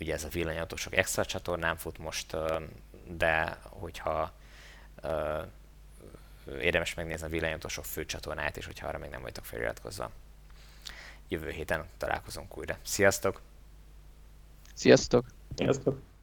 Ugye 0.00 0.14
ez 0.14 0.24
a 0.24 0.28
villanyautósok 0.28 0.96
extra 0.96 1.24
csatornán 1.24 1.76
fut 1.76 1.98
most 1.98 2.36
de 3.06 3.58
hogyha 3.62 4.32
érdemes 6.60 6.94
megnézni 6.94 7.26
a 7.26 7.30
villanyautósok 7.30 7.84
fő 7.84 8.06
csatornáját 8.06 8.56
is, 8.56 8.66
hogyha 8.66 8.88
arra 8.88 8.98
még 8.98 9.10
nem 9.10 9.22
vagytok 9.22 9.44
feliratkozva. 9.44 10.10
Jövő 11.28 11.50
héten 11.50 11.84
találkozunk 11.98 12.58
újra. 12.58 12.76
Sziasztok! 12.82 13.40
Sziasztok! 14.74 15.26
Sziasztok! 15.54 16.13